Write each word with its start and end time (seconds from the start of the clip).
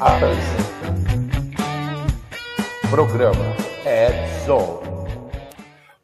Apresenta 0.00 0.68
Programa 2.88 3.44
Edson. 3.84 4.80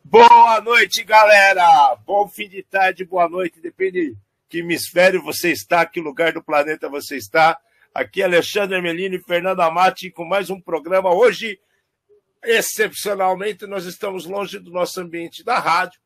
Boa 0.02 0.60
noite, 0.60 1.04
galera! 1.04 1.96
Bom 2.04 2.26
fim 2.26 2.48
de 2.48 2.64
tarde, 2.64 3.04
boa 3.04 3.28
noite, 3.28 3.60
depende 3.60 4.16
que 4.48 4.58
hemisfério 4.58 5.22
você 5.22 5.52
está, 5.52 5.86
que 5.86 6.00
lugar 6.00 6.32
do 6.32 6.42
planeta 6.42 6.88
você 6.88 7.16
está. 7.16 7.56
Aqui 7.94 8.20
é 8.20 8.24
Alexandre 8.24 8.82
Melini 8.82 9.16
e 9.16 9.22
Fernando 9.22 9.60
Amati 9.60 10.10
com 10.10 10.24
mais 10.24 10.50
um 10.50 10.60
programa. 10.60 11.14
Hoje, 11.14 11.60
excepcionalmente, 12.42 13.64
nós 13.64 13.84
estamos 13.84 14.26
longe 14.26 14.58
do 14.58 14.72
nosso 14.72 15.00
ambiente 15.00 15.44
da 15.44 15.60
rádio, 15.60 16.00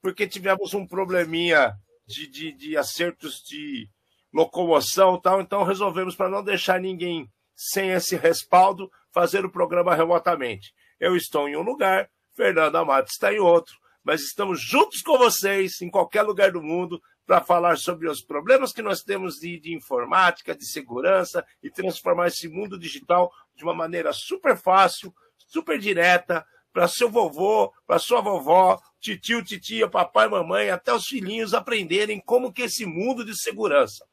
porque 0.00 0.24
tivemos 0.24 0.72
um 0.72 0.86
probleminha 0.86 1.74
de, 2.06 2.28
de, 2.28 2.52
de 2.52 2.76
acertos 2.76 3.42
de 3.42 3.88
locomoção 4.34 5.18
tal, 5.20 5.40
então 5.40 5.62
resolvemos, 5.62 6.16
para 6.16 6.28
não 6.28 6.42
deixar 6.42 6.80
ninguém 6.80 7.30
sem 7.54 7.90
esse 7.90 8.16
respaldo, 8.16 8.90
fazer 9.12 9.44
o 9.44 9.50
programa 9.50 9.94
remotamente. 9.94 10.74
Eu 10.98 11.14
estou 11.14 11.48
em 11.48 11.56
um 11.56 11.62
lugar, 11.62 12.10
Fernando 12.34 12.74
Amato 12.74 13.08
está 13.10 13.32
em 13.32 13.38
outro, 13.38 13.76
mas 14.02 14.22
estamos 14.22 14.60
juntos 14.60 15.02
com 15.02 15.16
vocês 15.16 15.80
em 15.80 15.88
qualquer 15.88 16.22
lugar 16.22 16.50
do 16.50 16.60
mundo 16.60 17.00
para 17.24 17.40
falar 17.40 17.78
sobre 17.78 18.08
os 18.08 18.20
problemas 18.20 18.72
que 18.72 18.82
nós 18.82 19.02
temos 19.02 19.36
de, 19.36 19.58
de, 19.60 19.72
informática, 19.72 20.54
de 20.54 20.66
segurança 20.66 21.46
e 21.62 21.70
transformar 21.70 22.26
esse 22.26 22.48
mundo 22.48 22.76
digital 22.76 23.32
de 23.54 23.62
uma 23.62 23.72
maneira 23.72 24.12
super 24.12 24.56
fácil, 24.56 25.14
super 25.46 25.78
direta, 25.78 26.44
para 26.72 26.88
seu 26.88 27.08
vovô, 27.08 27.72
para 27.86 28.00
sua 28.00 28.20
vovó, 28.20 28.80
titio, 29.00 29.44
titia, 29.44 29.88
papai, 29.88 30.28
mamãe, 30.28 30.70
até 30.70 30.92
os 30.92 31.06
filhinhos 31.06 31.54
aprenderem 31.54 32.20
como 32.20 32.52
que 32.52 32.62
é 32.62 32.64
esse 32.64 32.84
mundo 32.84 33.24
de 33.24 33.40
segurança. 33.40 34.04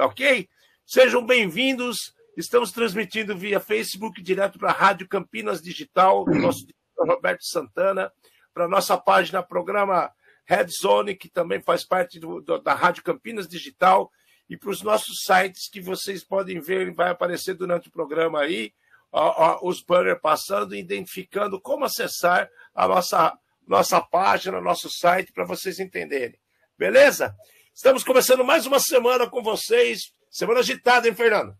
Ok? 0.00 0.48
Sejam 0.86 1.26
bem-vindos. 1.26 2.14
Estamos 2.34 2.72
transmitindo 2.72 3.36
via 3.36 3.60
Facebook 3.60 4.22
direto 4.22 4.58
para 4.58 4.70
a 4.70 4.74
Rádio 4.74 5.06
Campinas 5.06 5.60
Digital, 5.60 6.24
do 6.24 6.36
nosso 6.36 6.66
Roberto 6.98 7.44
Santana, 7.44 8.10
para 8.54 8.64
a 8.64 8.68
nossa 8.68 8.96
página, 8.96 9.42
programa 9.42 10.10
Red 10.46 10.68
Zone, 10.68 11.14
que 11.14 11.28
também 11.28 11.60
faz 11.60 11.84
parte 11.84 12.18
do, 12.18 12.40
do, 12.40 12.58
da 12.58 12.72
Rádio 12.72 13.02
Campinas 13.02 13.46
Digital, 13.46 14.10
e 14.48 14.56
para 14.56 14.70
os 14.70 14.80
nossos 14.80 15.22
sites 15.22 15.68
que 15.68 15.82
vocês 15.82 16.24
podem 16.24 16.60
ver, 16.60 16.94
vai 16.94 17.10
aparecer 17.10 17.52
durante 17.52 17.88
o 17.88 17.92
programa 17.92 18.40
aí, 18.40 18.72
ó, 19.12 19.34
ó, 19.36 19.68
os 19.68 19.82
banners 19.82 20.18
passando, 20.22 20.74
identificando 20.74 21.60
como 21.60 21.84
acessar 21.84 22.48
a 22.74 22.88
nossa, 22.88 23.38
nossa 23.66 24.00
página, 24.00 24.62
nosso 24.62 24.88
site, 24.88 25.30
para 25.30 25.44
vocês 25.44 25.78
entenderem. 25.78 26.40
Beleza? 26.78 27.36
Estamos 27.80 28.04
começando 28.04 28.44
mais 28.44 28.66
uma 28.66 28.78
semana 28.78 29.26
com 29.26 29.42
vocês. 29.42 30.12
Semana 30.30 30.60
agitada, 30.60 31.08
hein, 31.08 31.14
Fernando? 31.14 31.54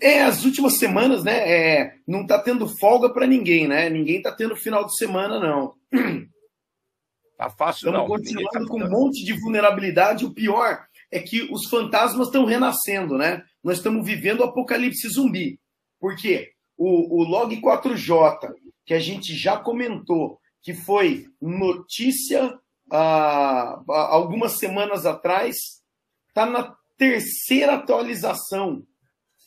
É, 0.00 0.22
as 0.22 0.46
últimas 0.46 0.78
semanas, 0.78 1.22
né? 1.22 1.46
É, 1.46 1.94
não 2.06 2.26
tá 2.26 2.38
tendo 2.38 2.66
folga 2.66 3.12
para 3.12 3.26
ninguém, 3.26 3.68
né? 3.68 3.90
Ninguém 3.90 4.22
tá 4.22 4.32
tendo 4.32 4.56
final 4.56 4.86
de 4.86 4.96
semana, 4.96 5.38
não. 5.38 5.74
Tá 7.36 7.50
fácil, 7.50 7.86
Estamos 7.86 8.00
não. 8.00 8.06
continuando 8.06 8.50
tá 8.50 8.66
com 8.66 8.82
um 8.82 8.90
monte 8.90 9.24
de 9.26 9.34
vulnerabilidade. 9.34 10.24
O 10.24 10.32
pior 10.32 10.86
é 11.10 11.20
que 11.20 11.42
os 11.52 11.68
fantasmas 11.68 12.28
estão 12.28 12.46
renascendo, 12.46 13.18
né? 13.18 13.44
Nós 13.62 13.76
estamos 13.76 14.06
vivendo 14.06 14.40
o 14.40 14.44
apocalipse 14.44 15.06
zumbi. 15.06 15.60
Por 16.00 16.16
quê? 16.16 16.52
O, 16.78 17.20
o 17.20 17.24
Log 17.24 17.54
4J, 17.60 18.54
que 18.86 18.94
a 18.94 18.98
gente 18.98 19.36
já 19.36 19.58
comentou, 19.58 20.40
que 20.62 20.72
foi 20.72 21.26
notícia 21.40 22.58
ah, 22.90 23.82
algumas 23.86 24.58
semanas 24.58 25.06
atrás, 25.06 25.56
está 26.28 26.46
na 26.46 26.76
terceira 26.96 27.74
atualização 27.74 28.82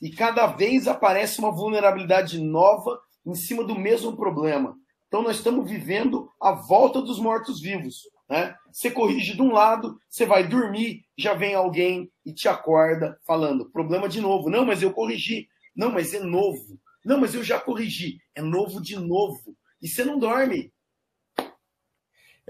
e 0.01 0.09
cada 0.09 0.47
vez 0.47 0.87
aparece 0.87 1.39
uma 1.39 1.51
vulnerabilidade 1.51 2.39
nova 2.39 2.99
em 3.25 3.35
cima 3.35 3.63
do 3.63 3.77
mesmo 3.77 4.15
problema. 4.15 4.75
Então 5.07 5.21
nós 5.21 5.37
estamos 5.37 5.69
vivendo 5.69 6.29
a 6.41 6.53
volta 6.53 7.01
dos 7.01 7.19
mortos-vivos. 7.19 7.95
Né? 8.29 8.55
Você 8.71 8.89
corrige 8.89 9.35
de 9.35 9.41
um 9.41 9.51
lado, 9.51 9.99
você 10.09 10.25
vai 10.25 10.47
dormir, 10.47 11.03
já 11.17 11.33
vem 11.33 11.53
alguém 11.53 12.09
e 12.25 12.33
te 12.33 12.47
acorda 12.47 13.19
falando, 13.27 13.69
problema 13.69 14.07
de 14.07 14.21
novo. 14.21 14.49
Não, 14.49 14.65
mas 14.65 14.81
eu 14.81 14.93
corrigi. 14.93 15.49
Não, 15.75 15.91
mas 15.91 16.13
é 16.13 16.19
novo. 16.19 16.79
Não, 17.05 17.19
mas 17.19 17.35
eu 17.35 17.43
já 17.43 17.59
corrigi. 17.59 18.19
É 18.33 18.41
novo 18.41 18.81
de 18.81 18.95
novo. 18.95 19.55
E 19.81 19.87
você 19.87 20.05
não 20.05 20.17
dorme. 20.17 20.71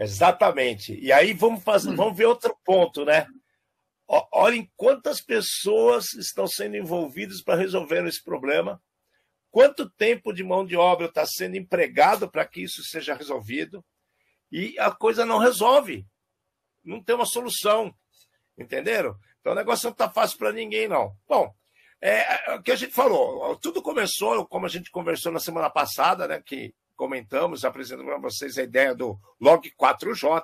Exatamente. 0.01 0.99
E 0.99 1.11
aí 1.11 1.31
vamos 1.31 1.63
fazer, 1.63 1.95
vamos 1.95 2.17
ver 2.17 2.25
outro 2.25 2.57
ponto, 2.65 3.05
né? 3.05 3.27
Olhem 4.33 4.69
quantas 4.75 5.21
pessoas 5.21 6.13
estão 6.13 6.47
sendo 6.47 6.75
envolvidas 6.75 7.43
para 7.43 7.59
resolver 7.59 8.03
esse 8.07 8.21
problema. 8.23 8.81
Quanto 9.51 9.89
tempo 9.91 10.33
de 10.33 10.43
mão 10.43 10.65
de 10.65 10.75
obra 10.75 11.05
está 11.05 11.23
sendo 11.27 11.55
empregado 11.55 12.29
para 12.29 12.45
que 12.45 12.63
isso 12.63 12.83
seja 12.83 13.13
resolvido? 13.13 13.85
E 14.51 14.77
a 14.79 14.89
coisa 14.89 15.23
não 15.23 15.37
resolve. 15.37 16.03
Não 16.83 17.01
tem 17.03 17.15
uma 17.15 17.25
solução. 17.25 17.93
Entenderam? 18.57 19.15
Então 19.39 19.53
o 19.53 19.55
negócio 19.55 19.85
não 19.85 19.91
está 19.91 20.09
fácil 20.09 20.39
para 20.39 20.51
ninguém, 20.51 20.87
não. 20.87 21.15
Bom, 21.27 21.53
é, 22.01 22.51
é, 22.51 22.55
o 22.55 22.63
que 22.63 22.71
a 22.71 22.75
gente 22.75 22.91
falou, 22.91 23.55
tudo 23.57 23.83
começou, 23.83 24.47
como 24.47 24.65
a 24.65 24.69
gente 24.69 24.89
conversou 24.89 25.31
na 25.31 25.39
semana 25.39 25.69
passada, 25.69 26.27
né? 26.27 26.41
Que 26.43 26.73
comentamos, 27.01 27.65
apresentamos 27.65 28.11
para 28.11 28.21
vocês 28.21 28.59
a 28.59 28.61
ideia 28.61 28.93
do 28.93 29.19
Log 29.39 29.67
4J, 29.71 30.43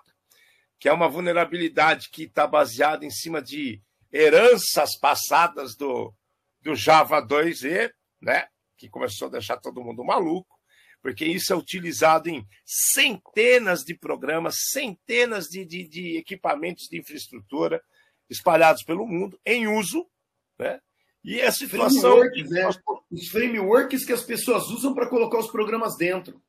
que 0.79 0.90
é 0.90 0.91
uma 0.91 1.07
vulnerabilidade 1.07 2.09
que 2.09 2.23
está 2.23 2.47
baseada 2.47 3.06
em 3.06 3.12
cima 3.12 3.40
de 3.40 3.79
heranças 4.12 4.97
passadas 4.97 5.75
do, 5.75 6.12
do 6.59 6.73
Java 6.73 7.22
2E, 7.22 7.91
né? 8.19 8.47
que 8.75 8.90
começou 8.90 9.28
a 9.28 9.31
deixar 9.31 9.57
todo 9.57 9.84
mundo 9.84 10.03
maluco, 10.03 10.59
porque 11.00 11.25
isso 11.25 11.53
é 11.53 11.56
utilizado 11.56 12.28
em 12.28 12.44
centenas 12.66 13.84
de 13.84 13.94
programas, 13.94 14.56
centenas 14.72 15.46
de, 15.46 15.63
de, 15.63 15.88
de 15.88 16.17
equipamentos 16.17 16.88
de 16.90 16.97
infraestrutura 16.97 17.79
espalhados 18.28 18.81
pelo 18.81 19.06
mundo, 19.06 19.40
em 19.46 19.67
uso, 19.67 20.09
né? 20.57 20.81
E 21.23 21.40
a 21.40 21.51
situação. 21.51 22.17
Frameworks, 22.17 22.50
né? 22.50 22.69
Os 23.12 23.28
frameworks 23.28 24.06
que 24.06 24.13
as 24.13 24.23
pessoas 24.23 24.69
usam 24.69 24.96
para 24.96 25.07
colocar 25.07 25.38
os 25.38 25.51
programas 25.51 25.96
dentro. 25.96 26.41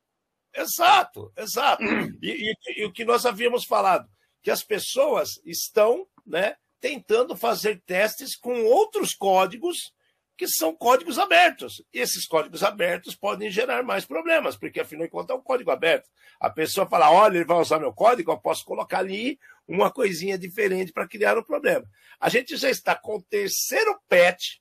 Exato, 0.58 1.32
exato. 1.36 1.82
E, 2.20 2.50
e, 2.50 2.82
e, 2.82 2.84
o 2.84 2.92
que 2.92 3.04
nós 3.04 3.24
havíamos 3.24 3.64
falado, 3.64 4.08
que 4.42 4.50
as 4.50 4.62
pessoas 4.62 5.40
estão 5.44 6.06
né, 6.26 6.56
tentando 6.80 7.36
fazer 7.36 7.80
testes 7.86 8.36
com 8.36 8.64
outros 8.64 9.14
códigos 9.14 9.92
que 10.36 10.46
são 10.48 10.74
códigos 10.74 11.18
abertos. 11.18 11.82
E 11.92 11.98
esses 11.98 12.26
códigos 12.26 12.62
abertos 12.62 13.14
podem 13.14 13.50
gerar 13.50 13.82
mais 13.82 14.04
problemas, 14.04 14.56
porque 14.56 14.80
afinal 14.80 15.04
de 15.04 15.10
contas 15.10 15.36
é 15.36 15.38
um 15.38 15.42
código 15.42 15.70
aberto. 15.70 16.08
A 16.40 16.50
pessoa 16.50 16.88
fala: 16.88 17.10
olha, 17.10 17.36
ele 17.36 17.44
vai 17.44 17.58
usar 17.58 17.78
meu 17.78 17.92
código, 17.92 18.30
eu 18.30 18.38
posso 18.38 18.64
colocar 18.64 18.98
ali 18.98 19.38
uma 19.66 19.90
coisinha 19.90 20.38
diferente 20.38 20.92
para 20.92 21.08
criar 21.08 21.36
um 21.36 21.42
problema. 21.42 21.84
A 22.20 22.28
gente 22.28 22.56
já 22.56 22.70
está 22.70 22.94
com 22.94 23.16
o 23.16 23.22
terceiro 23.22 23.98
patch 24.08 24.58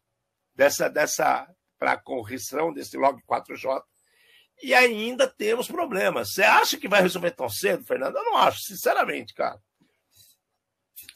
dessa, 0.54 0.90
dessa 0.90 1.48
para 1.78 1.98
correção 1.98 2.74
desse 2.74 2.98
log 2.98 3.22
4J 3.28 3.84
e 4.62 4.74
ainda 4.74 5.28
temos 5.28 5.68
problemas. 5.68 6.34
Você 6.34 6.44
acha 6.44 6.78
que 6.78 6.88
vai 6.88 7.02
resolver 7.02 7.32
tão 7.32 7.50
cedo, 7.50 7.84
Fernando? 7.84 8.16
Eu 8.16 8.24
não 8.24 8.38
acho, 8.38 8.62
sinceramente, 8.62 9.34
cara. 9.34 9.60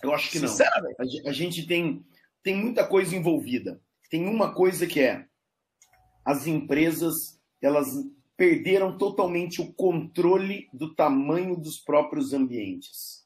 Eu 0.04 0.14
acho 0.14 0.32
que 0.32 0.40
não. 0.40 0.50
A 1.26 1.32
gente 1.32 1.66
tem, 1.66 2.06
tem 2.44 2.56
muita 2.56 2.86
coisa 2.86 3.16
envolvida. 3.16 3.82
Tem 4.10 4.28
uma 4.28 4.54
coisa 4.54 4.86
que 4.86 5.00
é 5.00 5.26
as 6.26 6.46
empresas 6.46 7.40
elas 7.62 7.88
perderam 8.36 8.98
totalmente 8.98 9.62
o 9.62 9.72
controle 9.74 10.68
do 10.74 10.96
tamanho 10.96 11.56
dos 11.56 11.80
próprios 11.80 12.34
ambientes. 12.34 13.26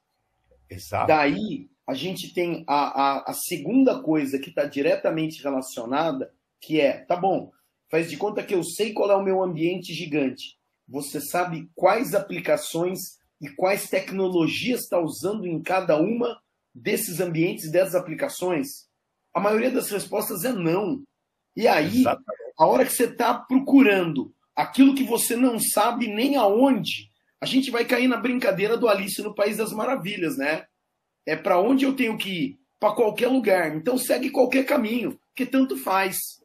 Exato. 0.70 1.08
Daí 1.08 1.70
a 1.88 1.94
gente 1.94 2.34
tem 2.34 2.64
a, 2.68 3.20
a, 3.20 3.32
a 3.32 3.34
segunda 3.34 4.02
coisa 4.02 4.40
que 4.40 4.50
está 4.50 4.66
diretamente 4.66 5.42
relacionada, 5.42 6.34
que 6.60 6.82
é, 6.82 6.98
tá 7.06 7.16
bom, 7.16 7.52
Faz 7.90 8.10
de 8.10 8.18
conta 8.18 8.44
que 8.44 8.54
eu 8.54 8.64
sei 8.64 8.94
qual 8.94 9.12
é 9.12 9.16
o 9.16 9.24
meu 9.24 9.44
ambiente 9.44 9.94
gigante. 9.94 10.58
Você 10.88 11.20
sabe 11.20 11.70
quais 11.76 12.14
aplicações 12.14 13.00
e 13.42 13.50
quais 13.50 13.90
tecnologias 13.90 14.82
está 14.82 15.00
usando 15.00 15.46
em 15.46 15.62
cada 15.62 15.98
uma 15.98 16.40
desses 16.74 17.20
ambientes, 17.20 17.72
dessas 17.72 17.96
aplicações? 17.96 18.88
A 19.34 19.40
maioria 19.40 19.72
das 19.72 19.90
respostas 19.90 20.46
é 20.46 20.52
não. 20.52 21.04
E 21.56 21.68
aí, 21.68 22.02
Exatamente. 22.02 22.54
a 22.58 22.66
hora 22.66 22.86
que 22.86 22.92
você 22.92 23.06
está 23.06 23.34
procurando 23.34 24.34
aquilo 24.56 24.96
que 24.96 25.04
você 25.04 25.36
não 25.36 25.60
sabe 25.60 26.08
nem 26.08 26.38
aonde, 26.38 27.12
a 27.42 27.46
gente 27.46 27.70
vai 27.70 27.86
cair 27.86 28.08
na 28.08 28.18
brincadeira 28.18 28.78
do 28.78 28.88
Alice 28.88 29.22
no 29.22 29.36
País 29.36 29.58
das 29.58 29.74
Maravilhas, 29.74 30.38
né? 30.38 30.66
É 31.26 31.36
para 31.36 31.60
onde 31.60 31.86
eu 31.86 31.96
tenho 31.96 32.18
que 32.18 32.30
ir? 32.30 32.60
Para 32.80 32.96
qualquer 32.96 33.28
lugar. 33.28 33.76
Então 33.76 33.98
segue 33.98 34.30
qualquer 34.30 34.66
caminho, 34.66 35.20
que 35.34 35.46
tanto 35.46 35.78
faz. 35.78 36.42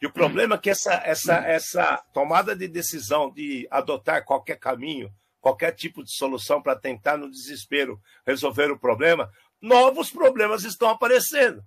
E 0.00 0.06
o 0.06 0.12
problema 0.12 0.54
é 0.54 0.58
que 0.58 0.70
essa, 0.70 0.94
essa, 1.04 1.36
essa 1.46 1.98
tomada 2.14 2.56
de 2.56 2.66
decisão 2.66 3.30
de 3.30 3.68
adotar 3.70 4.24
qualquer 4.24 4.58
caminho, 4.58 5.12
qualquer 5.40 5.72
tipo 5.72 6.02
de 6.02 6.10
solução 6.10 6.62
para 6.62 6.74
tentar, 6.74 7.18
no 7.18 7.30
desespero, 7.30 8.00
resolver 8.26 8.70
o 8.70 8.78
problema, 8.78 9.30
novos 9.60 10.10
problemas 10.10 10.64
estão 10.64 10.88
aparecendo. 10.88 11.62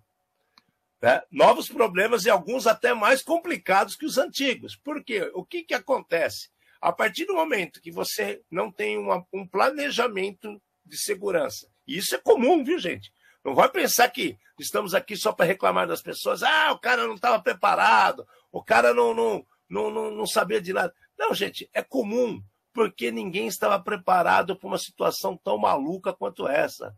né, 1.03 1.21
novos 1.29 1.67
problemas 1.67 2.23
e 2.23 2.29
alguns 2.29 2.65
até 2.65 2.93
mais 2.93 3.21
complicados 3.21 3.95
que 3.95 4.05
os 4.05 4.17
antigos. 4.17 4.75
Por 4.77 5.03
quê? 5.03 5.29
O 5.33 5.43
que, 5.43 5.63
que 5.63 5.73
acontece? 5.73 6.49
A 6.81 6.93
partir 6.93 7.25
do 7.25 7.35
momento 7.35 7.81
que 7.81 7.91
você 7.91 8.41
não 8.49 8.71
tem 8.71 8.97
uma, 8.97 9.25
um 9.31 9.45
planejamento 9.45 10.61
de 10.85 10.97
segurança, 10.97 11.69
e 11.85 11.97
isso 11.97 12.15
é 12.15 12.17
comum, 12.17 12.63
viu, 12.63 12.79
gente? 12.79 13.11
Não 13.43 13.53
vai 13.53 13.69
pensar 13.69 14.09
que 14.09 14.37
estamos 14.57 14.95
aqui 14.95 15.17
só 15.17 15.33
para 15.33 15.45
reclamar 15.45 15.87
das 15.87 16.01
pessoas. 16.01 16.43
Ah, 16.43 16.71
o 16.71 16.79
cara 16.79 17.05
não 17.05 17.15
estava 17.15 17.41
preparado, 17.41 18.25
o 18.51 18.63
cara 18.63 18.93
não, 18.93 19.13
não, 19.13 19.45
não, 19.69 19.91
não, 19.91 20.11
não 20.11 20.25
sabia 20.25 20.61
de 20.61 20.71
nada. 20.71 20.93
Não, 21.17 21.33
gente, 21.33 21.69
é 21.73 21.81
comum, 21.83 22.41
porque 22.71 23.11
ninguém 23.11 23.47
estava 23.47 23.79
preparado 23.79 24.55
para 24.55 24.67
uma 24.67 24.77
situação 24.77 25.37
tão 25.37 25.57
maluca 25.57 26.13
quanto 26.13 26.47
essa. 26.47 26.95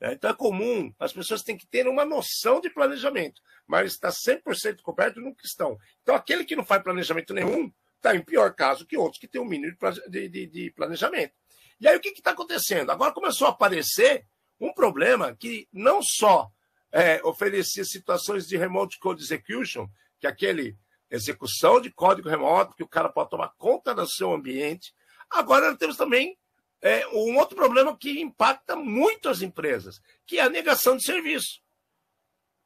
É, 0.00 0.12
então 0.12 0.30
é 0.30 0.34
comum, 0.34 0.92
as 0.98 1.12
pessoas 1.12 1.42
têm 1.42 1.56
que 1.56 1.66
ter 1.66 1.86
uma 1.86 2.04
noção 2.04 2.60
de 2.60 2.68
planejamento, 2.68 3.40
mas 3.66 3.92
está 3.92 4.10
100% 4.10 4.82
coberto 4.82 5.20
que 5.36 5.46
estão. 5.46 5.78
Então 6.02 6.14
aquele 6.14 6.44
que 6.44 6.56
não 6.56 6.64
faz 6.64 6.82
planejamento 6.82 7.32
nenhum 7.32 7.72
está 7.96 8.14
em 8.16 8.20
pior 8.20 8.52
caso 8.52 8.84
que 8.84 8.96
outros 8.96 9.20
que 9.20 9.28
têm 9.28 9.40
um 9.40 9.44
mínimo 9.44 9.76
de, 10.08 10.28
de, 10.28 10.46
de 10.46 10.70
planejamento. 10.72 11.34
E 11.80 11.86
aí 11.86 11.96
o 11.96 12.00
que 12.00 12.08
está 12.08 12.32
acontecendo? 12.32 12.90
Agora 12.90 13.12
começou 13.12 13.46
a 13.46 13.50
aparecer 13.50 14.26
um 14.60 14.72
problema 14.72 15.34
que 15.34 15.68
não 15.72 16.00
só 16.02 16.50
é, 16.92 17.20
oferecia 17.24 17.84
situações 17.84 18.46
de 18.46 18.56
remote 18.56 18.98
code 18.98 19.22
execution, 19.22 19.88
que 20.20 20.26
é 20.26 20.30
aquele 20.30 20.76
execução 21.10 21.80
de 21.80 21.90
código 21.90 22.28
remoto, 22.28 22.74
que 22.76 22.82
o 22.82 22.88
cara 22.88 23.08
pode 23.08 23.30
tomar 23.30 23.52
conta 23.58 23.94
do 23.94 24.08
seu 24.08 24.32
ambiente. 24.32 24.94
Agora 25.30 25.68
nós 25.68 25.78
temos 25.78 25.96
também 25.96 26.38
é, 26.80 27.06
um 27.08 27.36
outro 27.36 27.56
problema 27.56 27.96
que 27.96 28.20
impacta 28.20 28.74
muito 28.74 29.28
as 29.28 29.42
empresas, 29.42 30.00
que 30.26 30.38
é 30.38 30.42
a 30.42 30.48
negação 30.48 30.96
de 30.96 31.04
serviço. 31.04 31.60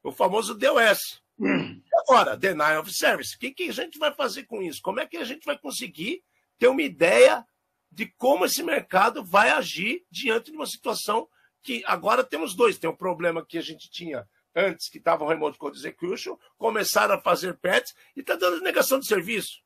O 0.03 0.13
famoso 0.13 0.55
DOS. 0.55 1.23
Hum. 1.39 1.83
Agora, 1.93 2.37
Denial 2.37 2.81
of 2.81 2.93
Service. 2.93 3.37
O 3.37 3.39
que, 3.39 3.51
que 3.51 3.69
a 3.69 3.73
gente 3.73 3.99
vai 3.99 4.15
fazer 4.15 4.45
com 4.45 4.63
isso? 4.63 4.81
Como 4.81 5.01
é 5.01 5.07
que 5.07 5.17
a 5.17 5.25
gente 5.25 5.45
vai 5.45 5.59
conseguir 5.59 6.23
ter 6.59 6.69
uma 6.69 6.83
ideia 6.83 7.45
de 7.91 8.07
como 8.17 8.45
esse 8.45 8.63
mercado 8.63 9.25
vai 9.25 9.51
agir 9.51 10.05
diante 10.11 10.51
de 10.51 10.57
uma 10.57 10.67
situação 10.67 11.29
que 11.67 11.83
agora 11.85 12.23
temos 12.23 12.55
dois. 12.55 12.79
Tem 12.79 12.89
um 12.89 12.97
problema 12.97 13.45
que 13.45 13.59
a 13.59 13.63
gente 13.63 13.91
tinha 13.91 14.27
antes, 14.55 14.89
que 14.89 14.99
estava 14.99 15.25
o 15.25 15.29
Remote 15.29 15.59
Code 15.59 15.77
Execution, 15.77 16.39
começaram 16.57 17.17
a 17.17 17.21
fazer 17.21 17.59
pets 17.59 17.95
e 18.17 18.21
está 18.21 18.37
dando 18.37 18.63
negação 18.63 18.99
de 18.99 19.07
serviço. 19.07 19.61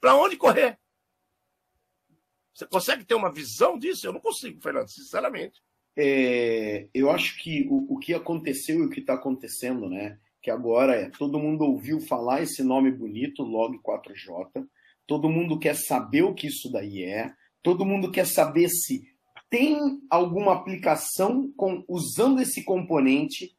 Para 0.00 0.14
onde 0.14 0.36
correr? 0.36 0.78
Você 2.54 2.66
consegue 2.66 3.04
ter 3.04 3.14
uma 3.14 3.32
visão 3.32 3.78
disso? 3.78 4.06
Eu 4.06 4.12
não 4.12 4.20
consigo, 4.20 4.60
Fernando, 4.60 4.88
sinceramente. 4.88 5.60
É, 5.96 6.88
eu 6.94 7.10
acho 7.10 7.42
que 7.42 7.66
o, 7.68 7.94
o 7.94 7.98
que 7.98 8.14
aconteceu 8.14 8.80
e 8.80 8.86
o 8.86 8.90
que 8.90 9.00
está 9.00 9.14
acontecendo, 9.14 9.88
né? 9.88 10.18
Que 10.42 10.50
agora 10.50 10.94
é 10.94 11.08
todo 11.08 11.40
mundo 11.40 11.64
ouviu 11.64 12.00
falar 12.00 12.42
esse 12.42 12.62
nome 12.62 12.90
bonito, 12.92 13.42
Log 13.42 13.78
4J, 13.78 14.64
todo 15.06 15.30
mundo 15.30 15.58
quer 15.58 15.74
saber 15.74 16.22
o 16.22 16.34
que 16.34 16.46
isso 16.46 16.70
daí 16.70 17.02
é, 17.02 17.34
todo 17.62 17.84
mundo 17.84 18.12
quer 18.12 18.26
saber 18.26 18.68
se 18.68 19.02
tem 19.48 20.00
alguma 20.10 20.54
aplicação 20.54 21.52
com, 21.56 21.84
usando 21.88 22.40
esse 22.40 22.64
componente, 22.64 23.56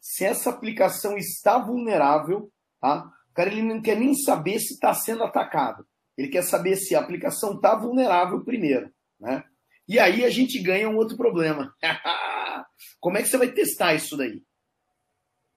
se 0.00 0.24
essa 0.24 0.50
aplicação 0.50 1.16
está 1.16 1.58
vulnerável, 1.58 2.50
tá? 2.80 3.10
O 3.30 3.34
cara 3.34 3.50
ele 3.50 3.62
não 3.62 3.80
quer 3.80 3.98
nem 3.98 4.14
saber 4.14 4.58
se 4.58 4.74
está 4.74 4.92
sendo 4.94 5.22
atacado. 5.22 5.86
Ele 6.16 6.28
quer 6.28 6.42
saber 6.42 6.76
se 6.76 6.94
a 6.94 7.00
aplicação 7.00 7.54
está 7.54 7.74
vulnerável 7.74 8.44
primeiro, 8.44 8.92
né? 9.18 9.44
E 9.88 9.98
aí 9.98 10.24
a 10.24 10.30
gente 10.30 10.58
ganha 10.58 10.88
um 10.88 10.96
outro 10.96 11.16
problema. 11.16 11.74
Como 13.00 13.18
é 13.18 13.22
que 13.22 13.28
você 13.28 13.36
vai 13.36 13.50
testar 13.50 13.94
isso 13.94 14.16
daí? 14.16 14.42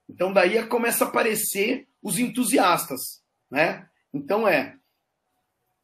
Então 0.09 0.31
daí 0.31 0.65
começa 0.68 1.06
a 1.06 1.07
aparecer 1.07 1.88
os 2.01 2.19
entusiastas, 2.19 3.24
né? 3.50 3.88
Então 4.13 4.47
é 4.47 4.77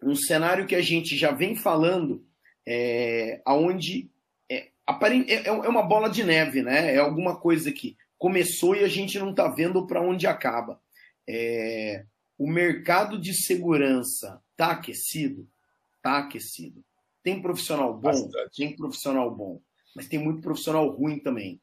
um 0.01 0.15
cenário 0.15 0.65
que 0.65 0.75
a 0.75 0.81
gente 0.81 1.17
já 1.17 1.31
vem 1.31 1.55
falando 1.55 2.25
é, 2.71 3.41
aonde 3.45 4.11
é, 4.47 4.69
é, 4.87 5.47
é, 5.47 5.51
uma 5.51 5.81
bola 5.81 6.07
de 6.07 6.23
neve, 6.23 6.61
né? 6.61 6.93
É 6.93 6.99
alguma 6.99 7.35
coisa 7.35 7.71
que 7.71 7.97
começou 8.15 8.75
e 8.75 8.83
a 8.83 8.87
gente 8.87 9.17
não 9.17 9.31
está 9.31 9.47
vendo 9.47 9.87
para 9.87 9.99
onde 9.99 10.27
acaba. 10.27 10.79
É, 11.27 12.05
o 12.37 12.47
mercado 12.47 13.19
de 13.19 13.33
segurança 13.33 14.39
está 14.51 14.73
aquecido? 14.73 15.49
Está 15.97 16.19
aquecido. 16.19 16.85
Tem 17.23 17.41
profissional 17.41 17.91
bom? 17.91 18.01
Bastante. 18.01 18.55
Tem 18.55 18.75
profissional 18.75 19.33
bom. 19.35 19.59
Mas 19.95 20.07
tem 20.07 20.19
muito 20.19 20.41
profissional 20.41 20.87
ruim 20.89 21.17
também. 21.17 21.59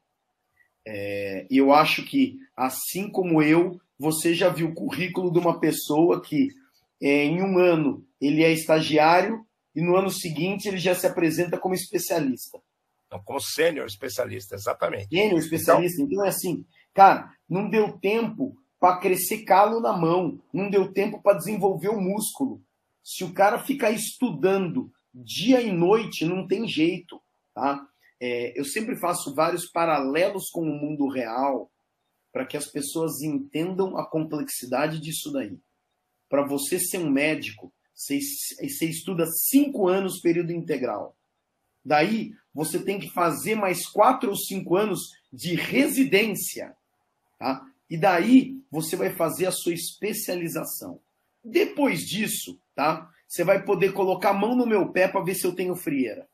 É, 0.85 1.47
e 1.49 1.57
eu 1.57 1.71
acho 1.71 2.03
que, 2.03 2.37
assim 2.55 3.09
como 3.09 3.41
eu, 3.41 3.79
você 3.97 4.33
já 4.33 4.49
viu 4.49 4.67
o 4.67 4.75
currículo 4.75 5.31
de 5.31 5.39
uma 5.39 5.57
pessoa 5.57 6.21
que 6.21 6.49
é, 7.01 7.23
em 7.23 7.41
um 7.41 7.57
ano 7.57 8.05
ele 8.19 8.43
é 8.43 8.51
estagiário 8.51 9.46
e 9.77 9.81
no 9.81 9.95
ano 9.95 10.09
seguinte 10.09 10.67
ele 10.67 10.79
já 10.79 10.95
se 10.95 11.05
apresenta 11.05 11.59
como 11.59 11.75
especialista. 11.75 12.59
Não, 13.11 13.23
como 13.23 13.39
sênior 13.39 13.85
especialista, 13.85 14.55
exatamente. 14.55 15.07
Sênior 15.09 15.37
especialista. 15.37 16.01
Então, 16.01 16.13
então 16.13 16.25
é 16.25 16.29
assim, 16.29 16.65
cara, 16.95 17.31
não 17.47 17.69
deu 17.69 17.95
tempo 17.99 18.57
para 18.79 18.97
crescer 18.97 19.43
calo 19.43 19.79
na 19.79 19.95
mão, 19.95 20.41
não 20.51 20.67
deu 20.71 20.91
tempo 20.91 21.21
para 21.21 21.37
desenvolver 21.37 21.89
o 21.89 22.01
músculo. 22.01 22.59
Se 23.03 23.23
o 23.23 23.31
cara 23.31 23.59
ficar 23.59 23.91
estudando 23.91 24.91
dia 25.13 25.61
e 25.61 25.71
noite, 25.71 26.25
não 26.25 26.47
tem 26.47 26.67
jeito, 26.67 27.21
tá? 27.53 27.87
É, 28.19 28.59
eu 28.59 28.65
sempre 28.65 28.99
faço 28.99 29.35
vários 29.35 29.69
paralelos 29.69 30.49
com 30.49 30.61
o 30.61 30.73
mundo 30.73 31.07
real 31.07 31.71
para 32.33 32.47
que 32.47 32.57
as 32.57 32.65
pessoas 32.65 33.21
entendam 33.21 33.95
a 33.95 34.09
complexidade 34.09 34.99
disso 34.99 35.31
daí. 35.31 35.55
Para 36.27 36.47
você 36.47 36.79
ser 36.79 36.97
um 36.97 37.11
médico, 37.11 37.71
você, 37.97 38.85
estuda 38.85 39.25
cinco 39.25 39.87
anos 39.87 40.21
período 40.21 40.51
integral. 40.51 41.17
Daí, 41.83 42.31
você 42.53 42.79
tem 42.79 42.99
que 42.99 43.09
fazer 43.09 43.55
mais 43.55 43.87
quatro 43.87 44.29
ou 44.29 44.35
cinco 44.35 44.75
anos 44.75 45.11
de 45.33 45.55
residência. 45.55 46.75
Tá? 47.39 47.65
E 47.89 47.97
daí, 47.97 48.61
você 48.69 48.95
vai 48.95 49.09
fazer 49.09 49.47
a 49.47 49.51
sua 49.51 49.73
especialização. 49.73 50.99
Depois 51.43 52.01
disso, 52.01 52.59
tá? 52.75 53.09
Você 53.27 53.43
vai 53.43 53.63
poder 53.63 53.93
colocar 53.93 54.29
a 54.29 54.33
mão 54.33 54.55
no 54.55 54.67
meu 54.67 54.91
pé 54.91 55.07
para 55.07 55.23
ver 55.23 55.35
se 55.35 55.45
eu 55.45 55.55
tenho 55.55 55.75
frieira. 55.75 56.27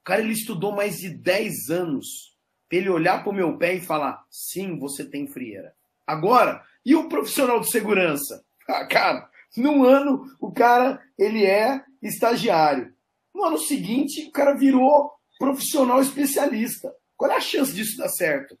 O 0.00 0.04
cara 0.04 0.20
ele 0.20 0.32
estudou 0.32 0.72
mais 0.72 0.98
de 0.98 1.08
10 1.08 1.70
anos 1.70 2.36
para 2.68 2.78
ele 2.78 2.90
olhar 2.90 3.22
para 3.22 3.30
o 3.30 3.34
meu 3.34 3.56
pé 3.56 3.74
e 3.74 3.80
falar: 3.80 4.24
sim, 4.30 4.78
você 4.78 5.04
tem 5.04 5.26
frieira. 5.26 5.74
Agora, 6.06 6.64
e 6.84 6.94
o 6.94 7.08
profissional 7.08 7.60
de 7.60 7.70
segurança? 7.70 8.44
Ah, 8.68 8.84
cara, 8.84 9.30
num 9.56 9.84
ano, 9.84 10.24
o 10.40 10.52
cara 10.52 11.02
ele 11.18 11.44
é 11.44 11.84
estagiário. 12.02 12.94
No 13.34 13.44
ano 13.44 13.58
seguinte, 13.58 14.26
o 14.28 14.32
cara 14.32 14.54
virou 14.54 15.12
profissional 15.38 16.00
especialista. 16.00 16.94
Qual 17.16 17.30
é 17.30 17.36
a 17.36 17.40
chance 17.40 17.74
disso 17.74 17.96
dar 17.96 18.08
certo? 18.08 18.58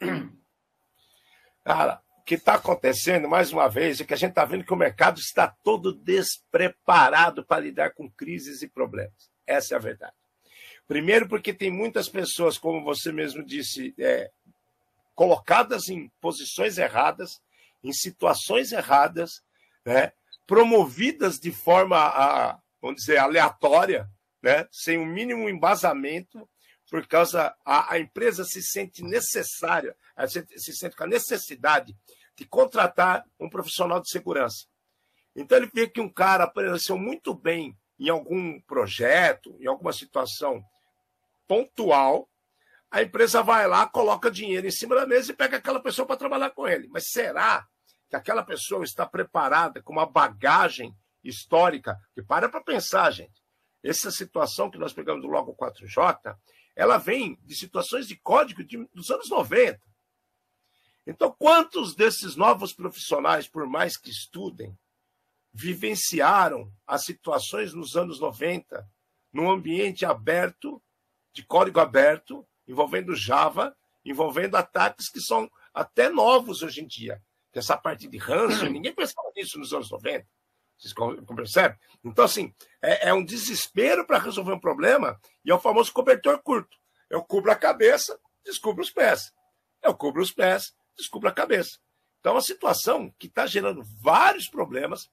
Cara, 1.64 2.02
o 2.18 2.24
que 2.24 2.34
está 2.34 2.54
acontecendo, 2.54 3.28
mais 3.28 3.52
uma 3.52 3.68
vez, 3.68 4.00
é 4.00 4.04
que 4.04 4.14
a 4.14 4.16
gente 4.16 4.30
está 4.30 4.44
vendo 4.44 4.64
que 4.64 4.72
o 4.72 4.76
mercado 4.76 5.20
está 5.20 5.48
todo 5.62 5.92
despreparado 5.92 7.44
para 7.44 7.60
lidar 7.60 7.90
com 7.90 8.10
crises 8.10 8.62
e 8.62 8.68
problemas. 8.68 9.30
Essa 9.46 9.74
é 9.74 9.76
a 9.76 9.80
verdade. 9.80 10.14
Primeiro, 10.88 11.28
porque 11.28 11.52
tem 11.54 11.70
muitas 11.70 12.08
pessoas, 12.08 12.58
como 12.58 12.82
você 12.82 13.12
mesmo 13.12 13.44
disse, 13.44 13.94
é, 13.98 14.30
colocadas 15.14 15.88
em 15.88 16.10
posições 16.20 16.78
erradas, 16.78 17.40
em 17.82 17.92
situações 17.92 18.72
erradas, 18.72 19.42
né? 19.84 20.12
promovidas 20.46 21.38
de 21.38 21.50
forma, 21.52 21.96
a, 21.96 22.58
vamos 22.80 23.02
dizer, 23.02 23.18
aleatória, 23.18 24.08
né? 24.42 24.66
sem 24.70 24.98
o 24.98 25.06
mínimo 25.06 25.48
embasamento, 25.48 26.48
por 26.90 27.06
causa 27.06 27.54
a, 27.64 27.94
a 27.94 27.98
empresa 27.98 28.44
se 28.44 28.62
sente 28.62 29.02
necessária, 29.02 29.96
se, 30.28 30.46
se 30.58 30.74
sente 30.74 30.94
com 30.94 31.04
a 31.04 31.06
necessidade 31.06 31.96
de 32.36 32.44
contratar 32.44 33.24
um 33.40 33.48
profissional 33.48 34.00
de 34.00 34.10
segurança. 34.10 34.66
Então 35.34 35.56
ele 35.56 35.70
vê 35.72 35.88
que 35.88 36.00
um 36.00 36.08
cara 36.08 36.44
apareceu 36.44 36.98
muito 36.98 37.34
bem 37.34 37.76
em 37.98 38.08
algum 38.10 38.60
projeto, 38.60 39.56
em 39.60 39.66
alguma 39.66 39.92
situação 39.92 40.62
pontual, 41.46 42.28
a 42.90 43.02
empresa 43.02 43.42
vai 43.42 43.66
lá, 43.66 43.86
coloca 43.86 44.30
dinheiro 44.30 44.66
em 44.66 44.70
cima 44.70 44.94
da 44.94 45.06
mesa 45.06 45.32
e 45.32 45.34
pega 45.34 45.56
aquela 45.56 45.80
pessoa 45.80 46.06
para 46.06 46.16
trabalhar 46.16 46.50
com 46.50 46.68
ele. 46.68 46.88
Mas 46.88 47.08
será 47.08 47.66
que 48.12 48.16
aquela 48.16 48.42
pessoa 48.42 48.84
está 48.84 49.06
preparada 49.06 49.82
com 49.82 49.90
uma 49.90 50.04
bagagem 50.04 50.94
histórica, 51.24 51.98
que 52.14 52.22
para 52.22 52.46
para 52.46 52.62
pensar, 52.62 53.10
gente. 53.10 53.42
Essa 53.82 54.10
situação 54.10 54.70
que 54.70 54.76
nós 54.76 54.92
pegamos 54.92 55.22
do 55.22 55.28
Logo 55.28 55.56
4J, 55.56 56.36
ela 56.76 56.98
vem 56.98 57.38
de 57.42 57.54
situações 57.54 58.06
de 58.06 58.14
código 58.16 58.62
de, 58.62 58.86
dos 58.92 59.10
anos 59.10 59.30
90. 59.30 59.80
Então, 61.06 61.34
quantos 61.38 61.94
desses 61.94 62.36
novos 62.36 62.74
profissionais, 62.74 63.48
por 63.48 63.66
mais 63.66 63.96
que 63.96 64.10
estudem, 64.10 64.78
vivenciaram 65.50 66.70
as 66.86 67.04
situações 67.04 67.72
nos 67.72 67.96
anos 67.96 68.20
90, 68.20 68.86
num 69.32 69.50
ambiente 69.50 70.04
aberto, 70.04 70.82
de 71.32 71.42
código 71.42 71.80
aberto, 71.80 72.46
envolvendo 72.68 73.16
Java, 73.16 73.74
envolvendo 74.04 74.56
ataques 74.56 75.08
que 75.08 75.20
são 75.20 75.50
até 75.72 76.10
novos 76.10 76.60
hoje 76.60 76.82
em 76.82 76.86
dia. 76.86 77.22
Essa 77.54 77.76
parte 77.76 78.08
de 78.08 78.18
ranço, 78.18 78.66
ninguém 78.68 78.94
pensava 78.94 79.30
nisso 79.36 79.58
nos 79.58 79.72
anos 79.72 79.90
90. 79.90 80.26
Vocês 80.78 80.94
percebem? 81.36 81.78
Então, 82.04 82.24
assim, 82.24 82.52
é, 82.82 83.10
é 83.10 83.14
um 83.14 83.24
desespero 83.24 84.06
para 84.06 84.18
resolver 84.18 84.52
um 84.52 84.58
problema 84.58 85.20
e 85.44 85.50
é 85.50 85.54
o 85.54 85.60
famoso 85.60 85.92
cobertor 85.92 86.42
curto. 86.42 86.76
Eu 87.08 87.22
cubro 87.22 87.52
a 87.52 87.56
cabeça, 87.56 88.18
descubro 88.44 88.82
os 88.82 88.90
pés. 88.90 89.32
Eu 89.82 89.94
cubro 89.94 90.22
os 90.22 90.32
pés, 90.32 90.74
descubro 90.96 91.28
a 91.28 91.32
cabeça. 91.32 91.78
Então, 92.18 92.32
é 92.32 92.34
uma 92.36 92.40
situação 92.40 93.14
que 93.18 93.26
está 93.26 93.46
gerando 93.46 93.82
vários 94.00 94.48
problemas, 94.48 95.10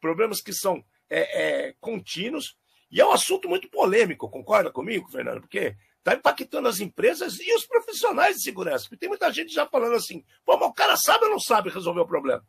problemas 0.00 0.40
que 0.40 0.52
são 0.52 0.84
é, 1.08 1.68
é, 1.68 1.74
contínuos, 1.80 2.56
e 2.90 3.00
é 3.00 3.06
um 3.06 3.12
assunto 3.12 3.48
muito 3.48 3.70
polêmico, 3.70 4.28
concorda 4.28 4.70
comigo, 4.70 5.08
Fernando? 5.10 5.40
Porque 5.42 5.76
está 6.00 6.14
impactando 6.14 6.68
as 6.68 6.80
empresas 6.80 7.38
e 7.38 7.54
os 7.54 7.66
profissionais 7.66 8.36
de 8.36 8.42
segurança. 8.42 8.84
Porque 8.84 8.96
tem 8.96 9.08
muita 9.08 9.32
gente 9.32 9.52
já 9.52 9.66
falando 9.66 9.94
assim, 9.94 10.24
pô, 10.44 10.56
mas 10.58 10.68
o 10.68 10.72
cara 10.72 10.96
sabe 10.96 11.24
ou 11.26 11.30
não 11.30 11.40
sabe 11.40 11.70
resolver 11.70 12.00
o 12.00 12.06
problema? 12.06 12.44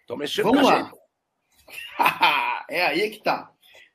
Estou 0.00 0.16
mexendo 0.16 0.44
Vamos 0.44 0.62
lá. 0.62 0.92
é 2.70 2.86
aí 2.86 3.10
que 3.10 3.22
tá. 3.22 3.52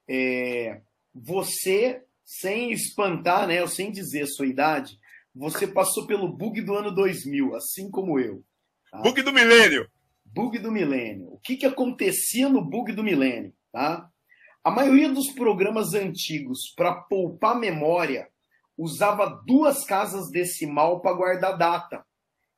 É, 0.08 0.82
você, 1.14 2.04
sem 2.26 2.72
espantar, 2.72 3.48
né, 3.48 3.62
ou 3.62 3.68
sem 3.68 3.92
dizer 3.92 4.24
a 4.24 4.28
sua 4.28 4.46
idade, 4.46 5.00
você 5.34 5.66
passou 5.66 6.06
pelo 6.06 6.28
bug 6.28 6.62
do 6.62 6.76
ano 6.76 6.94
2000, 6.94 7.56
assim 7.56 7.90
como 7.90 8.20
eu. 8.20 8.44
Tá? 8.92 9.00
Bug 9.00 9.22
do 9.22 9.32
milênio. 9.32 9.90
Bug 10.26 10.60
do 10.60 10.72
milênio. 10.72 11.32
O 11.32 11.40
que, 11.40 11.56
que 11.56 11.66
acontecia 11.66 12.50
no 12.50 12.62
bug 12.62 12.92
do 12.92 13.04
milênio? 13.04 13.54
Tá? 13.72 14.11
A 14.64 14.70
maioria 14.70 15.10
dos 15.10 15.32
programas 15.32 15.96
antigos, 15.96 16.72
para 16.76 16.94
poupar 16.94 17.60
memória, 17.60 18.30
usava 18.78 19.42
duas 19.46 19.84
casas 19.84 20.30
decimal 20.30 21.02
para 21.02 21.16
guardar 21.16 21.58
data. 21.58 22.06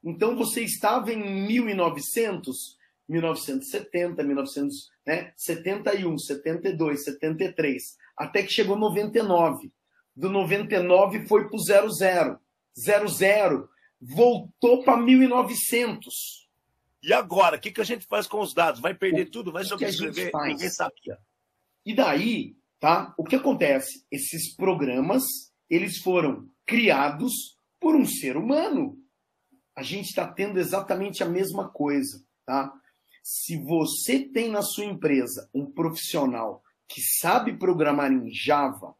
Então 0.03 0.35
você 0.35 0.61
estava 0.63 1.13
em 1.13 1.47
1900, 1.47 2.77
1970, 3.07 4.21
1971, 4.21 6.17
72, 6.17 7.03
73, 7.05 7.83
até 8.17 8.43
que 8.43 8.51
chegou 8.51 8.77
99. 8.77 9.71
Do 10.13 10.29
99 10.29 11.25
foi 11.25 11.47
para 11.47 11.55
o 11.55 11.59
00. 11.59 12.37
00 12.75 13.69
voltou 14.01 14.83
para 14.83 14.97
1900. 14.97 16.43
E 17.01 17.13
agora, 17.13 17.55
o 17.57 17.59
que, 17.59 17.71
que 17.71 17.81
a 17.81 17.85
gente 17.85 18.05
faz 18.05 18.27
com 18.27 18.41
os 18.41 18.53
dados? 18.53 18.81
Vai 18.81 18.93
perder 18.93 19.27
o 19.27 19.31
tudo? 19.31 19.51
Vai 19.51 19.63
sobreviver? 19.63 20.31
Ninguém 20.45 20.69
sabia. 20.69 21.17
E 21.85 21.93
daí, 21.93 22.55
tá? 22.79 23.13
O 23.17 23.23
que 23.23 23.35
acontece? 23.35 24.05
Esses 24.11 24.55
programas, 24.55 25.23
eles 25.69 25.97
foram 25.97 26.49
criados 26.65 27.57
por 27.79 27.95
um 27.95 28.05
ser 28.05 28.37
humano. 28.37 28.97
A 29.75 29.83
gente 29.83 30.09
está 30.09 30.27
tendo 30.27 30.59
exatamente 30.59 31.23
a 31.23 31.27
mesma 31.27 31.67
coisa, 31.69 32.23
tá? 32.45 32.73
Se 33.23 33.57
você 33.57 34.19
tem 34.19 34.49
na 34.49 34.61
sua 34.61 34.85
empresa 34.85 35.49
um 35.53 35.65
profissional 35.65 36.63
que 36.87 37.01
sabe 37.01 37.57
programar 37.57 38.11
em 38.11 38.31
Java, 38.33 38.95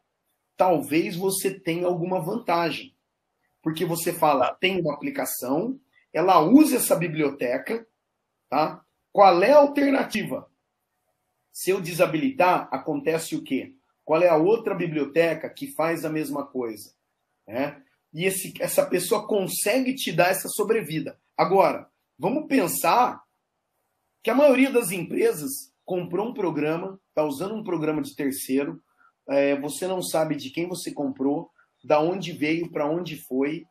talvez 0.57 1.15
você 1.15 1.57
tenha 1.59 1.85
alguma 1.85 2.21
vantagem. 2.21 2.95
Porque 3.61 3.85
você 3.85 4.11
fala, 4.11 4.53
tem 4.55 4.81
uma 4.81 4.93
aplicação, 4.93 5.79
ela 6.11 6.39
usa 6.39 6.77
essa 6.77 6.95
biblioteca, 6.95 7.87
tá? 8.49 8.83
Qual 9.11 9.43
é 9.43 9.51
a 9.51 9.57
alternativa? 9.57 10.49
Se 11.53 11.69
eu 11.69 11.79
desabilitar, 11.79 12.67
acontece 12.71 13.35
o 13.35 13.43
quê? 13.43 13.75
Qual 14.03 14.21
é 14.21 14.27
a 14.27 14.35
outra 14.35 14.73
biblioteca 14.73 15.47
que 15.47 15.67
faz 15.67 16.03
a 16.03 16.09
mesma 16.09 16.45
coisa? 16.45 16.91
Né? 17.47 17.81
E 18.11 18.25
esse, 18.25 18.53
essa 18.59 18.83
pessoa 18.85 19.27
consegue 19.27 19.93
te 19.93 20.11
dar 20.11 20.29
essa 20.29 20.49
sobrevida. 20.49 21.17
Agora, 21.37 21.87
vamos 22.17 22.47
pensar 22.47 23.21
que 24.23 24.31
a 24.31 24.35
maioria 24.35 24.71
das 24.71 24.91
empresas 24.91 25.71
comprou 25.85 26.29
um 26.29 26.33
programa, 26.33 26.99
está 27.09 27.23
usando 27.23 27.53
um 27.53 27.63
programa 27.63 28.01
de 28.01 28.15
terceiro, 28.15 28.81
é, 29.29 29.59
você 29.59 29.87
não 29.87 30.01
sabe 30.01 30.35
de 30.35 30.49
quem 30.49 30.67
você 30.67 30.91
comprou, 30.91 31.51
da 31.83 31.99
onde 31.99 32.31
veio, 32.31 32.71
para 32.71 32.89
onde 32.89 33.17
foi, 33.17 33.65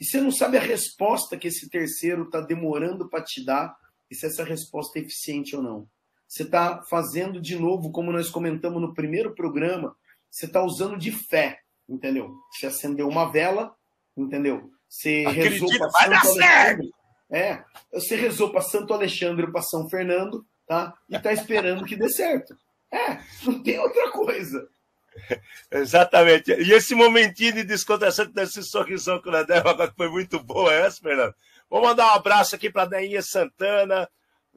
e 0.00 0.04
você 0.04 0.20
não 0.20 0.30
sabe 0.30 0.56
a 0.56 0.62
resposta 0.62 1.36
que 1.36 1.48
esse 1.48 1.68
terceiro 1.68 2.24
está 2.24 2.40
demorando 2.40 3.08
para 3.08 3.22
te 3.22 3.44
dar, 3.44 3.76
e 4.10 4.14
se 4.14 4.26
essa 4.26 4.44
resposta 4.44 4.98
é 4.98 5.02
eficiente 5.02 5.54
ou 5.54 5.62
não. 5.62 5.88
Você 6.28 6.42
está 6.42 6.82
fazendo 6.82 7.40
de 7.40 7.58
novo, 7.58 7.90
como 7.90 8.12
nós 8.12 8.28
comentamos 8.28 8.82
no 8.82 8.92
primeiro 8.92 9.34
programa, 9.34 9.96
você 10.30 10.44
está 10.44 10.62
usando 10.62 10.98
de 10.98 11.10
fé, 11.10 11.60
entendeu? 11.88 12.36
Você 12.52 12.66
acendeu 12.66 13.08
uma 13.08 13.32
vela, 13.32 13.74
entendeu? 14.14 14.70
Você 14.86 15.26
rezou 15.26 15.68
para 15.78 15.90
Santo 15.90 16.12
Alexandre. 16.12 16.90
É, 17.30 17.64
você 17.92 18.16
rezou 18.16 18.50
para 18.50 18.60
Santo 18.60 18.94
Alexandre 18.94 19.46
ou 19.46 19.52
para 19.52 19.62
São 19.62 19.88
Fernando, 19.88 20.46
tá? 20.66 20.94
E 21.08 21.16
está 21.16 21.32
esperando 21.32 21.84
que 21.84 21.96
dê 21.96 22.08
certo. 22.10 22.56
É, 22.90 23.18
não 23.44 23.62
tem 23.62 23.78
outra 23.78 24.10
coisa. 24.10 24.68
Exatamente. 25.70 26.52
E 26.52 26.72
esse 26.72 26.94
momentinho 26.94 27.54
de 27.54 27.64
descontração, 27.64 28.26
desse 28.26 28.62
sorrisão 28.62 29.20
que 29.20 29.28
o 29.28 29.32
Nadel 29.32 29.66
agora 29.66 29.92
foi 29.96 30.08
muito 30.08 30.42
boa 30.42 30.72
essa, 30.72 31.00
Fernando. 31.00 31.34
Vou 31.68 31.82
mandar 31.82 32.06
um 32.06 32.14
abraço 32.14 32.54
aqui 32.54 32.70
para 32.70 32.82
a 32.82 32.86
Dainha 32.86 33.22
Santana, 33.22 34.08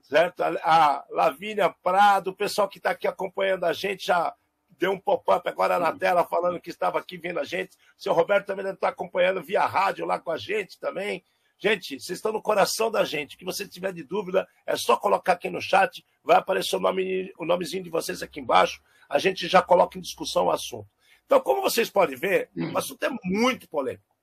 certo? 0.01 0.41
A 0.41 1.05
Lavínia 1.09 1.73
Prado, 1.83 2.31
o 2.31 2.35
pessoal 2.35 2.67
que 2.67 2.77
está 2.77 2.91
aqui 2.91 3.07
acompanhando 3.07 3.65
a 3.65 3.73
gente 3.73 4.05
já 4.07 4.33
deu 4.77 4.91
um 4.91 4.99
pop-up 4.99 5.47
agora 5.47 5.77
na 5.77 5.91
tela 5.91 6.23
falando 6.23 6.59
que 6.59 6.69
estava 6.69 6.97
aqui 6.99 7.17
vendo 7.17 7.39
a 7.39 7.43
gente. 7.43 7.75
O 7.97 8.01
seu 8.01 8.13
Roberto 8.13 8.47
também 8.47 8.67
está 8.67 8.89
acompanhando 8.89 9.43
via 9.43 9.65
rádio 9.65 10.05
lá 10.05 10.19
com 10.19 10.31
a 10.31 10.37
gente 10.37 10.79
também. 10.79 11.23
Gente, 11.59 11.99
vocês 11.99 12.17
estão 12.17 12.33
no 12.33 12.41
coração 12.41 12.89
da 12.89 13.05
gente. 13.05 13.35
O 13.35 13.37
que 13.37 13.45
você 13.45 13.67
tiver 13.67 13.93
de 13.93 14.03
dúvida, 14.03 14.47
é 14.65 14.75
só 14.75 14.97
colocar 14.97 15.33
aqui 15.33 15.47
no 15.47 15.61
chat. 15.61 16.03
Vai 16.23 16.37
aparecer 16.37 16.75
o, 16.75 16.79
nome, 16.79 17.31
o 17.37 17.45
nomezinho 17.45 17.83
de 17.83 17.89
vocês 17.91 18.23
aqui 18.23 18.39
embaixo. 18.39 18.81
A 19.07 19.19
gente 19.19 19.47
já 19.47 19.61
coloca 19.61 19.99
em 19.99 20.01
discussão 20.01 20.45
o 20.45 20.51
assunto. 20.51 20.89
Então, 21.23 21.39
como 21.39 21.61
vocês 21.61 21.87
podem 21.87 22.17
ver, 22.17 22.49
o 22.55 22.75
assunto 22.75 23.03
é 23.03 23.09
muito 23.23 23.69
polêmico. 23.69 24.15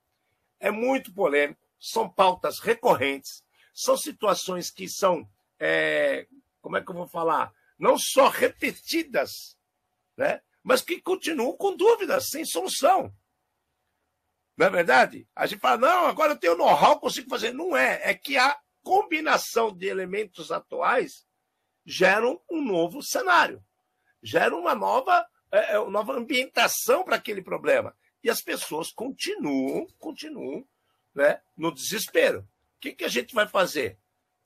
É 0.59 0.73
muito 0.73 1.15
polêmico. 1.15 1.61
São 1.79 2.09
pautas 2.09 2.59
recorrentes. 2.59 3.45
São 3.73 3.97
situações 3.97 4.69
que 4.69 4.89
são, 4.89 5.25
é, 5.59 6.27
como 6.61 6.77
é 6.77 6.83
que 6.83 6.91
eu 6.91 6.95
vou 6.95 7.07
falar? 7.07 7.53
Não 7.79 7.97
só 7.99 8.29
repetidas, 8.29 9.57
né? 10.17 10.41
mas 10.63 10.83
que 10.83 11.01
continuam 11.01 11.57
com 11.57 11.75
dúvidas, 11.75 12.29
sem 12.29 12.45
solução. 12.45 13.11
Não 14.57 14.67
é 14.67 14.71
verdade? 14.71 15.27
A 15.35 15.47
gente 15.47 15.61
fala, 15.61 15.79
não, 15.79 16.07
agora 16.07 16.33
eu 16.33 16.39
tenho 16.39 16.57
know-how, 16.57 17.01
consigo 17.01 17.31
fazer. 17.31 17.55
Não 17.55 17.77
é. 17.77 18.01
É 18.03 18.13
que 18.13 18.37
a 18.37 18.59
combinação 18.83 19.75
de 19.75 19.87
elementos 19.87 20.51
atuais 20.51 21.25
geram 21.87 22.39
um 22.51 22.61
novo 22.61 23.03
cenário, 23.03 23.65
gera 24.23 24.55
uma 24.55 24.75
nova, 24.75 25.27
é, 25.51 25.75
é, 25.75 25.79
uma 25.79 25.91
nova 25.91 26.13
ambientação 26.13 27.05
para 27.05 27.17
aquele 27.17 27.41
problema. 27.41 27.97
E 28.23 28.29
as 28.29 28.43
pessoas 28.43 28.91
continuam, 28.91 29.87
continuam 29.99 30.69
né, 31.15 31.41
no 31.57 31.73
desespero. 31.73 32.41
O 32.41 32.81
que, 32.81 32.93
que 32.93 33.05
a 33.05 33.09
gente 33.09 33.35
vai 33.35 33.49
fazer? 33.49 33.99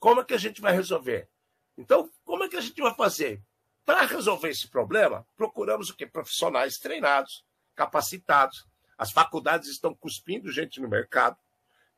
Como 0.03 0.19
é 0.19 0.25
que 0.25 0.33
a 0.33 0.37
gente 0.37 0.59
vai 0.59 0.73
resolver? 0.73 1.29
Então, 1.77 2.11
como 2.25 2.43
é 2.43 2.49
que 2.49 2.57
a 2.57 2.61
gente 2.61 2.81
vai 2.81 2.93
fazer? 2.93 3.41
Para 3.85 4.05
resolver 4.05 4.49
esse 4.49 4.67
problema, 4.67 5.25
procuramos 5.37 5.89
o 5.89 5.95
quê? 5.95 6.05
Profissionais 6.05 6.77
treinados, 6.77 7.45
capacitados, 7.73 8.67
as 8.97 9.13
faculdades 9.13 9.69
estão 9.69 9.95
cuspindo 9.95 10.51
gente 10.51 10.81
no 10.81 10.89
mercado. 10.89 11.37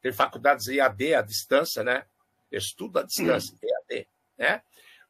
Tem 0.03 0.13
faculdades 0.13 0.67
EAD 0.67 1.15
à 1.15 1.23
distância, 1.23 1.83
né? 1.83 2.05
Estudo 2.51 2.99
à 2.99 3.01
distância. 3.01 3.57
EAD, 3.63 4.07
né? 4.37 4.61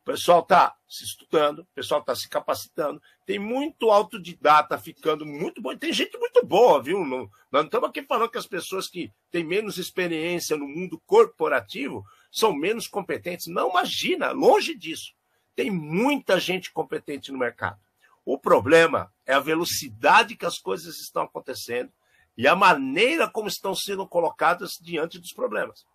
O 0.02 0.06
pessoal 0.06 0.40
está 0.40 0.74
se 0.88 1.04
estudando, 1.04 1.60
o 1.60 1.68
pessoal 1.76 2.00
está 2.00 2.16
se 2.16 2.30
capacitando. 2.30 3.02
Tem 3.26 3.38
muito 3.38 3.92
autodidata 3.92 4.78
ficando 4.78 5.26
muito 5.26 5.62
bom. 5.62 5.76
Tem 5.76 5.92
gente 5.92 6.18
muito 6.18 6.46
boa, 6.46 6.82
viu? 6.82 7.04
Não, 7.04 7.24
nós 7.28 7.32
não 7.52 7.66
estamos 7.66 7.90
aqui 7.90 8.04
falando 8.04 8.30
que 8.30 8.38
as 8.38 8.48
pessoas 8.48 8.88
que 8.88 9.12
têm 9.32 9.44
menos 9.44 9.78
experiência 9.78 10.56
no 10.56 10.66
mundo 10.66 11.02
corporativo 11.06 12.06
são 12.36 12.54
menos 12.54 12.86
competentes. 12.86 13.48
Não, 13.48 13.70
imagina, 13.70 14.32
longe 14.32 14.76
disso. 14.76 15.14
Tem 15.56 15.72
muita 15.72 16.38
gente 16.38 16.70
competente 16.70 17.32
no 17.32 17.40
mercado. 17.40 17.80
O 18.26 18.38
problema 18.38 19.10
é 19.26 19.34
a 19.34 19.40
velocidade 19.40 20.36
que 20.36 20.46
as 20.46 20.58
coisas 20.58 21.00
estão 21.00 21.24
acontecendo 21.24 21.90
e 22.38 22.46
a 22.46 22.54
maneira 22.54 23.30
como 23.30 23.48
estão 23.48 23.74
sendo 23.74 24.06
colocadas 24.06 24.74
diante 24.82 25.18
dos 25.18 25.32
problemas. 25.32 25.86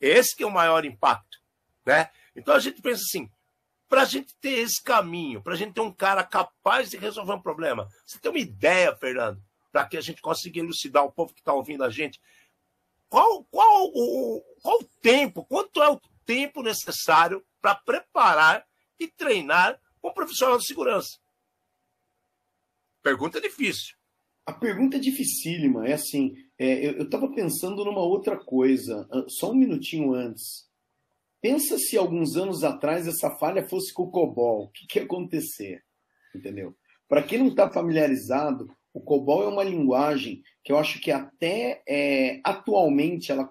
Esse 0.00 0.36
que 0.36 0.44
é 0.44 0.46
o 0.46 0.52
maior 0.52 0.84
impacto, 0.84 1.38
né? 1.84 2.08
Então 2.36 2.54
a 2.54 2.60
gente 2.60 2.80
pensa 2.80 3.02
assim, 3.02 3.28
para 3.88 4.02
a 4.02 4.04
gente 4.04 4.32
ter 4.40 4.60
esse 4.60 4.80
caminho, 4.80 5.42
para 5.42 5.54
a 5.54 5.56
gente 5.56 5.72
ter 5.72 5.80
um 5.80 5.92
cara 5.92 6.22
capaz 6.22 6.90
de 6.90 6.96
resolver 6.96 7.32
um 7.32 7.42
problema, 7.42 7.88
você 8.06 8.18
tem 8.20 8.30
uma 8.30 8.38
ideia, 8.38 8.94
Fernando, 8.94 9.42
para 9.72 9.84
que 9.86 9.96
a 9.96 10.00
gente 10.00 10.22
consiga 10.22 10.60
elucidar 10.60 11.04
o 11.04 11.10
povo 11.10 11.34
que 11.34 11.40
está 11.40 11.52
ouvindo 11.52 11.82
a 11.82 11.90
gente? 11.90 12.20
Qual, 13.14 13.44
qual, 13.44 13.92
o, 13.94 14.42
qual 14.60 14.80
o 14.80 14.88
tempo, 15.00 15.44
quanto 15.44 15.80
é 15.80 15.88
o 15.88 16.00
tempo 16.26 16.64
necessário 16.64 17.44
para 17.62 17.76
preparar 17.76 18.66
e 18.98 19.06
treinar 19.06 19.80
um 20.02 20.12
profissional 20.12 20.58
de 20.58 20.66
segurança? 20.66 21.16
Pergunta 23.04 23.40
difícil. 23.40 23.94
A 24.44 24.52
pergunta 24.52 24.96
é 24.96 24.98
dificílima. 24.98 25.86
É 25.86 25.92
assim, 25.92 26.34
é, 26.58 26.88
eu 26.88 27.04
estava 27.04 27.32
pensando 27.32 27.84
numa 27.84 28.02
outra 28.02 28.36
coisa, 28.36 29.06
ah, 29.12 29.24
só 29.28 29.52
um 29.52 29.54
minutinho 29.54 30.12
antes. 30.12 30.68
Pensa 31.40 31.78
se 31.78 31.96
alguns 31.96 32.34
anos 32.34 32.64
atrás 32.64 33.06
essa 33.06 33.30
falha 33.36 33.64
fosse 33.68 33.94
com 33.94 34.02
o 34.02 34.10
COBOL. 34.10 34.64
O 34.64 34.70
que, 34.72 34.88
que 34.88 34.98
ia 34.98 35.04
acontecer? 35.04 35.84
Entendeu? 36.34 36.76
Para 37.06 37.22
quem 37.22 37.38
não 37.38 37.46
está 37.46 37.70
familiarizado, 37.70 38.76
o 38.94 39.00
COBOL 39.00 39.42
é 39.42 39.48
uma 39.48 39.64
linguagem 39.64 40.42
que 40.62 40.72
eu 40.72 40.78
acho 40.78 41.00
que 41.00 41.10
até 41.10 41.82
é, 41.86 42.40
atualmente 42.44 43.32
ela 43.32 43.50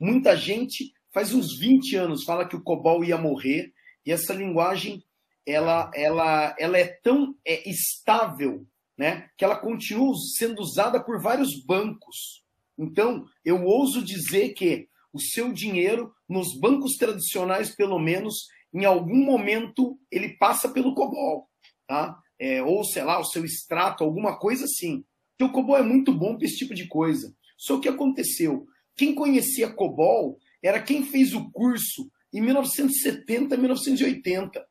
muita 0.00 0.36
gente 0.36 0.94
faz 1.12 1.34
uns 1.34 1.58
20 1.58 1.96
anos 1.96 2.24
fala 2.24 2.46
que 2.46 2.56
o 2.56 2.62
COBOL 2.62 3.04
ia 3.04 3.18
morrer 3.18 3.72
e 4.06 4.12
essa 4.12 4.32
linguagem 4.32 5.02
ela 5.44 5.90
ela 5.94 6.54
ela 6.58 6.78
é 6.78 6.86
tão 6.86 7.34
é, 7.44 7.68
estável 7.68 8.64
né, 8.96 9.28
que 9.36 9.44
ela 9.44 9.56
continua 9.56 10.14
sendo 10.36 10.60
usada 10.60 11.02
por 11.02 11.20
vários 11.20 11.64
bancos. 11.64 12.44
Então, 12.78 13.26
eu 13.44 13.64
ouso 13.64 14.04
dizer 14.04 14.50
que 14.50 14.88
o 15.12 15.20
seu 15.20 15.52
dinheiro, 15.52 16.12
nos 16.28 16.58
bancos 16.58 16.96
tradicionais, 16.96 17.74
pelo 17.74 17.98
menos, 17.98 18.46
em 18.72 18.84
algum 18.84 19.24
momento, 19.24 19.98
ele 20.10 20.36
passa 20.36 20.68
pelo 20.68 20.94
COBOL, 20.94 21.48
tá? 21.86 22.18
É, 22.38 22.62
ou, 22.62 22.84
sei 22.84 23.04
lá, 23.04 23.18
o 23.18 23.24
seu 23.24 23.44
extrato, 23.44 24.04
alguma 24.04 24.38
coisa 24.38 24.64
assim. 24.64 25.04
Porque 25.36 25.50
o 25.50 25.52
COBOL 25.52 25.78
é 25.78 25.82
muito 25.82 26.12
bom 26.12 26.36
para 26.36 26.46
esse 26.46 26.56
tipo 26.56 26.74
de 26.74 26.86
coisa. 26.86 27.34
Só 27.56 27.78
que 27.80 27.88
aconteceu? 27.88 28.66
Quem 28.96 29.14
conhecia 29.14 29.72
COBOL 29.72 30.38
era 30.62 30.82
quem 30.82 31.04
fez 31.04 31.34
o 31.34 31.50
curso 31.50 32.10
em 32.32 32.40
1970, 32.40 33.56
1980. 33.56 34.66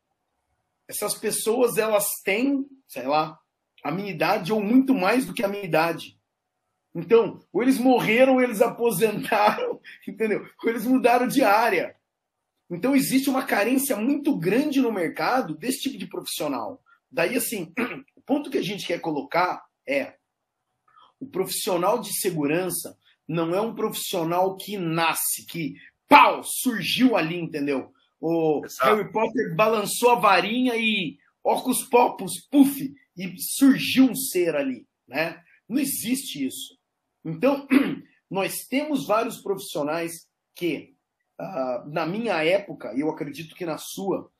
Essas 0.88 1.14
pessoas, 1.14 1.78
elas 1.78 2.06
têm, 2.22 2.66
sei 2.86 3.06
lá, 3.06 3.38
a 3.82 3.90
minha 3.90 4.10
idade 4.10 4.52
ou 4.52 4.62
muito 4.62 4.94
mais 4.94 5.26
do 5.26 5.32
que 5.32 5.44
a 5.44 5.48
minha 5.48 5.64
idade. 5.64 6.18
Então, 6.94 7.40
ou 7.52 7.62
eles 7.62 7.78
morreram, 7.78 8.34
ou 8.34 8.42
eles 8.42 8.60
aposentaram, 8.62 9.80
entendeu? 10.06 10.46
Ou 10.62 10.70
eles 10.70 10.84
mudaram 10.84 11.26
de 11.26 11.42
área. 11.42 11.96
Então, 12.70 12.96
existe 12.96 13.28
uma 13.28 13.44
carência 13.44 13.96
muito 13.96 14.36
grande 14.38 14.80
no 14.80 14.92
mercado 14.92 15.56
desse 15.56 15.80
tipo 15.82 15.98
de 15.98 16.06
profissional. 16.06 16.82
Daí, 17.14 17.36
assim, 17.36 17.72
o 18.16 18.20
ponto 18.22 18.50
que 18.50 18.58
a 18.58 18.62
gente 18.62 18.84
quer 18.84 19.00
colocar 19.00 19.64
é: 19.88 20.16
o 21.20 21.26
profissional 21.26 22.00
de 22.00 22.12
segurança 22.18 22.98
não 23.26 23.54
é 23.54 23.60
um 23.60 23.74
profissional 23.74 24.56
que 24.56 24.76
nasce, 24.76 25.46
que 25.46 25.76
pau, 26.08 26.42
surgiu 26.42 27.16
ali, 27.16 27.36
entendeu? 27.36 27.92
O 28.20 28.62
Exato. 28.64 28.96
Harry 28.96 29.12
Potter 29.12 29.54
balançou 29.54 30.10
a 30.10 30.18
varinha 30.18 30.74
e 30.76 31.16
Ocus 31.42 31.84
Popus, 31.84 32.32
puf, 32.50 32.92
e 33.16 33.34
surgiu 33.38 34.10
um 34.10 34.14
ser 34.14 34.56
ali, 34.56 34.84
né? 35.06 35.40
Não 35.68 35.78
existe 35.78 36.44
isso. 36.44 36.76
Então, 37.24 37.68
nós 38.28 38.66
temos 38.68 39.06
vários 39.06 39.40
profissionais 39.40 40.26
que, 40.52 40.96
uh, 41.40 41.88
na 41.88 42.06
minha 42.06 42.42
época, 42.42 42.92
e 42.92 43.00
eu 43.00 43.08
acredito 43.08 43.54
que 43.54 43.64
na 43.64 43.78
sua, 43.78 44.30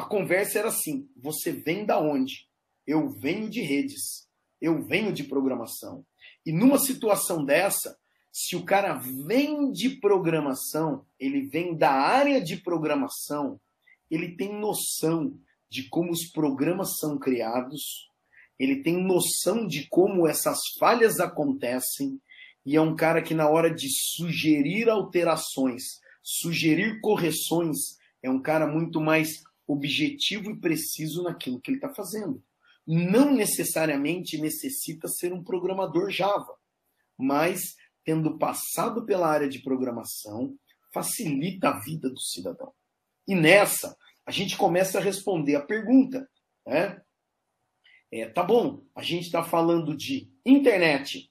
a 0.00 0.06
conversa 0.06 0.58
era 0.58 0.68
assim: 0.68 1.06
você 1.14 1.52
vem 1.52 1.84
da 1.84 2.00
onde? 2.00 2.48
Eu 2.86 3.10
venho 3.10 3.50
de 3.50 3.60
redes, 3.60 4.26
eu 4.60 4.82
venho 4.82 5.12
de 5.12 5.24
programação. 5.24 6.06
E 6.44 6.52
numa 6.52 6.78
situação 6.78 7.44
dessa, 7.44 7.98
se 8.32 8.56
o 8.56 8.64
cara 8.64 8.94
vem 8.94 9.70
de 9.70 9.90
programação, 9.90 11.04
ele 11.18 11.42
vem 11.48 11.76
da 11.76 11.90
área 11.90 12.40
de 12.40 12.56
programação, 12.56 13.60
ele 14.10 14.36
tem 14.36 14.58
noção 14.58 15.38
de 15.68 15.88
como 15.90 16.10
os 16.10 16.30
programas 16.32 16.98
são 16.98 17.18
criados, 17.18 18.08
ele 18.58 18.82
tem 18.82 18.96
noção 18.96 19.66
de 19.66 19.86
como 19.88 20.26
essas 20.26 20.58
falhas 20.78 21.20
acontecem 21.20 22.18
e 22.64 22.74
é 22.74 22.80
um 22.80 22.96
cara 22.96 23.20
que 23.20 23.34
na 23.34 23.48
hora 23.48 23.72
de 23.72 23.88
sugerir 23.90 24.88
alterações, 24.88 25.82
sugerir 26.22 27.00
correções, 27.00 27.98
é 28.22 28.30
um 28.30 28.40
cara 28.40 28.66
muito 28.66 28.98
mais 28.98 29.42
objetivo 29.72 30.50
e 30.50 30.60
preciso 30.60 31.22
naquilo 31.22 31.60
que 31.60 31.70
ele 31.70 31.78
está 31.78 31.92
fazendo. 31.92 32.42
Não 32.86 33.32
necessariamente 33.34 34.38
necessita 34.38 35.06
ser 35.08 35.32
um 35.32 35.44
programador 35.44 36.10
Java, 36.10 36.54
mas 37.16 37.76
tendo 38.04 38.38
passado 38.38 39.04
pela 39.04 39.28
área 39.28 39.48
de 39.48 39.60
programação, 39.60 40.56
facilita 40.92 41.68
a 41.68 41.78
vida 41.78 42.08
do 42.08 42.20
cidadão. 42.20 42.72
E 43.28 43.34
nessa, 43.34 43.96
a 44.26 44.30
gente 44.30 44.56
começa 44.56 44.98
a 44.98 45.02
responder 45.02 45.54
a 45.56 45.62
pergunta, 45.62 46.28
né? 46.66 47.00
É, 48.12 48.26
tá 48.26 48.42
bom, 48.42 48.84
a 48.94 49.02
gente 49.02 49.26
está 49.26 49.44
falando 49.44 49.96
de 49.96 50.28
internet. 50.44 51.30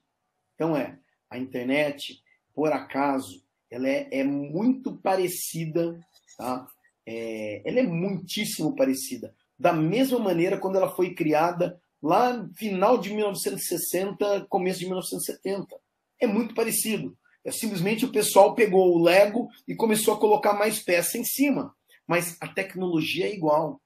Então 0.55 0.77
é, 0.77 0.97
a 1.29 1.37
internet, 1.37 2.23
por 2.53 2.71
acaso, 2.71 3.43
ela 3.69 3.87
é, 3.89 4.07
é 4.11 4.23
muito 4.23 4.97
parecida, 4.97 5.99
tá? 6.37 6.65
É, 7.09 7.61
ela 7.65 7.79
é 7.79 7.83
muitíssimo 7.83 8.75
parecida. 8.75 9.33
Da 9.57 9.73
mesma 9.73 10.19
maneira 10.19 10.57
quando 10.57 10.75
ela 10.75 10.89
foi 10.89 11.13
criada 11.13 11.81
lá 12.01 12.33
no 12.33 12.53
final 12.53 12.97
de 12.97 13.13
1960, 13.13 14.45
começo 14.49 14.79
de 14.79 14.85
1970. 14.85 15.75
É 16.19 16.27
muito 16.27 16.53
parecido. 16.53 17.17
É 17.43 17.51
simplesmente 17.51 18.05
o 18.05 18.11
pessoal 18.11 18.53
pegou 18.53 18.93
o 18.93 19.01
Lego 19.01 19.49
e 19.67 19.75
começou 19.75 20.13
a 20.13 20.19
colocar 20.19 20.53
mais 20.53 20.79
peça 20.79 21.17
em 21.17 21.23
cima 21.23 21.73
mas 22.09 22.35
a 22.41 22.47
tecnologia 22.47 23.27
é 23.27 23.35
igual. 23.35 23.79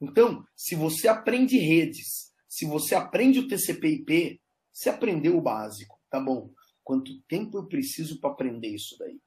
Então, 0.00 0.44
se 0.56 0.74
você 0.74 1.06
aprende 1.06 1.56
redes, 1.56 2.32
se 2.48 2.66
você 2.66 2.96
aprende 2.96 3.38
o 3.38 3.46
TCP/IP, 3.46 4.40
você 4.72 4.90
aprendeu 4.90 5.38
o 5.38 5.40
básico, 5.40 5.96
tá 6.10 6.18
bom? 6.18 6.50
Quanto 6.82 7.22
tempo 7.28 7.58
eu 7.58 7.66
preciso 7.66 8.18
para 8.18 8.30
aprender 8.30 8.74
isso 8.74 8.98
daí? 8.98 9.20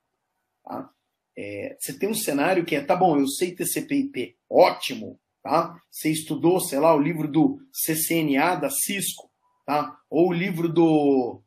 Tá? 0.61 0.93
É, 1.37 1.75
você 1.79 1.97
tem 1.97 2.09
um 2.09 2.13
cenário 2.13 2.65
que 2.65 2.75
é, 2.75 2.81
tá 2.81 2.95
bom, 2.95 3.17
eu 3.17 3.27
sei 3.27 3.55
TCP/IP, 3.55 4.35
ótimo, 4.49 5.19
tá? 5.41 5.79
Você 5.89 6.09
estudou, 6.09 6.59
sei 6.59 6.79
lá, 6.79 6.95
o 6.95 7.01
livro 7.01 7.27
do 7.27 7.59
CCNA 7.71 8.55
da 8.55 8.69
Cisco, 8.69 9.29
tá? 9.65 9.97
Ou 10.09 10.29
o 10.29 10.33
livro 10.33 10.69
do, 10.69 11.41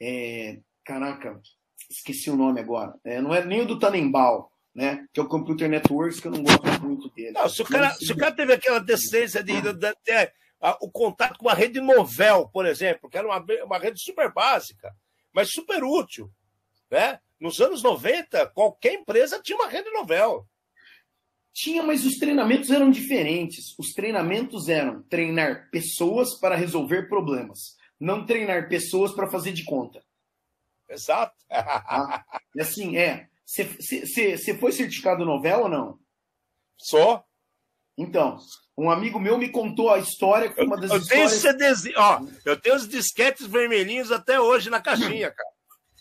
é, 0.00 0.58
caraca, 0.84 1.40
esqueci 1.90 2.30
o 2.30 2.36
nome 2.36 2.60
agora. 2.60 2.94
É, 3.04 3.20
não 3.20 3.34
é 3.34 3.44
nem 3.44 3.60
o 3.60 3.66
do 3.66 3.78
Tannenbaum, 3.78 4.46
né? 4.74 5.06
Que 5.12 5.20
é 5.20 5.22
o 5.22 5.28
Computer 5.28 5.68
Networks, 5.68 6.20
que 6.20 6.28
eu 6.28 6.32
não 6.32 6.42
gosto 6.42 6.82
muito 6.82 7.10
dele. 7.10 7.32
Não, 7.32 7.48
se, 7.48 7.60
o 7.60 7.66
cara, 7.66 7.90
se 7.92 8.12
o 8.12 8.16
cara 8.16 8.34
teve 8.34 8.54
aquela 8.54 8.78
decência 8.78 9.42
de, 9.42 9.60
de, 9.60 9.72
de, 9.74 9.94
de 10.04 10.32
o 10.80 10.90
contato 10.90 11.38
com 11.38 11.46
uma 11.46 11.54
rede 11.54 11.80
novel, 11.80 12.48
por 12.52 12.66
exemplo, 12.66 13.08
que 13.08 13.16
era 13.16 13.26
uma, 13.26 13.44
uma 13.64 13.78
rede 13.78 14.00
super 14.00 14.32
básica, 14.32 14.94
mas 15.32 15.50
super 15.50 15.82
útil. 15.82 16.30
Né? 16.90 17.18
Nos 17.40 17.60
anos 17.60 17.82
90, 17.82 18.46
qualquer 18.48 18.92
empresa 18.92 19.40
tinha 19.42 19.56
uma 19.56 19.68
rede 19.68 19.90
novel. 19.90 20.46
Tinha, 21.52 21.82
mas 21.82 22.04
os 22.04 22.16
treinamentos 22.16 22.70
eram 22.70 22.90
diferentes. 22.90 23.74
Os 23.78 23.92
treinamentos 23.92 24.68
eram 24.68 25.02
treinar 25.04 25.70
pessoas 25.70 26.34
para 26.38 26.54
resolver 26.54 27.08
problemas, 27.08 27.76
não 27.98 28.26
treinar 28.26 28.68
pessoas 28.68 29.12
para 29.12 29.26
fazer 29.26 29.52
de 29.52 29.64
conta. 29.64 30.04
Exato. 30.88 31.34
Ah, 31.50 32.24
e 32.54 32.60
assim, 32.60 32.96
é. 32.96 33.28
Você 33.46 34.56
foi 34.60 34.70
certificado 34.70 35.24
novela 35.24 35.62
ou 35.62 35.68
não? 35.68 35.98
Só. 36.78 37.24
Então, 37.98 38.38
um 38.78 38.90
amigo 38.90 39.18
meu 39.18 39.36
me 39.36 39.50
contou 39.50 39.90
a 39.90 39.98
história 39.98 40.52
que 40.52 40.62
uma 40.62 40.76
das 40.76 40.90
eu, 40.90 40.96
eu 40.96 41.02
histórias... 41.02 41.42
Tenho 41.42 41.74
CDs, 41.74 41.96
ó, 41.96 42.20
eu 42.44 42.58
tenho 42.58 42.76
os 42.76 42.88
disquetes 42.88 43.46
vermelhinhos 43.46 44.12
até 44.12 44.40
hoje 44.40 44.70
na 44.70 44.80
caixinha, 44.80 45.30
cara. 45.32 45.50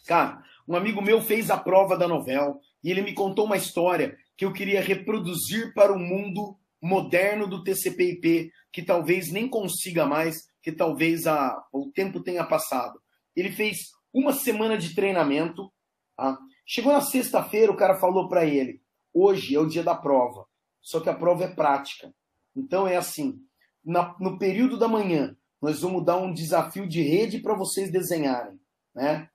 Cara, 0.06 0.44
um 0.70 0.76
amigo 0.76 1.02
meu 1.02 1.20
fez 1.20 1.50
a 1.50 1.58
prova 1.58 1.98
da 1.98 2.08
novela 2.08 2.56
e 2.84 2.92
ele 2.92 3.02
me 3.02 3.16
contou 3.16 3.46
uma 3.46 3.58
história 3.58 4.16
que 4.38 4.46
eu 4.46 4.54
queria 4.54 4.80
reproduzir 4.80 5.74
para 5.74 5.92
o 5.92 5.98
mundo 5.98 6.56
moderno 6.80 7.48
do 7.48 7.64
TCP/IP, 7.64 8.52
que 8.72 8.84
talvez 8.84 9.32
nem 9.32 9.50
consiga 9.50 10.06
mais, 10.06 10.48
que 10.62 10.72
talvez 10.72 11.26
a, 11.26 11.60
o 11.74 11.92
tempo 11.92 12.22
tenha 12.22 12.46
passado. 12.46 13.02
Ele 13.36 13.52
fez 13.52 13.78
uma 14.14 14.32
semana 14.32 14.78
de 14.78 14.94
treinamento, 14.94 15.74
tá? 16.16 16.38
Chegou 16.68 16.94
na 16.94 17.02
sexta-feira, 17.02 17.72
o 17.72 17.76
cara 17.76 17.96
falou 17.96 18.30
para 18.30 18.46
ele: 18.46 18.80
hoje 19.12 19.56
é 19.56 19.60
o 19.60 19.68
dia 19.68 19.84
da 19.84 19.96
prova, 19.96 20.46
só 20.80 21.00
que 21.00 21.10
a 21.10 21.16
prova 21.16 21.46
é 21.46 21.48
prática. 21.48 22.14
Então 22.56 22.88
é 22.88 22.96
assim: 22.96 23.40
na, 23.84 24.16
no 24.20 24.38
período 24.38 24.78
da 24.78 24.88
manhã, 24.88 25.36
nós 25.60 25.82
vamos 25.82 26.06
dar 26.06 26.18
um 26.18 26.32
desafio 26.32 26.88
de 26.88 27.02
rede 27.02 27.40
para 27.40 27.56
vocês 27.56 27.92
desenharem, 27.92 28.60
né? 28.94 29.28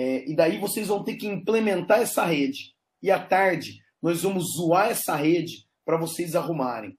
É, 0.00 0.30
e 0.30 0.36
daí 0.36 0.58
vocês 0.58 0.86
vão 0.86 1.02
ter 1.02 1.16
que 1.16 1.26
implementar 1.26 1.98
essa 1.98 2.24
rede. 2.24 2.72
E 3.02 3.10
à 3.10 3.18
tarde, 3.18 3.82
nós 4.00 4.22
vamos 4.22 4.44
zoar 4.56 4.90
essa 4.90 5.16
rede 5.16 5.66
para 5.84 5.96
vocês 5.96 6.36
arrumarem. 6.36 6.96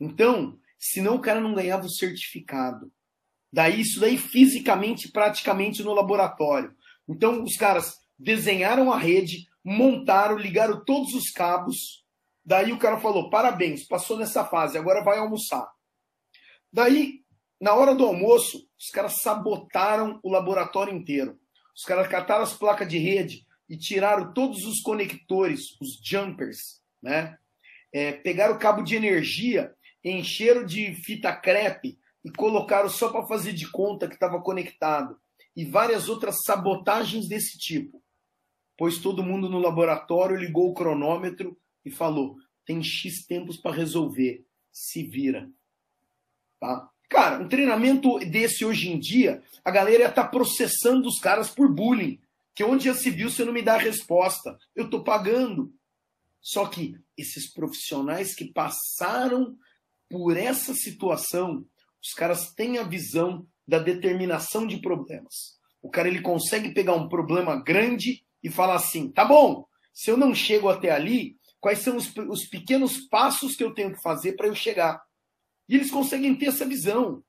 Então, 0.00 0.58
senão 0.78 1.16
o 1.16 1.20
cara 1.20 1.42
não 1.42 1.52
ganhava 1.52 1.84
o 1.84 1.90
certificado. 1.90 2.90
Daí 3.52 3.82
isso 3.82 4.00
daí 4.00 4.16
fisicamente, 4.16 5.12
praticamente 5.12 5.82
no 5.82 5.92
laboratório. 5.92 6.74
Então 7.06 7.42
os 7.42 7.54
caras 7.54 7.96
desenharam 8.18 8.90
a 8.90 8.96
rede, 8.96 9.46
montaram, 9.62 10.38
ligaram 10.38 10.82
todos 10.86 11.12
os 11.12 11.30
cabos. 11.30 12.02
Daí 12.42 12.72
o 12.72 12.78
cara 12.78 12.98
falou: 12.98 13.28
parabéns, 13.28 13.86
passou 13.86 14.16
nessa 14.16 14.42
fase, 14.42 14.78
agora 14.78 15.04
vai 15.04 15.18
almoçar. 15.18 15.70
Daí 16.72 17.20
na 17.60 17.74
hora 17.74 17.94
do 17.94 18.06
almoço, 18.06 18.66
os 18.80 18.88
caras 18.88 19.20
sabotaram 19.20 20.18
o 20.22 20.30
laboratório 20.30 20.94
inteiro. 20.94 21.38
Os 21.74 21.84
caras 21.84 22.08
cataram 22.08 22.42
as 22.42 22.54
placas 22.54 22.88
de 22.88 22.98
rede 22.98 23.46
e 23.68 23.76
tiraram 23.76 24.32
todos 24.32 24.64
os 24.64 24.80
conectores, 24.80 25.78
os 25.80 25.98
jumpers, 26.02 26.82
né? 27.02 27.38
É, 27.92 28.12
pegaram 28.12 28.54
o 28.54 28.58
cabo 28.58 28.82
de 28.82 28.94
energia, 28.94 29.74
encheram 30.04 30.64
de 30.64 30.94
fita 30.94 31.34
crepe 31.34 31.98
e 32.24 32.30
colocaram 32.30 32.88
só 32.88 33.10
para 33.10 33.26
fazer 33.26 33.52
de 33.52 33.70
conta 33.70 34.08
que 34.08 34.14
estava 34.14 34.40
conectado. 34.40 35.20
E 35.54 35.64
várias 35.64 36.08
outras 36.08 36.42
sabotagens 36.44 37.28
desse 37.28 37.58
tipo. 37.58 38.02
Pois 38.76 38.98
todo 38.98 39.22
mundo 39.22 39.48
no 39.48 39.58
laboratório 39.58 40.36
ligou 40.36 40.70
o 40.70 40.74
cronômetro 40.74 41.58
e 41.84 41.90
falou: 41.90 42.36
tem 42.64 42.82
X 42.82 43.26
tempos 43.26 43.56
para 43.56 43.76
resolver, 43.76 44.46
se 44.70 45.02
vira. 45.02 45.50
Tá? 46.58 46.91
Cara, 47.12 47.42
um 47.42 47.46
treinamento 47.46 48.18
desse 48.20 48.64
hoje 48.64 48.90
em 48.90 48.98
dia, 48.98 49.42
a 49.62 49.70
galera 49.70 50.06
está 50.06 50.26
processando 50.26 51.06
os 51.06 51.20
caras 51.20 51.50
por 51.50 51.70
bullying. 51.70 52.18
Que 52.54 52.64
onde 52.64 52.86
já 52.86 52.94
se 52.94 53.10
viu 53.10 53.28
você 53.28 53.44
não 53.44 53.52
me 53.52 53.60
dá 53.60 53.74
a 53.74 53.78
resposta? 53.78 54.58
Eu 54.74 54.86
estou 54.86 55.04
pagando. 55.04 55.70
Só 56.40 56.66
que 56.66 56.96
esses 57.14 57.52
profissionais 57.52 58.34
que 58.34 58.46
passaram 58.46 59.58
por 60.08 60.38
essa 60.38 60.72
situação, 60.72 61.66
os 62.02 62.14
caras 62.14 62.50
têm 62.54 62.78
a 62.78 62.82
visão 62.82 63.46
da 63.68 63.78
determinação 63.78 64.66
de 64.66 64.78
problemas. 64.78 65.58
O 65.82 65.90
cara 65.90 66.08
ele 66.08 66.22
consegue 66.22 66.72
pegar 66.72 66.94
um 66.94 67.10
problema 67.10 67.62
grande 67.62 68.24
e 68.42 68.48
falar 68.48 68.76
assim: 68.76 69.10
tá 69.10 69.26
bom, 69.26 69.66
se 69.92 70.10
eu 70.10 70.16
não 70.16 70.34
chego 70.34 70.70
até 70.70 70.90
ali, 70.90 71.36
quais 71.60 71.80
são 71.80 71.94
os, 71.94 72.10
os 72.30 72.46
pequenos 72.46 73.06
passos 73.08 73.54
que 73.54 73.62
eu 73.62 73.74
tenho 73.74 73.92
que 73.94 74.00
fazer 74.00 74.32
para 74.32 74.46
eu 74.46 74.54
chegar? 74.54 75.02
E 75.72 75.76
eles 75.76 75.90
conseguem 75.90 76.36
ter 76.36 76.48
essa 76.48 76.66
visão. 76.66 77.24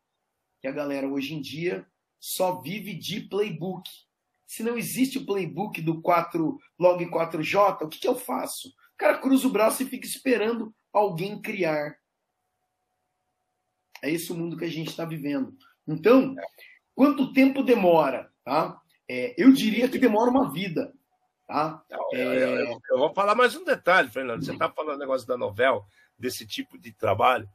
Que 0.60 0.68
a 0.68 0.72
galera 0.72 1.08
hoje 1.08 1.34
em 1.34 1.40
dia 1.40 1.88
só 2.20 2.60
vive 2.60 2.94
de 2.94 3.22
playbook. 3.22 3.90
Se 4.46 4.62
não 4.62 4.78
existe 4.78 5.18
o 5.18 5.26
playbook 5.26 5.82
do 5.82 6.02
4 6.02 6.60
log 6.78 7.06
4J, 7.06 7.84
o 7.84 7.88
que, 7.88 8.00
que 8.00 8.08
eu 8.08 8.16
faço? 8.16 8.68
O 8.68 8.98
cara 8.98 9.18
cruza 9.18 9.48
o 9.48 9.50
braço 9.50 9.82
e 9.82 9.86
fica 9.86 10.06
esperando 10.06 10.76
alguém 10.92 11.42
criar. 11.42 11.98
É 14.02 14.12
esse 14.12 14.34
o 14.34 14.36
mundo 14.36 14.58
que 14.58 14.66
a 14.66 14.70
gente 14.70 14.90
está 14.90 15.06
vivendo. 15.06 15.56
Então, 15.88 16.36
quanto 16.94 17.32
tempo 17.32 17.64
demora? 17.64 18.30
Tá? 18.44 18.78
É, 19.10 19.34
eu 19.42 19.54
diria 19.54 19.88
que 19.88 19.98
demora 19.98 20.30
uma 20.30 20.52
vida. 20.52 20.94
Tá? 21.48 21.82
É... 22.12 22.22
Eu, 22.22 22.34
eu, 22.34 22.82
eu, 22.92 22.98
vou 22.98 23.14
falar 23.14 23.36
mais 23.36 23.56
um 23.56 23.64
detalhe, 23.64 24.10
Fernando. 24.10 24.44
Você 24.44 24.52
está 24.52 24.70
falando 24.70 25.00
negócio 25.00 25.26
da 25.26 25.38
novela, 25.38 25.82
desse 26.20 26.46
tipo 26.46 26.78
de 26.78 26.92
trabalho. 26.92 27.48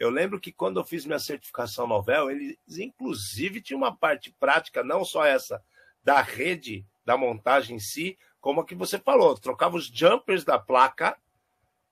Eu 0.00 0.08
lembro 0.08 0.40
que 0.40 0.50
quando 0.50 0.80
eu 0.80 0.84
fiz 0.84 1.04
minha 1.04 1.18
certificação 1.18 1.86
Novel, 1.86 2.30
eles 2.30 2.56
inclusive 2.78 3.60
tinham 3.60 3.76
uma 3.78 3.94
parte 3.94 4.34
prática, 4.40 4.82
não 4.82 5.04
só 5.04 5.26
essa 5.26 5.62
da 6.02 6.22
rede, 6.22 6.86
da 7.04 7.18
montagem 7.18 7.76
em 7.76 7.78
si, 7.78 8.18
como 8.40 8.62
a 8.62 8.66
que 8.66 8.74
você 8.74 8.98
falou, 8.98 9.36
trocava 9.36 9.76
os 9.76 9.88
jumpers 9.88 10.42
da 10.42 10.58
placa 10.58 11.18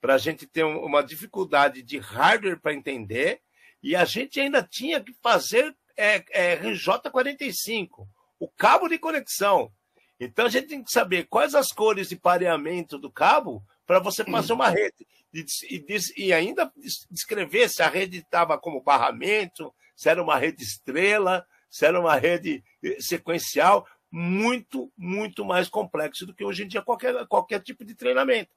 para 0.01 0.14
a 0.14 0.18
gente 0.18 0.47
ter 0.47 0.64
uma 0.64 1.03
dificuldade 1.03 1.83
de 1.83 1.99
hardware 1.99 2.59
para 2.59 2.73
entender, 2.73 3.42
e 3.83 3.94
a 3.94 4.07
gente 4.07 4.40
ainda 4.40 4.62
tinha 4.62 5.03
que 5.03 5.12
fazer 5.12 5.77
é, 5.94 6.25
é, 6.31 6.57
RJ45, 6.62 8.09
o 8.38 8.49
cabo 8.49 8.88
de 8.88 8.99
conexão. 8.99 9.71
Então 10.18 10.47
a 10.47 10.49
gente 10.49 10.68
tem 10.68 10.83
que 10.83 10.90
saber 10.90 11.25
quais 11.25 11.55
as 11.55 11.73
cores 11.73 12.09
de 12.09 12.16
pareamento 12.16 12.99
do 12.99 13.11
cabo 13.11 13.62
para 13.88 14.01
você 14.01 14.22
fazer 14.22 14.53
uma 14.53 14.68
rede 14.68 15.07
e, 15.33 15.46
e, 15.70 16.27
e 16.27 16.33
ainda 16.33 16.70
descrever 17.11 17.70
se 17.70 17.83
a 17.83 17.88
rede 17.88 18.18
estava 18.18 18.59
como 18.59 18.83
barramento, 18.83 19.74
se 19.96 20.11
era 20.11 20.22
uma 20.22 20.37
rede 20.37 20.62
estrela, 20.62 21.42
se 21.70 21.87
era 21.87 21.98
uma 21.98 22.14
rede 22.14 22.62
eh, 22.85 22.98
sequencial, 23.01 23.88
muito, 24.11 24.92
muito 24.94 25.42
mais 25.42 25.70
complexo 25.70 26.27
do 26.27 26.35
que 26.35 26.44
hoje 26.44 26.64
em 26.64 26.68
dia 26.68 26.83
qualquer, 26.83 27.27
qualquer 27.29 27.62
tipo 27.62 27.83
de 27.83 27.94
treinamento. 27.94 28.51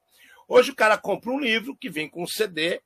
Hoje 0.50 0.72
o 0.72 0.76
cara 0.76 0.98
compra 0.98 1.32
um 1.32 1.40
livro 1.40 1.78
que 1.78 1.90
vem 1.90 2.10
com 2.10 2.24
um 2.24 2.28
CD, 2.28 2.82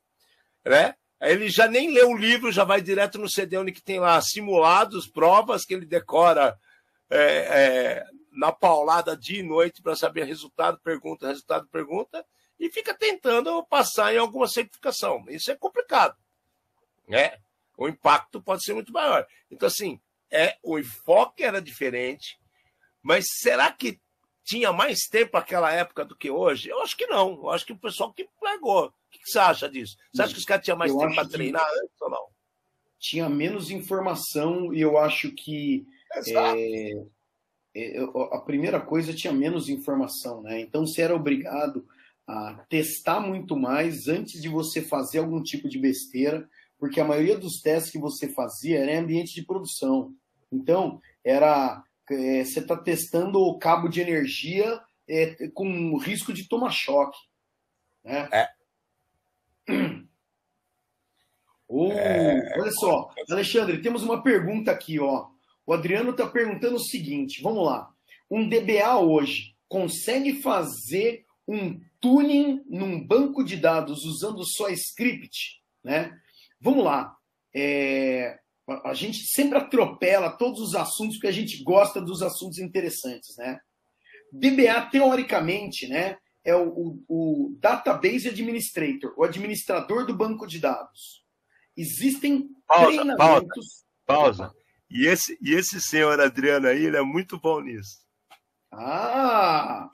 né? 0.64 0.94
Ele 1.20 1.50
já 1.50 1.68
nem 1.68 1.92
lê 1.92 2.04
o 2.04 2.16
livro, 2.16 2.52
já 2.52 2.64
vai 2.64 2.80
direto 2.80 3.18
no 3.18 3.30
CD 3.30 3.58
onde 3.58 3.72
que 3.72 3.82
tem 3.82 4.00
lá 4.00 4.22
simulados, 4.22 5.08
provas 5.08 5.66
que 5.66 5.74
ele 5.74 5.86
decora 5.86 6.56
é, 7.10 7.18
é, 7.20 8.06
na 8.36 8.52
paulada 8.52 9.16
dia 9.16 9.40
e 9.40 9.44
noite 9.44 9.82
para 9.82 9.96
saber 9.96 10.26
resultado, 10.26 10.80
pergunta, 10.80 11.28
resultado, 11.28 11.68
pergunta, 11.68 12.26
e 12.60 12.70
fica 12.70 12.94
tentando 12.94 13.64
passar 13.66 14.14
em 14.14 14.18
alguma 14.18 14.48
certificação. 14.48 15.26
Isso 15.28 15.52
é 15.52 15.56
complicado. 15.56 16.16
Né? 17.08 17.38
O 17.78 17.88
impacto 17.88 18.42
pode 18.42 18.64
ser 18.64 18.74
muito 18.74 18.92
maior. 18.92 19.26
Então, 19.50 19.68
assim, 19.68 20.00
é, 20.32 20.58
o 20.64 20.78
enfoque 20.78 21.44
era 21.44 21.62
diferente, 21.62 22.40
mas 23.02 23.26
será 23.40 23.72
que 23.72 24.00
tinha 24.44 24.72
mais 24.72 25.08
tempo 25.10 25.38
naquela 25.38 25.72
época 25.72 26.06
do 26.06 26.16
que 26.16 26.30
hoje? 26.30 26.70
Eu 26.70 26.82
acho 26.82 26.96
que 26.96 27.08
não. 27.08 27.34
Eu 27.34 27.50
acho 27.50 27.66
que 27.66 27.74
o 27.74 27.78
pessoal 27.78 28.14
que 28.14 28.30
pegou. 28.40 28.88
O 28.88 28.92
que 29.10 29.20
você 29.26 29.40
acha 29.40 29.70
disso? 29.70 29.98
Você 30.14 30.22
acha 30.22 30.34
que 30.34 30.40
os 30.40 30.46
caras 30.46 30.64
tinham 30.64 30.78
mais 30.78 30.92
eu 30.92 31.00
tempo 31.00 31.16
para 31.16 31.28
treinar 31.28 31.68
antes 31.84 32.02
ou 32.02 32.10
não? 32.10 32.28
Tinha 33.00 33.28
menos 33.28 33.70
informação 33.70 34.74
e 34.74 34.82
eu 34.82 34.98
acho 34.98 35.32
que 35.32 35.86
é, 36.14 36.22
a 38.32 38.40
primeira 38.40 38.80
coisa 38.80 39.14
tinha 39.14 39.34
menos 39.34 39.68
informação, 39.70 40.42
né? 40.42 40.62
Então 40.62 40.86
você 40.86 41.02
era 41.02 41.16
obrigado 41.16 41.86
a 42.28 42.66
testar 42.70 43.20
muito 43.20 43.56
mais 43.56 44.08
antes 44.08 44.42
de 44.42 44.48
você 44.48 44.82
fazer 44.82 45.20
algum 45.20 45.44
tipo 45.44 45.68
de 45.68 45.78
besteira, 45.78 46.50
porque 46.80 47.00
a 47.00 47.06
maioria 47.06 47.38
dos 47.38 47.62
testes 47.62 47.92
que 47.92 48.00
você 48.00 48.30
fazia 48.30 48.80
era 48.80 48.92
em 48.92 48.98
ambiente 48.98 49.34
de 49.34 49.46
produção. 49.46 50.14
Então, 50.52 51.02
era 51.24 51.84
é, 52.10 52.44
você 52.44 52.60
está 52.60 52.78
testando 52.78 53.40
o 53.40 53.58
cabo 53.58 53.88
de 53.88 54.02
energia 54.02 54.82
é, 55.08 55.48
com 55.50 55.98
risco 55.98 56.34
de 56.34 56.48
tomar 56.48 56.72
choque. 56.72 57.18
Né? 58.04 58.30
É. 58.32 58.50
Oh, 61.68 61.92
é. 61.92 62.60
Olha 62.60 62.72
só, 62.72 63.10
Alexandre, 63.30 63.82
temos 63.82 64.04
uma 64.04 64.22
pergunta 64.22 64.72
aqui, 64.72 65.00
ó. 65.00 65.30
O 65.66 65.74
Adriano 65.74 66.12
está 66.12 66.28
perguntando 66.28 66.76
o 66.76 66.84
seguinte: 66.84 67.42
vamos 67.42 67.66
lá. 67.66 67.90
Um 68.30 68.48
DBA 68.48 68.98
hoje 69.00 69.56
consegue 69.68 70.42
fazer 70.42 71.26
um 71.48 71.80
tuning 72.00 72.64
num 72.68 73.06
banco 73.06 73.44
de 73.44 73.58
dados 73.58 74.04
usando 74.04 74.44
só 74.46 74.70
script, 74.70 75.62
né? 75.84 76.18
Vamos 76.60 76.84
lá. 76.84 77.16
É, 77.54 78.40
a 78.84 78.94
gente 78.94 79.26
sempre 79.28 79.58
atropela 79.58 80.30
todos 80.32 80.60
os 80.60 80.76
assuntos 80.76 81.18
porque 81.18 81.28
a 81.28 81.32
gente 81.32 81.64
gosta 81.64 82.02
dos 82.02 82.22
assuntos 82.22 82.58
interessantes, 82.58 83.38
né? 83.38 83.60
DBA, 84.32 84.90
teoricamente, 84.92 85.88
né, 85.88 86.18
é 86.44 86.56
o, 86.56 86.68
o, 86.68 87.04
o 87.08 87.58
Database 87.60 88.28
Administrator, 88.28 89.14
o 89.18 89.24
administrador 89.24 90.06
do 90.06 90.16
banco 90.16 90.46
de 90.46 90.60
dados. 90.60 91.24
Existem 91.76 92.50
pausa, 92.68 92.86
treinamentos... 92.88 93.86
Pausa, 94.06 94.44
pausa. 94.44 94.56
E 94.96 95.08
esse, 95.08 95.38
e 95.42 95.54
esse 95.54 95.82
senhor 95.82 96.22
Adriano 96.22 96.68
aí, 96.68 96.86
ele 96.86 96.96
é 96.96 97.02
muito 97.02 97.38
bom 97.38 97.60
nisso. 97.60 97.98
Ah! 98.72 99.90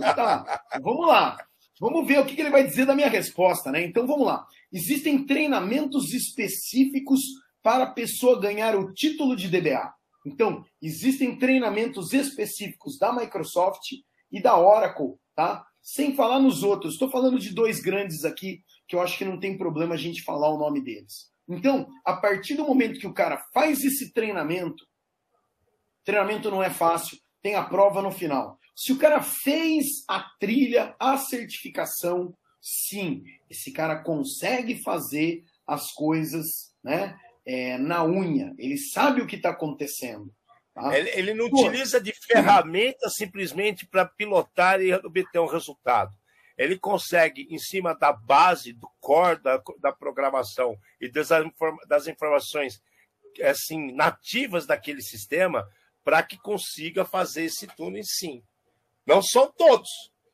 Tá. 0.00 0.62
Vamos 0.82 1.06
lá. 1.06 1.36
Vamos 1.78 2.06
ver 2.06 2.20
o 2.20 2.24
que 2.24 2.40
ele 2.40 2.48
vai 2.48 2.64
dizer 2.64 2.86
da 2.86 2.94
minha 2.94 3.10
resposta, 3.10 3.70
né? 3.70 3.84
Então 3.84 4.06
vamos 4.06 4.26
lá. 4.26 4.46
Existem 4.72 5.26
treinamentos 5.26 6.14
específicos 6.14 7.20
para 7.62 7.84
a 7.84 7.92
pessoa 7.92 8.40
ganhar 8.40 8.74
o 8.74 8.94
título 8.94 9.36
de 9.36 9.48
DBA. 9.48 9.92
Então, 10.24 10.64
existem 10.80 11.38
treinamentos 11.38 12.14
específicos 12.14 12.98
da 12.98 13.12
Microsoft 13.12 13.92
e 14.32 14.40
da 14.40 14.58
Oracle, 14.58 15.18
tá? 15.34 15.66
Sem 15.82 16.16
falar 16.16 16.40
nos 16.40 16.62
outros. 16.62 16.94
Estou 16.94 17.10
falando 17.10 17.38
de 17.38 17.54
dois 17.54 17.78
grandes 17.78 18.24
aqui 18.24 18.62
que 18.88 18.96
eu 18.96 19.02
acho 19.02 19.18
que 19.18 19.24
não 19.26 19.38
tem 19.38 19.58
problema 19.58 19.96
a 19.96 19.98
gente 19.98 20.22
falar 20.22 20.48
o 20.48 20.58
nome 20.58 20.80
deles. 20.80 21.30
Então, 21.48 21.88
a 22.04 22.14
partir 22.14 22.54
do 22.54 22.66
momento 22.66 22.98
que 22.98 23.06
o 23.06 23.14
cara 23.14 23.38
faz 23.52 23.84
esse 23.84 24.12
treinamento, 24.12 24.84
treinamento 26.04 26.50
não 26.50 26.62
é 26.62 26.70
fácil, 26.70 27.18
tem 27.42 27.54
a 27.54 27.62
prova 27.62 28.02
no 28.02 28.10
final. 28.10 28.58
Se 28.74 28.92
o 28.92 28.98
cara 28.98 29.22
fez 29.22 30.04
a 30.08 30.20
trilha, 30.38 30.94
a 30.98 31.16
certificação, 31.16 32.36
sim, 32.60 33.22
esse 33.48 33.72
cara 33.72 34.02
consegue 34.02 34.82
fazer 34.82 35.44
as 35.66 35.92
coisas 35.92 36.74
né, 36.82 37.16
é, 37.44 37.78
na 37.78 38.04
unha. 38.04 38.52
Ele 38.58 38.76
sabe 38.76 39.20
o 39.20 39.26
que 39.26 39.36
está 39.36 39.50
acontecendo. 39.50 40.32
Tá? 40.74 40.96
Ele, 40.96 41.10
ele, 41.10 41.34
não 41.34 41.48
Pô, 41.48 41.60
utiliza 41.60 42.00
de 42.00 42.12
ferramenta 42.12 43.08
simplesmente 43.08 43.86
para 43.86 44.04
pilotar 44.04 44.82
e 44.82 44.92
obter 44.92 45.38
um 45.38 45.46
resultado. 45.46 46.14
Ele 46.56 46.78
consegue, 46.78 47.46
em 47.50 47.58
cima 47.58 47.94
da 47.94 48.12
base, 48.12 48.72
do 48.72 48.88
core 49.00 49.42
da, 49.42 49.62
da 49.78 49.92
programação 49.92 50.78
e 51.00 51.08
das, 51.08 51.28
das 51.86 52.06
informações 52.06 52.82
assim 53.42 53.92
nativas 53.92 54.66
daquele 54.66 55.02
sistema, 55.02 55.68
para 56.02 56.22
que 56.22 56.38
consiga 56.38 57.04
fazer 57.04 57.44
esse 57.44 57.66
túnel 57.66 58.02
sim. 58.04 58.42
Não 59.04 59.20
são 59.20 59.52
todos. 59.52 59.88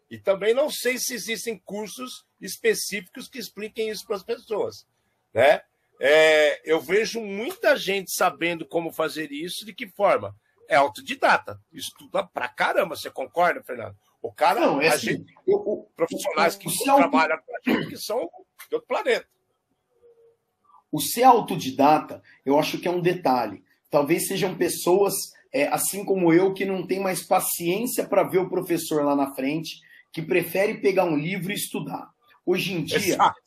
E 0.08 0.18
também 0.18 0.54
não 0.54 0.70
sei 0.70 0.98
se 0.98 1.14
existem 1.14 1.58
cursos 1.58 2.24
específicos 2.40 3.28
que 3.28 3.38
expliquem 3.38 3.88
isso 3.88 4.06
para 4.06 4.16
as 4.16 4.22
pessoas. 4.22 4.87
Né? 5.32 5.62
é, 6.04 6.61
eu 6.64 6.80
vejo 6.80 7.20
muita 7.20 7.76
gente 7.76 8.12
sabendo 8.12 8.66
como 8.66 8.92
fazer 8.92 9.30
isso, 9.30 9.64
de 9.64 9.72
que 9.72 9.87
forma? 9.87 10.35
É 10.68 10.74
autodidata, 10.74 11.61
estuda 11.72 12.26
pra 12.26 12.48
caramba, 12.48 12.96
você 12.96 13.08
concorda, 13.08 13.62
Fernando? 13.62 13.96
O 14.22 14.32
cara, 14.32 14.61
Não, 14.61 14.80
é 14.80 14.88
assim, 14.88 15.06
gente, 15.18 15.35
o- 15.46 15.85
profissionais 15.96 16.54
que 16.54 16.68
o 16.68 16.85
trabalham 16.85 17.38
com 17.44 17.56
a 17.56 17.61
gente, 17.74 17.88
que 17.88 17.96
são 17.98 18.18
de 18.68 18.74
outro 18.76 18.87
planeta. 18.87 19.26
O 20.90 21.00
ser 21.00 21.24
autodidata, 21.24 22.22
eu 22.46 22.58
acho 22.58 22.78
que 22.78 22.87
é 22.87 22.90
um 22.90 23.00
detalhe. 23.00 23.64
Talvez 23.90 24.28
sejam 24.28 24.56
pessoas, 24.56 25.14
é, 25.52 25.66
assim 25.68 26.04
como 26.04 26.32
eu, 26.32 26.54
que 26.54 26.64
não 26.64 26.87
tem 26.87 27.00
mais 27.00 27.26
paciência 27.26 28.06
para 28.06 28.22
ver 28.22 28.38
o 28.38 28.48
professor 28.48 29.04
lá 29.04 29.16
na 29.16 29.35
frente, 29.35 29.80
que 30.12 30.22
prefere 30.22 30.80
pegar 30.80 31.04
um 31.04 31.16
livro 31.16 31.50
e 31.50 31.54
estudar. 31.56 32.08
Hoje 32.46 32.74
em 32.74 32.85
dia, 32.85 32.98
Exato. 32.98 33.40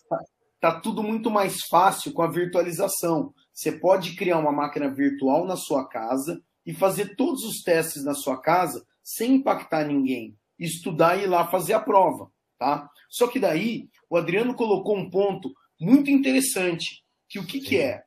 tá 0.59 0.79
tudo 0.79 1.01
muito 1.03 1.29
mais 1.31 1.61
fácil 1.69 2.11
com 2.11 2.21
a 2.21 2.29
virtualização. 2.29 3.33
Você 3.53 3.71
pode 3.71 4.15
criar 4.15 4.39
uma 4.39 4.51
máquina 4.51 4.89
virtual 4.89 5.45
na 5.45 5.55
sua 5.55 5.87
casa 5.87 6.41
e 6.65 6.73
fazer 6.73 7.15
todos 7.15 7.43
os 7.43 7.61
testes 7.61 8.03
na 8.03 8.13
sua 8.15 8.41
casa 8.41 8.85
sem 9.03 9.35
impactar 9.35 9.85
ninguém. 9.85 10.35
Estudar 10.57 11.17
e 11.17 11.23
ir 11.23 11.27
lá 11.27 11.47
fazer 11.47 11.73
a 11.73 11.79
prova, 11.79 12.31
tá? 12.57 12.89
Só 13.09 13.27
que 13.27 13.39
daí, 13.39 13.89
o 14.09 14.17
Adriano 14.17 14.55
colocou 14.55 14.97
um 14.97 15.09
ponto 15.09 15.53
muito 15.79 16.09
interessante, 16.09 17.03
que 17.27 17.39
o 17.39 17.45
que, 17.45 17.59
que 17.59 17.77
é? 17.77 18.03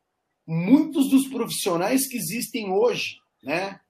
Muitos 0.47 1.11
dos 1.11 1.29
profissionais 1.29 2.09
que 2.09 2.17
existem 2.17 2.71
hoje, 2.71 3.17
né? 3.43 3.81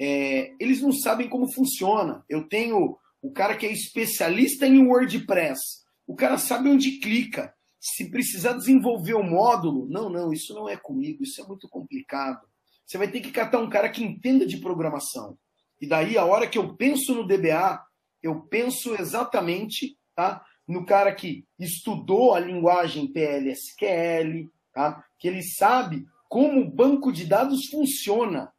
é, 0.00 0.54
eles 0.58 0.80
não 0.80 0.92
sabem 0.92 1.28
como 1.28 1.52
funciona. 1.52 2.24
Eu 2.26 2.48
tenho 2.48 2.96
o 3.20 3.30
cara 3.30 3.54
que 3.54 3.66
é 3.66 3.72
especialista 3.72 4.66
em 4.66 4.82
WordPress. 4.82 5.60
O 6.06 6.16
cara 6.16 6.38
sabe 6.38 6.70
onde 6.70 6.98
clica. 6.98 7.54
Se 7.78 8.10
precisar 8.10 8.54
desenvolver 8.54 9.12
o 9.12 9.22
módulo, 9.22 9.86
não, 9.90 10.08
não, 10.08 10.32
isso 10.32 10.54
não 10.54 10.66
é 10.66 10.76
comigo, 10.76 11.22
isso 11.22 11.42
é 11.42 11.46
muito 11.46 11.68
complicado. 11.68 12.40
Você 12.86 12.96
vai 12.96 13.08
ter 13.08 13.20
que 13.20 13.30
catar 13.30 13.58
um 13.58 13.68
cara 13.68 13.90
que 13.90 14.02
entenda 14.02 14.46
de 14.46 14.56
programação. 14.56 15.36
E 15.78 15.86
daí, 15.86 16.16
a 16.16 16.24
hora 16.24 16.46
que 16.46 16.56
eu 16.56 16.74
penso 16.76 17.14
no 17.14 17.26
DBA, 17.26 17.78
eu 18.22 18.40
penso 18.42 18.94
exatamente 18.94 19.96
tá, 20.14 20.44
no 20.66 20.84
cara 20.84 21.14
que 21.14 21.44
estudou 21.58 22.34
a 22.34 22.40
linguagem 22.40 23.06
PLSQL, 23.12 24.48
tá, 24.72 25.04
que 25.18 25.28
ele 25.28 25.42
sabe 25.42 26.06
como 26.28 26.60
o 26.60 26.70
banco 26.70 27.12
de 27.12 27.26
dados 27.26 27.66
funciona. 27.66 28.52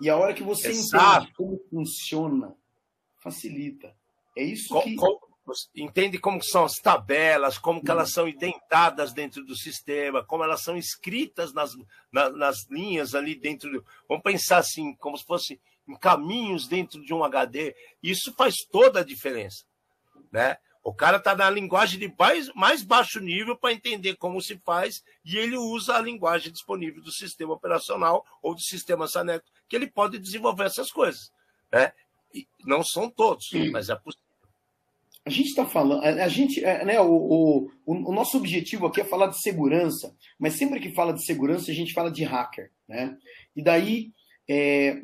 E 0.00 0.10
a 0.10 0.16
hora 0.16 0.34
que 0.34 0.42
você 0.42 0.68
Exato. 0.68 1.22
entende 1.24 1.34
como 1.36 1.60
funciona, 1.70 2.54
facilita. 3.22 3.94
É 4.36 4.42
isso 4.42 4.68
Co- 4.74 4.82
que. 4.82 4.96
entende 5.76 6.18
como 6.18 6.42
são 6.42 6.64
as 6.64 6.74
tabelas, 6.74 7.56
como 7.58 7.82
que 7.82 7.90
elas 7.90 8.10
são 8.10 8.28
indentadas 8.28 9.12
dentro 9.12 9.44
do 9.44 9.54
sistema, 9.54 10.24
como 10.24 10.42
elas 10.42 10.62
são 10.62 10.76
escritas 10.76 11.52
nas, 11.54 11.72
na- 12.12 12.30
nas 12.30 12.68
linhas 12.68 13.14
ali 13.14 13.34
dentro 13.34 13.70
do. 13.70 13.84
Vamos 14.08 14.24
pensar 14.24 14.58
assim, 14.58 14.94
como 14.96 15.16
se 15.16 15.24
fosse 15.24 15.60
caminhos 16.00 16.66
dentro 16.66 17.04
de 17.04 17.12
um 17.12 17.24
HD. 17.24 17.74
Isso 18.02 18.32
faz 18.32 18.56
toda 18.70 19.00
a 19.00 19.04
diferença. 19.04 19.64
Né? 20.32 20.56
O 20.82 20.92
cara 20.92 21.16
está 21.16 21.34
na 21.34 21.48
linguagem 21.48 21.98
de 21.98 22.12
mais, 22.18 22.52
mais 22.54 22.82
baixo 22.82 23.18
nível 23.20 23.56
para 23.56 23.72
entender 23.72 24.16
como 24.16 24.40
se 24.42 24.58
faz, 24.58 25.02
e 25.24 25.36
ele 25.36 25.56
usa 25.56 25.96
a 25.96 26.00
linguagem 26.00 26.52
disponível 26.52 27.02
do 27.02 27.10
sistema 27.10 27.54
operacional 27.54 28.24
ou 28.42 28.54
do 28.54 28.60
sistema 28.60 29.08
Saneco, 29.08 29.46
que 29.68 29.76
ele 29.76 29.86
pode 29.86 30.18
desenvolver 30.18 30.64
essas 30.64 30.90
coisas. 30.90 31.32
Né? 31.72 31.92
E 32.34 32.46
não 32.66 32.82
são 32.84 33.08
todos, 33.08 33.50
mas 33.72 33.88
é 33.88 33.96
possível. 33.96 34.24
A 35.26 35.30
gente 35.30 35.48
está 35.48 35.64
falando, 35.64 36.04
a 36.04 36.28
gente, 36.28 36.62
é, 36.62 36.84
né, 36.84 37.00
o, 37.00 37.06
o, 37.06 37.70
o 37.86 38.12
nosso 38.12 38.36
objetivo 38.36 38.86
aqui 38.86 39.00
é 39.00 39.04
falar 39.04 39.28
de 39.28 39.40
segurança, 39.40 40.14
mas 40.38 40.52
sempre 40.52 40.78
que 40.78 40.92
fala 40.92 41.14
de 41.14 41.24
segurança 41.24 41.70
a 41.70 41.74
gente 41.74 41.94
fala 41.94 42.10
de 42.10 42.24
hacker, 42.24 42.70
né? 42.86 43.16
E 43.56 43.62
daí 43.62 44.12
é, 44.46 45.00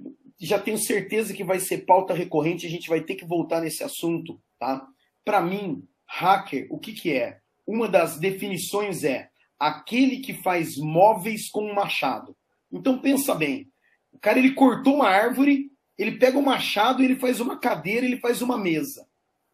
já 0.47 0.59
tenho 0.59 0.79
certeza 0.79 1.35
que 1.35 1.45
vai 1.45 1.61
ser 1.61 1.85
pauta 1.85 2.15
recorrente, 2.15 2.67
a 2.67 2.71
gente 2.71 2.89
vai 2.89 3.01
ter 3.03 3.15
que 3.15 3.25
voltar 3.25 3.61
nesse 3.61 3.85
assunto, 3.85 4.41
tá? 4.59 4.87
Para 5.25 5.41
mim, 5.41 5.87
hacker, 6.07 6.67
o 6.71 6.79
que 6.79 6.93
que 6.93 7.13
é? 7.13 7.41
Uma 7.67 7.89
das 7.89 8.19
definições 8.19 9.05
é 9.05 9.31
aquele 9.59 10.21
que 10.21 10.33
faz 10.33 10.77
móveis 10.77 11.49
com 11.51 11.71
um 11.71 11.75
machado. 11.75 12.37
Então 12.73 12.99
pensa 12.99 13.35
bem, 13.35 13.71
o 14.13 14.19
cara 14.19 14.39
ele 14.39 14.55
cortou 14.55 14.97
uma 14.97 15.09
árvore, 15.09 15.71
ele 15.99 16.13
pega 16.13 16.39
o 16.39 16.43
machado, 16.43 17.03
ele 17.03 17.17
faz 17.17 17.41
uma 17.41 17.59
cadeira, 17.59 18.07
ele 18.07 18.19
faz 18.19 18.41
uma 18.41 18.57
mesa, 18.57 19.07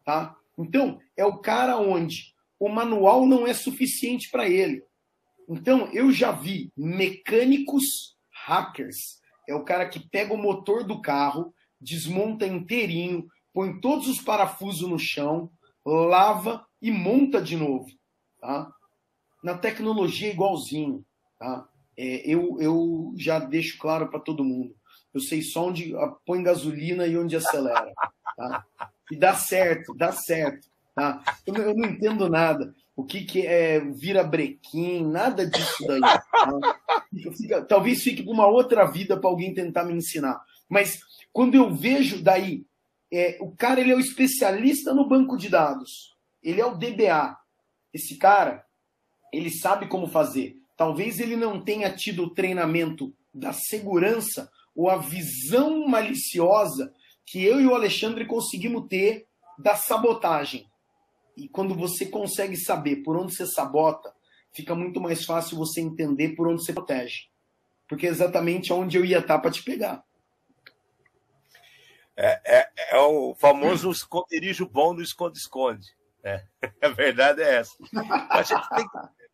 tá? 0.05 0.35
Então, 0.57 0.99
é 1.15 1.25
o 1.25 1.37
cara 1.37 1.77
onde 1.77 2.33
o 2.59 2.69
manual 2.69 3.25
não 3.27 3.45
é 3.45 3.53
suficiente 3.53 4.29
para 4.31 4.49
ele. 4.49 4.83
Então, 5.47 5.89
eu 5.93 6.11
já 6.11 6.31
vi 6.31 6.71
mecânicos 6.75 8.17
hackers. 8.31 9.16
É 9.47 9.55
o 9.55 9.63
cara 9.63 9.87
que 9.87 9.99
pega 9.99 10.33
o 10.33 10.37
motor 10.37 10.83
do 10.83 11.01
carro, 11.01 11.53
desmonta 11.79 12.45
inteirinho, 12.45 13.27
põe 13.53 13.79
todos 13.79 14.07
os 14.07 14.19
parafusos 14.19 14.89
no 14.89 14.99
chão, 14.99 15.49
lava 15.85 16.65
e 16.81 16.91
monta 16.91 17.41
de 17.41 17.55
novo. 17.55 17.87
Tá? 18.39 18.69
Na 19.43 19.57
tecnologia 19.57 20.29
é 20.29 20.33
igualzinho. 20.33 21.05
Tá? 21.39 21.67
É, 21.97 22.29
eu, 22.29 22.57
eu 22.59 23.13
já 23.17 23.39
deixo 23.39 23.77
claro 23.79 24.09
para 24.09 24.19
todo 24.19 24.43
mundo. 24.43 24.75
Eu 25.13 25.21
sei 25.21 25.41
só 25.41 25.67
onde 25.67 25.95
ah, 25.95 26.13
põe 26.25 26.43
gasolina 26.43 27.07
e 27.07 27.17
onde 27.17 27.35
acelera. 27.35 27.91
Tá? 28.35 28.65
E 29.11 29.15
dá 29.15 29.33
certo, 29.33 29.95
dá 29.95 30.11
certo. 30.11 30.67
Tá? 30.93 31.23
Eu, 31.45 31.55
eu 31.55 31.75
não 31.75 31.89
entendo 31.89 32.29
nada. 32.29 32.75
O 32.97 33.05
que, 33.05 33.23
que 33.23 33.45
é 33.45 33.79
vira 33.79 34.23
brequim, 34.23 35.05
nada 35.05 35.45
disso 35.47 35.85
daí. 35.87 36.01
tá? 36.01 36.19
Fica- 37.37 37.61
talvez 37.63 38.01
fique 38.01 38.23
para 38.23 38.33
uma 38.33 38.47
outra 38.47 38.85
vida 38.85 39.15
para 39.15 39.29
alguém 39.29 39.53
tentar 39.53 39.83
me 39.85 39.93
ensinar. 39.93 40.41
Mas 40.67 40.99
quando 41.31 41.53
eu 41.55 41.71
vejo 41.73 42.21
daí, 42.23 42.65
é, 43.13 43.37
o 43.39 43.55
cara 43.55 43.79
ele 43.79 43.91
é 43.91 43.95
o 43.95 43.99
especialista 43.99 44.93
no 44.95 45.07
banco 45.07 45.37
de 45.37 45.47
dados. 45.47 46.15
Ele 46.41 46.59
é 46.59 46.65
o 46.65 46.75
DBA. 46.75 47.37
Esse 47.93 48.17
cara, 48.17 48.65
ele 49.31 49.51
sabe 49.51 49.87
como 49.87 50.07
fazer. 50.07 50.55
Talvez 50.75 51.19
ele 51.19 51.35
não 51.35 51.61
tenha 51.63 51.91
tido 51.93 52.23
o 52.23 52.29
treinamento 52.33 53.13
da 53.33 53.53
segurança 53.53 54.49
ou 54.75 54.89
a 54.89 54.97
visão 54.97 55.87
maliciosa 55.87 56.91
que 57.25 57.43
eu 57.43 57.61
e 57.61 57.67
o 57.67 57.75
Alexandre 57.75 58.25
conseguimos 58.25 58.87
ter 58.87 59.27
da 59.57 59.75
sabotagem. 59.75 60.67
E 61.37 61.47
quando 61.47 61.75
você 61.75 62.07
consegue 62.07 62.57
saber 62.57 62.97
por 62.97 63.15
onde 63.15 63.35
você 63.35 63.45
sabota, 63.45 64.13
fica 64.51 64.73
muito 64.73 64.99
mais 64.99 65.23
fácil 65.23 65.55
você 65.55 65.79
entender 65.79 66.35
por 66.35 66.47
onde 66.47 66.65
você 66.65 66.73
protege. 66.73 67.29
Porque 67.87 68.07
é 68.07 68.09
exatamente 68.09 68.73
onde 68.73 68.97
eu 68.97 69.05
ia 69.05 69.19
estar 69.19 69.37
para 69.39 69.51
te 69.51 69.63
pegar. 69.63 70.03
É 72.15 72.97
o 72.97 73.35
famoso 73.35 73.91
esconderijo 73.91 74.67
bom 74.67 74.95
do 74.95 75.03
esconde-esconde. 75.03 75.95
né? 76.23 76.47
A 76.81 76.87
verdade 76.89 77.43
é 77.43 77.57
essa. 77.57 77.75
A, 78.29 78.43
tem 78.43 78.85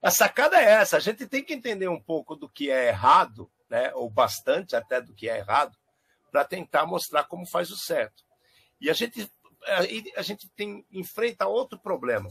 a 0.02 0.12
sacada 0.12 0.62
é 0.62 0.66
essa. 0.66 0.98
A 0.98 1.00
gente 1.00 1.26
tem 1.26 1.42
que 1.42 1.54
entender 1.54 1.88
um 1.88 2.00
pouco 2.00 2.36
do 2.36 2.50
que 2.50 2.70
é 2.70 2.90
errado, 2.90 3.50
né? 3.70 3.94
ou 3.94 4.10
bastante 4.10 4.76
até 4.76 5.00
do 5.00 5.14
que 5.14 5.30
é 5.30 5.38
errado, 5.38 5.78
para 6.30 6.44
tentar 6.44 6.86
mostrar 6.86 7.24
como 7.24 7.48
faz 7.48 7.72
o 7.72 7.78
certo. 7.78 8.26
E 8.82 8.90
a 8.90 8.94
gente, 8.94 9.32
aí 9.68 10.04
a 10.16 10.22
gente 10.22 10.50
tem, 10.50 10.86
enfrenta 10.92 11.48
outro 11.48 11.80
problema. 11.80 12.30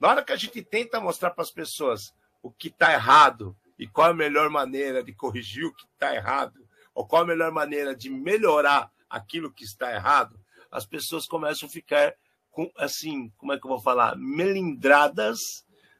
Na 0.00 0.08
hora 0.08 0.24
que 0.24 0.32
a 0.32 0.36
gente 0.36 0.62
tenta 0.62 1.00
mostrar 1.00 1.30
para 1.30 1.42
as 1.42 1.50
pessoas 1.50 2.12
o 2.42 2.50
que 2.50 2.68
está 2.68 2.92
errado 2.92 3.56
e 3.78 3.86
qual 3.86 4.10
a 4.10 4.14
melhor 4.14 4.50
maneira 4.50 5.02
de 5.02 5.12
corrigir 5.12 5.64
o 5.64 5.74
que 5.74 5.84
está 5.84 6.14
errado, 6.14 6.60
ou 6.94 7.06
qual 7.06 7.22
a 7.22 7.26
melhor 7.26 7.52
maneira 7.52 7.94
de 7.94 8.10
melhorar 8.10 8.90
aquilo 9.08 9.52
que 9.52 9.64
está 9.64 9.92
errado, 9.92 10.38
as 10.70 10.86
pessoas 10.86 11.26
começam 11.26 11.68
a 11.68 11.72
ficar 11.72 12.14
com, 12.50 12.70
assim, 12.76 13.30
como 13.36 13.52
é 13.52 13.58
que 13.58 13.64
eu 13.64 13.70
vou 13.70 13.80
falar, 13.80 14.16
melindradas, 14.16 15.38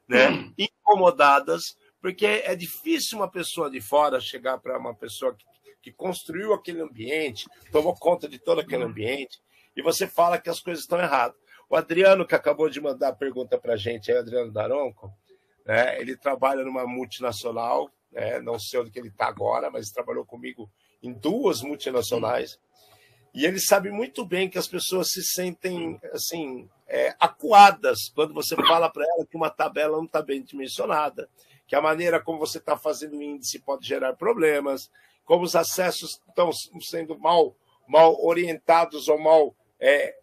né? 0.08 0.52
incomodadas, 0.58 1.76
porque 2.00 2.26
é 2.26 2.54
difícil 2.54 3.18
uma 3.18 3.30
pessoa 3.30 3.70
de 3.70 3.80
fora 3.80 4.20
chegar 4.20 4.58
para 4.58 4.78
uma 4.78 4.94
pessoa 4.94 5.34
que, 5.34 5.44
que 5.80 5.92
construiu 5.92 6.52
aquele 6.52 6.80
ambiente, 6.80 7.48
tomou 7.70 7.94
conta 7.94 8.28
de 8.28 8.38
todo 8.38 8.60
aquele 8.60 8.84
ambiente, 8.84 9.40
e 9.76 9.82
você 9.82 10.06
fala 10.06 10.38
que 10.38 10.50
as 10.50 10.60
coisas 10.60 10.84
estão 10.84 11.00
erradas. 11.00 11.36
O 11.68 11.76
Adriano, 11.76 12.26
que 12.26 12.34
acabou 12.34 12.68
de 12.68 12.80
mandar 12.80 13.08
a 13.08 13.14
pergunta 13.14 13.58
para 13.58 13.74
a 13.74 13.76
gente, 13.76 14.10
é 14.10 14.16
o 14.16 14.18
Adriano 14.18 14.52
Daronco, 14.52 15.12
né? 15.64 15.98
ele 16.00 16.16
trabalha 16.16 16.64
numa 16.64 16.86
multinacional, 16.86 17.90
né? 18.10 18.40
não 18.40 18.58
sei 18.58 18.80
onde 18.80 18.90
que 18.90 18.98
ele 18.98 19.08
está 19.08 19.26
agora, 19.26 19.70
mas 19.70 19.90
trabalhou 19.90 20.24
comigo 20.24 20.70
em 21.02 21.12
duas 21.12 21.62
multinacionais. 21.62 22.58
E 23.34 23.46
ele 23.46 23.58
sabe 23.58 23.90
muito 23.90 24.26
bem 24.26 24.50
que 24.50 24.58
as 24.58 24.68
pessoas 24.68 25.08
se 25.10 25.22
sentem 25.22 25.98
assim 26.12 26.68
é, 26.86 27.14
acuadas 27.18 28.10
quando 28.14 28.34
você 28.34 28.54
fala 28.54 28.90
para 28.90 29.04
ela 29.04 29.24
que 29.24 29.36
uma 29.36 29.48
tabela 29.48 29.96
não 29.96 30.04
está 30.04 30.20
bem 30.20 30.42
dimensionada, 30.42 31.26
que 31.66 31.74
a 31.74 31.80
maneira 31.80 32.20
como 32.20 32.38
você 32.38 32.58
está 32.58 32.76
fazendo 32.76 33.16
o 33.16 33.22
índice 33.22 33.58
pode 33.58 33.88
gerar 33.88 34.12
problemas, 34.12 34.90
como 35.24 35.44
os 35.44 35.56
acessos 35.56 36.20
estão 36.28 36.50
sendo 36.82 37.18
mal, 37.18 37.56
mal 37.88 38.22
orientados 38.22 39.08
ou 39.08 39.18
mal 39.18 39.56
é, 39.82 40.14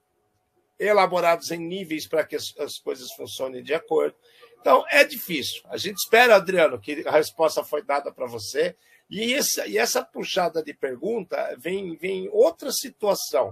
elaborados 0.80 1.52
em 1.52 1.60
níveis 1.60 2.08
para 2.08 2.26
que 2.26 2.38
as, 2.38 2.58
as 2.58 2.80
coisas 2.80 3.12
funcionem 3.12 3.62
de 3.62 3.74
acordo. 3.74 4.16
Então, 4.62 4.86
é 4.90 5.04
difícil. 5.04 5.62
A 5.66 5.78
gente 5.78 5.98
espera, 5.98 6.36
Adriano, 6.36 6.80
que 6.80 7.04
a 7.06 7.12
resposta 7.12 7.64
foi 7.64 7.84
dada 7.84 8.12
para 8.12 8.26
você. 8.26 8.76
E 9.10 9.34
essa, 9.34 9.68
e 9.68 9.78
essa 9.78 10.04
puxada 10.04 10.64
de 10.64 10.74
pergunta 10.74 11.56
vem, 11.58 11.98
vem 11.98 12.30
outra 12.32 12.72
situação, 12.72 13.52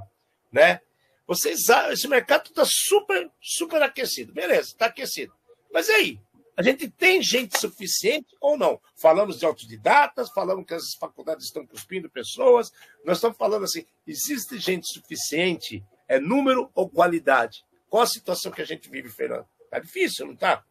né? 0.51 0.81
Vocês, 1.25 1.67
esse 1.91 2.07
mercado 2.07 2.47
está 2.47 2.63
super, 2.65 3.29
super 3.41 3.81
aquecido. 3.81 4.31
Beleza, 4.31 4.69
está 4.69 4.85
aquecido. 4.85 5.33
Mas 5.73 5.89
aí, 5.89 6.19
a 6.55 6.63
gente 6.63 6.89
tem 6.89 7.21
gente 7.21 7.59
suficiente 7.59 8.35
ou 8.39 8.57
não? 8.57 8.79
Falamos 8.95 9.37
de 9.37 9.45
autodidatas, 9.45 10.31
falamos 10.31 10.65
que 10.65 10.73
as 10.73 10.95
faculdades 10.99 11.45
estão 11.45 11.67
cuspindo 11.67 12.09
pessoas, 12.09 12.71
nós 13.05 13.17
estamos 13.17 13.37
falando 13.37 13.65
assim: 13.65 13.85
existe 14.07 14.57
gente 14.57 14.87
suficiente? 14.91 15.83
É 16.07 16.19
número 16.19 16.69
ou 16.73 16.89
qualidade? 16.89 17.63
Qual 17.89 18.03
a 18.03 18.07
situação 18.07 18.51
que 18.51 18.61
a 18.61 18.65
gente 18.65 18.89
vive, 18.89 19.09
Fernando? 19.09 19.45
Tá 19.69 19.79
difícil, 19.79 20.27
não 20.27 20.35
tá? 20.35 20.63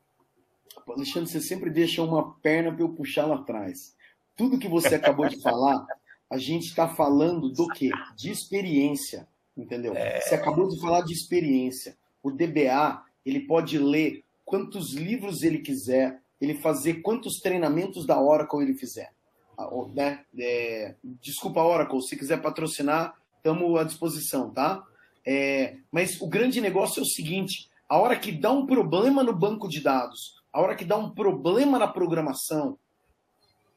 Alexandre, 0.88 1.31
você 1.31 1.40
sempre 1.40 1.70
deixa 1.70 2.03
uma 2.03 2.35
perna 2.40 2.72
para 2.72 2.83
eu 2.83 2.88
puxar 2.90 3.27
lá 3.27 3.37
atrás. 3.37 3.94
Tudo 4.37 4.59
que 4.59 4.68
você 4.68 4.94
acabou 4.94 5.29
de 5.29 5.40
falar, 5.40 5.85
a 6.31 6.38
gente 6.38 6.66
está 6.66 6.88
falando 6.88 7.49
do 7.49 7.66
quê? 7.68 7.90
De 8.16 8.31
experiência, 8.31 9.27
entendeu? 9.57 9.94
É... 9.94 10.20
Você 10.20 10.35
acabou 10.35 10.68
de 10.68 10.81
falar 10.81 11.03
de 11.03 11.12
experiência. 11.12 11.96
O 12.22 12.31
DBA, 12.31 13.03
ele 13.25 13.40
pode 13.40 13.79
ler 13.79 14.25
quantos 14.44 14.94
livros 14.94 15.42
ele 15.42 15.59
quiser, 15.59 16.20
ele 16.40 16.55
fazer 16.55 17.03
quantos 17.03 17.40
treinamentos 17.40 18.07
da 18.07 18.20
Oracle 18.20 18.62
ele 18.62 18.75
fizer. 18.75 19.12
Ah, 19.59 19.68
né? 19.94 20.25
É, 20.38 20.94
desculpa, 21.20 21.62
Oracle, 21.62 22.03
se 22.03 22.16
quiser 22.16 22.42
patrocinar, 22.42 23.14
estamos 23.37 23.79
à 23.79 23.85
disposição, 23.85 24.51
tá? 24.51 24.85
É, 25.27 25.77
mas 25.91 26.21
o 26.21 26.29
grande 26.29 26.61
negócio 26.61 27.01
é 27.01 27.03
o 27.03 27.07
seguinte: 27.07 27.69
a 27.89 27.99
hora 27.99 28.17
que 28.17 28.31
dá 28.31 28.53
um 28.53 28.65
problema 28.65 29.23
no 29.25 29.35
banco 29.35 29.69
de 29.69 29.81
dados, 29.81 30.43
a 30.53 30.61
hora 30.61 30.77
que 30.77 30.85
dá 30.85 30.97
um 30.97 31.11
problema 31.11 31.79
na 31.79 31.89
programação, 31.89 32.79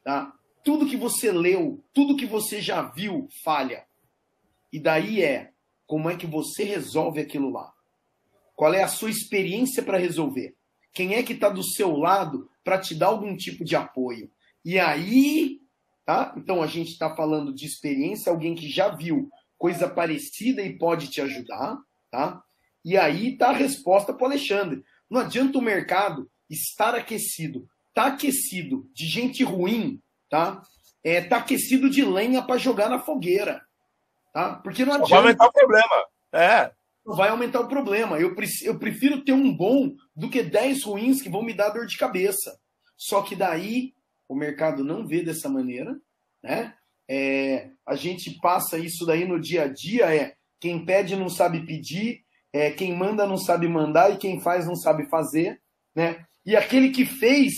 tá? 0.03 0.33
tudo 0.63 0.85
que 0.85 0.97
você 0.97 1.31
leu, 1.31 1.83
tudo 1.93 2.15
que 2.15 2.25
você 2.25 2.62
já 2.62 2.81
viu 2.81 3.27
falha. 3.43 3.85
E 4.71 4.79
daí 4.79 5.23
é 5.23 5.51
como 5.88 6.09
é 6.09 6.15
que 6.15 6.27
você 6.27 6.63
resolve 6.63 7.19
aquilo 7.19 7.49
lá. 7.49 7.73
Qual 8.55 8.73
é 8.73 8.83
a 8.83 8.88
sua 8.88 9.09
experiência 9.09 9.81
para 9.81 9.97
resolver? 9.97 10.55
Quem 10.93 11.15
é 11.15 11.23
que 11.23 11.33
está 11.33 11.49
do 11.49 11.63
seu 11.63 11.95
lado 11.95 12.49
para 12.63 12.77
te 12.79 12.93
dar 12.93 13.07
algum 13.07 13.35
tipo 13.35 13.63
de 13.63 13.75
apoio? 13.75 14.29
E 14.63 14.77
aí, 14.77 15.59
tá? 16.05 16.33
Então 16.38 16.62
a 16.62 16.67
gente 16.67 16.91
está 16.91 17.15
falando 17.15 17.53
de 17.53 17.65
experiência, 17.65 18.31
alguém 18.31 18.53
que 18.53 18.69
já 18.69 18.89
viu 18.89 19.29
coisa 19.59 19.87
parecida 19.87 20.63
e 20.63 20.75
pode 20.75 21.09
te 21.09 21.21
ajudar, 21.21 21.77
tá? 22.09 22.41
E 22.83 22.97
aí 22.97 23.37
tá 23.37 23.49
a 23.49 23.53
resposta 23.53 24.11
para 24.11 24.25
Alexandre. 24.25 24.83
Não 25.07 25.21
adianta 25.21 25.59
o 25.59 25.61
mercado 25.61 26.27
estar 26.49 26.95
aquecido, 26.95 27.67
tá 27.93 28.07
aquecido 28.07 28.89
de 28.91 29.05
gente 29.05 29.43
ruim, 29.43 30.01
tá? 30.29 30.63
É, 31.03 31.21
tá 31.21 31.37
aquecido 31.37 31.87
de 31.89 32.03
lenha 32.03 32.41
para 32.41 32.57
jogar 32.57 32.89
na 32.89 32.99
fogueira, 32.99 33.61
tá? 34.33 34.55
Porque 34.55 34.83
não 34.83 34.93
adianta. 34.93 35.09
Vai 35.09 35.19
aumentar 35.19 35.45
o 35.45 35.53
problema. 35.53 36.05
É 36.33 36.71
vai 37.15 37.29
aumentar 37.29 37.61
o 37.61 37.67
problema. 37.67 38.19
Eu, 38.19 38.35
eu 38.63 38.79
prefiro 38.79 39.23
ter 39.23 39.33
um 39.33 39.55
bom 39.55 39.95
do 40.15 40.29
que 40.29 40.43
10 40.43 40.83
ruins 40.83 41.21
que 41.21 41.29
vão 41.29 41.41
me 41.41 41.53
dar 41.53 41.69
dor 41.69 41.85
de 41.85 41.97
cabeça. 41.97 42.57
Só 42.95 43.21
que 43.21 43.35
daí 43.35 43.93
o 44.27 44.35
mercado 44.35 44.83
não 44.83 45.07
vê 45.07 45.23
dessa 45.23 45.49
maneira, 45.49 45.99
né? 46.43 46.75
É, 47.11 47.71
a 47.87 47.95
gente 47.95 48.37
passa 48.39 48.77
isso 48.77 49.03
daí 49.03 49.25
no 49.25 49.39
dia 49.39 49.63
a 49.63 49.67
dia, 49.67 50.13
é 50.13 50.35
quem 50.59 50.85
pede 50.85 51.15
não 51.15 51.27
sabe 51.27 51.65
pedir, 51.65 52.23
é, 52.53 52.69
quem 52.69 52.95
manda 52.95 53.25
não 53.25 53.37
sabe 53.37 53.67
mandar 53.67 54.11
e 54.11 54.17
quem 54.17 54.39
faz 54.39 54.67
não 54.67 54.75
sabe 54.75 55.09
fazer, 55.09 55.59
né? 55.95 56.23
E 56.45 56.55
aquele 56.55 56.91
que 56.91 57.05
fez 57.05 57.53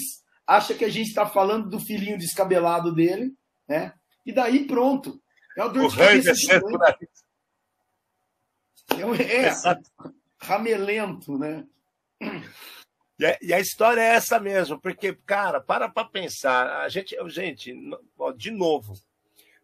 acha 0.48 0.74
que 0.74 0.86
a 0.86 0.90
gente 0.90 1.08
está 1.08 1.26
falando 1.26 1.70
do 1.70 1.80
filhinho 1.80 2.18
descabelado 2.18 2.94
dele, 2.94 3.34
né? 3.68 3.94
E 4.26 4.32
daí 4.32 4.66
pronto. 4.66 5.22
É 5.58 5.66
o 5.66 5.70
dor 5.70 5.90
de 5.90 5.98
cabeça. 5.98 6.34
De 6.34 6.52
é, 9.22 9.48
é 9.48 9.54
ramelento, 10.42 11.38
né? 11.38 11.66
E 13.20 13.26
a, 13.26 13.38
e 13.42 13.54
a, 13.54 13.60
história 13.60 14.02
é 14.02 14.16
essa 14.16 14.40
mesmo, 14.40 14.80
porque, 14.80 15.14
cara, 15.26 15.62
para 15.62 15.88
para 15.90 16.08
pensar. 16.08 16.82
A 16.82 16.90
gente, 16.90 17.16
gente, 17.30 17.74
de 18.38 18.52
novo, 18.52 18.94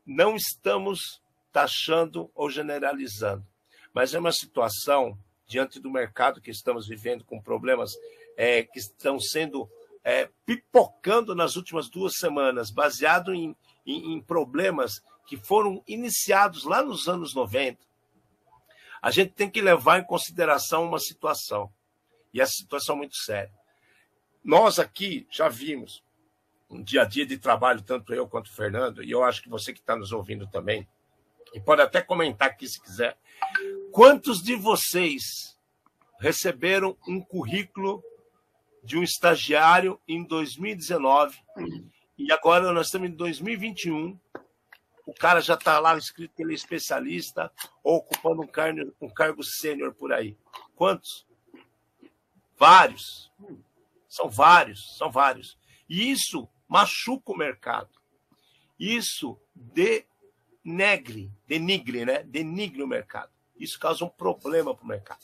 não 0.08 0.36
estamos 0.36 1.22
taxando 1.52 2.32
ou 2.34 2.50
generalizando, 2.50 3.46
mas 3.94 4.14
é 4.14 4.20
uma 4.20 4.32
situação 4.32 5.18
diante 5.46 5.80
do 5.80 5.92
mercado 5.92 6.42
que 6.42 6.50
estamos 6.50 6.88
vivendo 6.88 7.24
com 7.24 7.42
problemas 7.42 7.92
é, 8.36 8.64
que 8.64 8.80
estão 8.80 9.20
sendo 9.20 9.70
é, 10.04 10.30
pipocando 10.46 11.36
nas 11.36 11.56
últimas 11.56 11.90
duas 11.90 12.14
semanas, 12.16 12.72
baseado 12.72 13.34
em, 13.34 13.56
em, 13.86 14.14
em 14.14 14.22
problemas 14.22 15.02
que 15.28 15.38
foram 15.38 15.84
iniciados 15.88 16.64
lá 16.64 16.82
nos 16.82 17.08
anos 17.08 17.36
90 17.36 17.88
a 19.02 19.12
gente 19.12 19.34
tem 19.34 19.50
que 19.50 19.62
levar 19.62 20.00
em 20.00 20.04
consideração 20.04 20.86
uma 20.86 21.00
situação, 21.00 21.72
e 22.34 22.42
essa 22.42 22.54
situação 22.54 22.96
é 22.96 22.98
muito 23.00 23.16
séria. 23.16 23.54
Nós 24.44 24.80
aqui 24.80 25.28
já 25.30 25.50
vimos 25.50 26.04
um 26.70 26.84
dia 26.84 27.04
a 27.04 27.06
dia 27.06 27.26
de 27.26 27.38
trabalho, 27.38 27.82
tanto 27.82 28.14
eu 28.14 28.28
quanto 28.28 28.48
o 28.48 28.54
Fernando, 28.54 29.04
e 29.04 29.12
eu 29.12 29.24
acho 29.24 29.42
que 29.42 29.50
você 29.50 29.74
que 29.74 29.80
está 29.80 29.96
nos 29.96 30.12
ouvindo 30.12 30.48
também, 30.48 30.88
e 31.54 31.60
pode 31.60 31.82
até 31.82 32.02
comentar 32.02 32.50
aqui 32.50 32.68
se 32.68 32.82
quiser. 32.82 33.18
Quantos 33.92 34.40
de 34.40 34.56
vocês 34.56 35.58
receberam 36.20 36.98
um 37.08 37.22
currículo 37.22 38.04
de 38.84 38.98
um 38.98 39.04
estagiário 39.04 40.00
em 40.08 40.24
2019 40.24 41.38
e 42.18 42.32
agora 42.32 42.72
nós 42.72 42.88
estamos 42.88 43.10
em 43.10 43.14
2021 43.14 44.20
o 45.08 45.14
cara 45.14 45.40
já 45.40 45.54
está 45.54 45.80
lá 45.80 45.98
escrito 45.98 46.36
que 46.36 46.44
ele 46.44 46.52
é 46.52 46.56
especialista 46.56 47.50
ou 47.82 47.96
ocupando 47.96 48.42
um, 48.42 48.48
cargo, 48.48 48.94
um 49.00 49.10
cargo 49.10 49.42
sênior 49.42 49.94
por 49.94 50.12
aí. 50.12 50.38
Quantos? 50.76 51.26
Vários. 52.58 53.32
São 54.10 54.30
vários, 54.30 54.98
são 54.98 55.10
vários. 55.10 55.58
E 55.88 56.12
isso 56.12 56.50
machuca 56.68 57.32
o 57.32 57.38
mercado. 57.38 57.90
Isso 58.80 59.40
denegre, 59.56 61.32
denigre, 61.48 62.06
né? 62.06 62.24
Denigre 62.24 62.84
o 62.84 62.88
mercado. 62.88 63.32
Isso 63.60 63.80
causa 63.80 64.06
um 64.06 64.10
problema 64.10 64.76
para 64.76 64.84
o 64.84 64.88
mercado. 64.88 65.22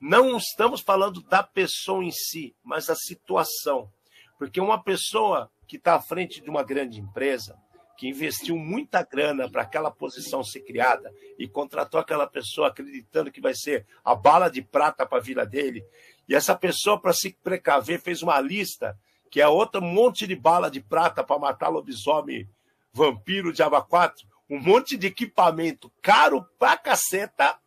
Não 0.00 0.36
estamos 0.36 0.80
falando 0.80 1.20
da 1.22 1.42
pessoa 1.42 2.04
em 2.04 2.12
si, 2.12 2.54
mas 2.62 2.86
da 2.86 2.94
situação. 2.94 3.92
Porque 4.38 4.60
uma 4.60 4.80
pessoa 4.80 5.50
que 5.66 5.76
está 5.76 5.96
à 5.96 6.00
frente 6.00 6.40
de 6.40 6.48
uma 6.48 6.62
grande 6.62 7.00
empresa, 7.00 7.60
que 7.96 8.08
investiu 8.08 8.56
muita 8.56 9.02
grana 9.02 9.50
para 9.50 9.62
aquela 9.62 9.90
posição 9.90 10.44
ser 10.44 10.60
criada 10.60 11.12
e 11.36 11.48
contratou 11.48 11.98
aquela 11.98 12.28
pessoa 12.28 12.68
acreditando 12.68 13.32
que 13.32 13.40
vai 13.40 13.54
ser 13.54 13.84
a 14.04 14.14
bala 14.14 14.48
de 14.48 14.62
prata 14.62 15.04
para 15.04 15.18
a 15.18 15.20
vida 15.20 15.44
dele. 15.44 15.84
E 16.28 16.34
essa 16.34 16.54
pessoa, 16.54 17.00
para 17.00 17.12
se 17.12 17.32
precaver, 17.42 18.00
fez 18.00 18.22
uma 18.22 18.40
lista 18.40 18.96
que 19.30 19.40
é 19.40 19.48
outro 19.48 19.82
monte 19.82 20.26
de 20.26 20.34
bala 20.34 20.70
de 20.70 20.80
prata 20.80 21.22
para 21.22 21.38
matar 21.38 21.68
lobisomem, 21.68 22.48
vampiro, 22.92 23.52
diabo 23.52 23.80
4, 23.82 24.26
um 24.48 24.58
monte 24.58 24.96
de 24.96 25.06
equipamento 25.06 25.92
caro 26.00 26.44
pra 26.58 26.76
caceta, 26.76 27.58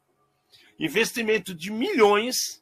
investimento 0.79 1.53
de 1.53 1.71
milhões, 1.71 2.61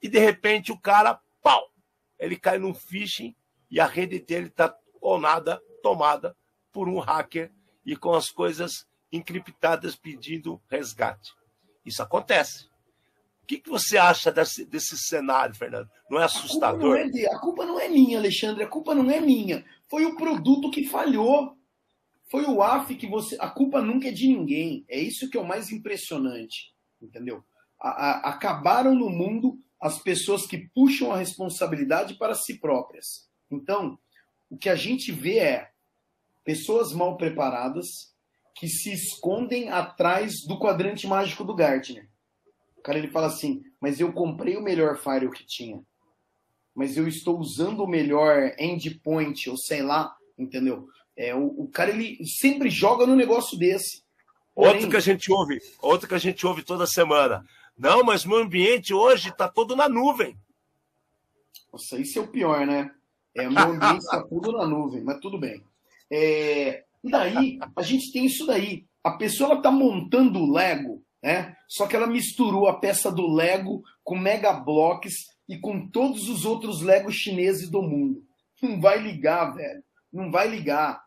e 0.00 0.08
de 0.08 0.18
repente 0.18 0.72
o 0.72 0.78
cara, 0.78 1.20
pau, 1.42 1.70
ele 2.18 2.36
cai 2.36 2.58
num 2.58 2.74
phishing 2.74 3.34
e 3.70 3.80
a 3.80 3.86
rede 3.86 4.18
dele 4.18 4.52
ou 5.00 5.20
nada 5.20 5.60
tomada 5.82 6.36
por 6.72 6.88
um 6.88 6.98
hacker 6.98 7.52
e 7.84 7.96
com 7.96 8.14
as 8.14 8.30
coisas 8.30 8.86
encriptadas 9.10 9.96
pedindo 9.96 10.60
resgate. 10.68 11.32
Isso 11.84 12.02
acontece. 12.02 12.68
O 13.48 13.54
que, 13.56 13.60
que 13.60 13.70
você 13.70 13.96
acha 13.96 14.30
desse, 14.30 14.66
desse 14.66 14.94
cenário, 14.98 15.54
Fernando? 15.54 15.88
Não 16.10 16.20
é 16.20 16.24
assustador? 16.24 16.98
A 16.98 17.00
culpa 17.00 17.08
não 17.08 17.18
é, 17.18 17.26
a 17.26 17.38
culpa 17.38 17.64
não 17.64 17.80
é 17.80 17.88
minha, 17.88 18.18
Alexandre. 18.18 18.62
A 18.62 18.68
culpa 18.68 18.94
não 18.94 19.10
é 19.10 19.22
minha. 19.22 19.64
Foi 19.88 20.04
o 20.04 20.16
produto 20.16 20.70
que 20.70 20.86
falhou. 20.86 21.56
Foi 22.30 22.44
o 22.44 22.62
AF 22.62 22.94
que 22.94 23.06
você. 23.06 23.38
A 23.40 23.48
culpa 23.48 23.80
nunca 23.80 24.08
é 24.08 24.12
de 24.12 24.28
ninguém. 24.28 24.84
É 24.86 25.00
isso 25.00 25.30
que 25.30 25.38
é 25.38 25.40
o 25.40 25.46
mais 25.46 25.72
impressionante. 25.72 26.74
Entendeu? 27.00 27.42
A, 27.80 27.88
a, 27.88 28.28
acabaram 28.28 28.94
no 28.94 29.08
mundo 29.08 29.58
as 29.80 29.98
pessoas 29.98 30.46
que 30.46 30.68
puxam 30.74 31.10
a 31.10 31.16
responsabilidade 31.16 32.18
para 32.18 32.34
si 32.34 32.58
próprias. 32.58 33.30
Então, 33.50 33.98
o 34.50 34.58
que 34.58 34.68
a 34.68 34.76
gente 34.76 35.10
vê 35.10 35.38
é 35.38 35.70
pessoas 36.44 36.92
mal 36.92 37.16
preparadas 37.16 38.14
que 38.54 38.68
se 38.68 38.92
escondem 38.92 39.70
atrás 39.70 40.44
do 40.46 40.58
quadrante 40.58 41.06
mágico 41.06 41.44
do 41.44 41.54
Gartner. 41.54 42.07
O 42.78 42.82
cara 42.82 42.98
ele 42.98 43.08
fala 43.08 43.26
assim: 43.26 43.62
"Mas 43.80 44.00
eu 44.00 44.12
comprei 44.12 44.56
o 44.56 44.62
melhor 44.62 44.96
firewall 44.96 45.32
que 45.32 45.44
tinha. 45.46 45.82
Mas 46.74 46.96
eu 46.96 47.08
estou 47.08 47.38
usando 47.38 47.82
o 47.82 47.88
melhor 47.88 48.54
endpoint, 48.58 49.50
ou 49.50 49.56
sei 49.56 49.82
lá, 49.82 50.14
entendeu? 50.38 50.88
É, 51.16 51.34
o, 51.34 51.46
o 51.46 51.68
cara 51.68 51.90
ele 51.90 52.24
sempre 52.24 52.70
joga 52.70 53.04
no 53.04 53.16
negócio 53.16 53.58
desse. 53.58 54.04
Porém... 54.54 54.74
Outro 54.74 54.90
que 54.90 54.96
a 54.96 55.00
gente 55.00 55.32
ouve, 55.32 55.60
outro 55.80 56.08
que 56.08 56.14
a 56.14 56.18
gente 56.18 56.46
ouve 56.46 56.62
toda 56.62 56.86
semana. 56.86 57.44
Não, 57.76 58.02
mas 58.02 58.24
meu 58.24 58.38
ambiente 58.38 58.94
hoje 58.94 59.28
está 59.28 59.48
todo 59.48 59.74
na 59.74 59.88
nuvem. 59.88 60.36
Nossa, 61.72 61.98
isso 61.98 62.18
é 62.18 62.22
o 62.22 62.28
pior, 62.28 62.66
né? 62.66 62.90
É, 63.34 63.46
o 63.48 63.52
meu 63.52 63.62
ambiente 63.62 63.98
está 63.98 64.22
tudo 64.22 64.52
na 64.52 64.66
nuvem, 64.66 65.02
mas 65.02 65.20
tudo 65.20 65.38
bem. 65.38 65.62
É, 66.10 66.84
e 67.04 67.10
daí, 67.10 67.58
a 67.76 67.82
gente 67.82 68.12
tem 68.12 68.26
isso 68.26 68.46
daí. 68.46 68.84
A 69.04 69.12
pessoa 69.12 69.54
está 69.54 69.70
montando 69.70 70.40
o 70.40 70.52
Lego, 70.52 71.02
né? 71.22 71.56
Só 71.68 71.86
que 71.86 71.96
ela 71.96 72.06
misturou 72.06 72.68
a 72.68 72.78
peça 72.78 73.10
do 73.10 73.26
Lego 73.26 73.82
com 74.04 74.16
Mega 74.16 74.52
Blocks 74.52 75.14
e 75.48 75.58
com 75.58 75.88
todos 75.88 76.28
os 76.28 76.44
outros 76.44 76.82
Legos 76.82 77.14
chineses 77.14 77.68
do 77.70 77.82
mundo. 77.82 78.24
Não 78.62 78.80
vai 78.80 78.98
ligar, 78.98 79.54
velho. 79.54 79.82
Não 80.12 80.30
vai 80.30 80.48
ligar. 80.48 81.02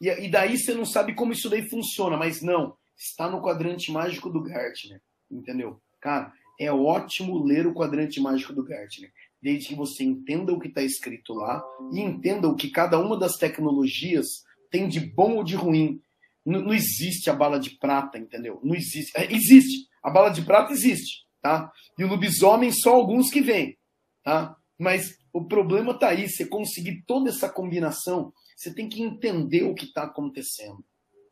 E, 0.00 0.08
e 0.08 0.28
daí 0.30 0.56
você 0.56 0.74
não 0.74 0.84
sabe 0.84 1.14
como 1.14 1.32
isso 1.32 1.48
daí 1.50 1.68
funciona, 1.68 2.16
mas 2.16 2.40
não. 2.42 2.76
Está 2.96 3.28
no 3.28 3.42
quadrante 3.42 3.92
mágico 3.92 4.30
do 4.30 4.42
Gartner. 4.42 5.00
Entendeu? 5.30 5.80
Cara, 6.00 6.32
é 6.58 6.72
ótimo 6.72 7.42
ler 7.44 7.66
o 7.66 7.74
quadrante 7.74 8.20
mágico 8.20 8.52
do 8.52 8.64
Gartner 8.64 9.12
desde 9.40 9.68
que 9.68 9.74
você 9.74 10.04
entenda 10.04 10.52
o 10.52 10.58
que 10.58 10.68
está 10.68 10.82
escrito 10.82 11.32
lá 11.32 11.62
e 11.92 12.00
entenda 12.00 12.48
o 12.48 12.56
que 12.56 12.70
cada 12.70 12.98
uma 12.98 13.16
das 13.16 13.36
tecnologias 13.36 14.44
tem 14.70 14.88
de 14.88 15.00
bom 15.00 15.36
ou 15.36 15.44
de 15.44 15.54
ruim. 15.54 16.00
Não, 16.48 16.60
não 16.60 16.74
existe 16.74 17.28
a 17.28 17.34
bala 17.34 17.60
de 17.60 17.70
prata, 17.78 18.18
entendeu? 18.18 18.58
Não 18.62 18.74
existe. 18.74 19.12
É, 19.14 19.30
existe. 19.32 19.86
A 20.02 20.10
bala 20.10 20.30
de 20.30 20.42
prata 20.42 20.72
existe, 20.72 21.26
tá? 21.42 21.70
E 21.98 22.04
o 22.04 22.08
lobisomem 22.08 22.72
só 22.72 22.94
alguns 22.94 23.30
que 23.30 23.40
vêm, 23.40 23.76
tá? 24.22 24.56
Mas 24.78 25.18
o 25.32 25.44
problema 25.44 25.92
está 25.92 26.08
aí. 26.08 26.28
Você 26.28 26.46
conseguir 26.46 27.02
toda 27.06 27.28
essa 27.28 27.48
combinação, 27.48 28.32
você 28.56 28.72
tem 28.72 28.88
que 28.88 29.02
entender 29.02 29.64
o 29.64 29.74
que 29.74 29.84
está 29.84 30.04
acontecendo. 30.04 30.84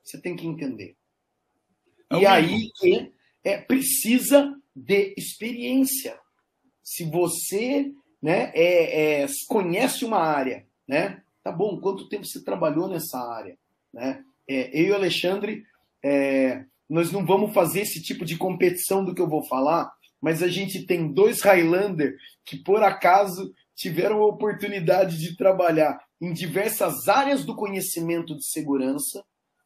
Você 0.05 0.21
tem 0.21 0.37
que 0.37 0.47
entender. 0.47 0.97
É 2.11 2.19
e 2.19 2.27
aí 2.27 2.71
que 2.77 3.13
é, 3.43 3.59
precisa 3.59 4.55
de 4.75 5.15
experiência 5.17 6.19
se 6.83 7.05
você 7.05 7.91
né, 8.21 8.53
é, 8.55 9.23
é, 9.23 9.27
conhece 9.49 10.05
uma 10.05 10.19
área, 10.19 10.67
né? 10.87 11.23
Tá 11.43 11.51
bom, 11.51 11.81
quanto 11.81 12.09
tempo 12.09 12.27
você 12.27 12.43
trabalhou 12.43 12.89
nessa 12.89 13.19
área? 13.19 13.57
Né? 13.93 14.25
É, 14.49 14.71
eu 14.79 14.87
e 14.87 14.91
o 14.91 14.95
Alexandre, 14.95 15.65
é, 16.05 16.65
nós 16.89 17.11
não 17.11 17.25
vamos 17.25 17.53
fazer 17.53 17.81
esse 17.81 18.03
tipo 18.03 18.25
de 18.25 18.37
competição 18.37 19.05
do 19.05 19.15
que 19.15 19.21
eu 19.21 19.29
vou 19.29 19.45
falar, 19.45 19.91
mas 20.21 20.43
a 20.43 20.49
gente 20.49 20.87
tem 20.87 21.13
dois 21.13 21.41
Highlander 21.43 22.17
que, 22.45 22.57
por 22.57 22.83
acaso, 22.83 23.53
tiveram 23.75 24.23
a 24.23 24.27
oportunidade 24.27 25.19
de 25.19 25.37
trabalhar 25.37 26.01
em 26.21 26.33
diversas 26.33 27.09
áreas 27.09 27.45
do 27.45 27.55
conhecimento 27.55 28.35
de 28.37 28.47
segurança 28.47 29.25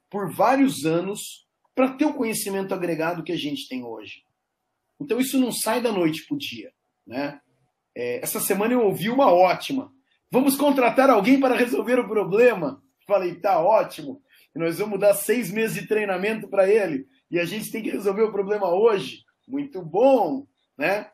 por 0.09 0.33
vários 0.33 0.85
anos 0.85 1.47
para 1.75 1.93
ter 1.93 2.05
o 2.05 2.15
conhecimento 2.15 2.75
agregado 2.75 3.23
que 3.23 3.33
a 3.33 3.39
gente 3.39 3.69
tem 3.69 3.85
hoje. 3.85 4.25
Então, 5.01 5.21
isso 5.21 5.39
não 5.39 5.53
sai 5.53 5.81
da 5.81 5.93
noite 5.93 6.27
para 6.27 6.35
o 6.35 6.39
dia. 6.39 6.73
Né? 7.07 7.41
É, 7.97 8.23
essa 8.23 8.41
semana 8.41 8.75
eu 8.75 8.83
ouvi 8.83 9.09
uma 9.09 9.33
ótima. 9.33 9.93
Vamos 10.31 10.57
contratar 10.57 11.09
alguém 11.09 11.41
para 11.41 11.57
resolver 11.57 11.99
o 11.99 12.09
problema? 12.09 12.83
Falei, 13.07 13.35
tá 13.35 13.61
ótimo. 13.61 14.21
Nós 14.55 14.79
vamos 14.79 14.99
dar 14.99 15.15
seis 15.15 15.51
meses 15.51 15.81
de 15.81 15.87
treinamento 15.87 16.49
para 16.49 16.69
ele 16.69 17.07
e 17.31 17.39
a 17.39 17.45
gente 17.45 17.71
tem 17.71 17.83
que 17.83 17.91
resolver 17.91 18.23
o 18.23 18.33
problema 18.33 18.69
hoje. 18.69 19.25
Muito 19.47 19.83
bom, 19.83 20.47
né? 20.77 21.11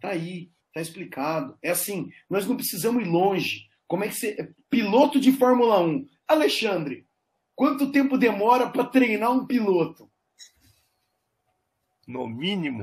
Tá 0.00 0.10
aí, 0.10 0.50
tá 0.72 0.80
explicado. 0.80 1.56
É 1.62 1.70
assim, 1.70 2.10
nós 2.28 2.46
não 2.46 2.56
precisamos 2.56 3.02
ir 3.02 3.08
longe. 3.08 3.68
Como 3.86 4.04
é 4.04 4.08
que 4.08 4.14
você. 4.14 4.52
Piloto 4.70 5.20
de 5.20 5.32
Fórmula 5.32 5.80
1. 5.80 6.06
Alexandre, 6.26 7.06
quanto 7.54 7.92
tempo 7.92 8.18
demora 8.18 8.70
para 8.70 8.84
treinar 8.84 9.30
um 9.30 9.46
piloto? 9.46 10.10
No 12.06 12.26
mínimo 12.26 12.82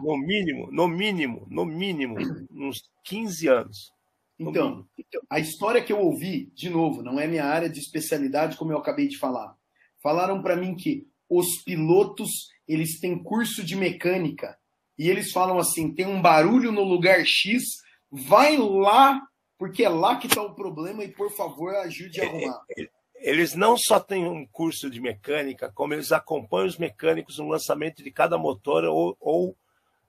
no 0.00 0.16
mínimo, 0.16 0.68
no 0.72 0.88
mínimo, 0.88 1.46
no 1.48 1.64
mínimo, 1.64 2.16
uns 2.50 2.90
15 3.04 3.48
anos. 3.48 3.92
Então, 4.40 4.86
a 5.28 5.38
história 5.38 5.82
que 5.82 5.92
eu 5.92 5.98
ouvi, 5.98 6.50
de 6.54 6.70
novo, 6.70 7.02
não 7.02 7.20
é 7.20 7.26
minha 7.26 7.44
área 7.44 7.68
de 7.68 7.78
especialidade, 7.78 8.56
como 8.56 8.72
eu 8.72 8.78
acabei 8.78 9.06
de 9.06 9.18
falar. 9.18 9.54
Falaram 10.02 10.40
para 10.40 10.56
mim 10.56 10.74
que 10.74 11.06
os 11.28 11.62
pilotos, 11.62 12.48
eles 12.66 12.98
têm 12.98 13.22
curso 13.22 13.62
de 13.62 13.76
mecânica 13.76 14.58
e 14.98 15.10
eles 15.10 15.30
falam 15.30 15.58
assim, 15.58 15.94
tem 15.94 16.06
um 16.06 16.22
barulho 16.22 16.72
no 16.72 16.82
lugar 16.82 17.22
X, 17.24 17.62
vai 18.10 18.56
lá, 18.56 19.20
porque 19.58 19.84
é 19.84 19.88
lá 19.90 20.16
que 20.16 20.26
está 20.26 20.42
o 20.42 20.54
problema 20.54 21.04
e 21.04 21.08
por 21.08 21.30
favor 21.30 21.74
ajude 21.76 22.20
a 22.20 22.24
arrumar. 22.24 22.62
É, 22.76 22.82
é, 22.82 22.88
eles 23.16 23.54
não 23.54 23.76
só 23.76 24.00
têm 24.00 24.26
um 24.26 24.46
curso 24.46 24.88
de 24.88 25.00
mecânica, 25.00 25.70
como 25.74 25.92
eles 25.92 26.12
acompanham 26.12 26.66
os 26.66 26.78
mecânicos 26.78 27.38
no 27.38 27.48
lançamento 27.48 28.02
de 28.02 28.10
cada 28.10 28.38
motor 28.38 28.84
ou, 28.84 29.14
ou 29.20 29.54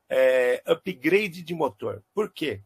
é, 0.09 0.63
upgrade 0.65 1.43
de 1.43 1.53
motor. 1.53 2.01
Por 2.13 2.31
quê? 2.31 2.61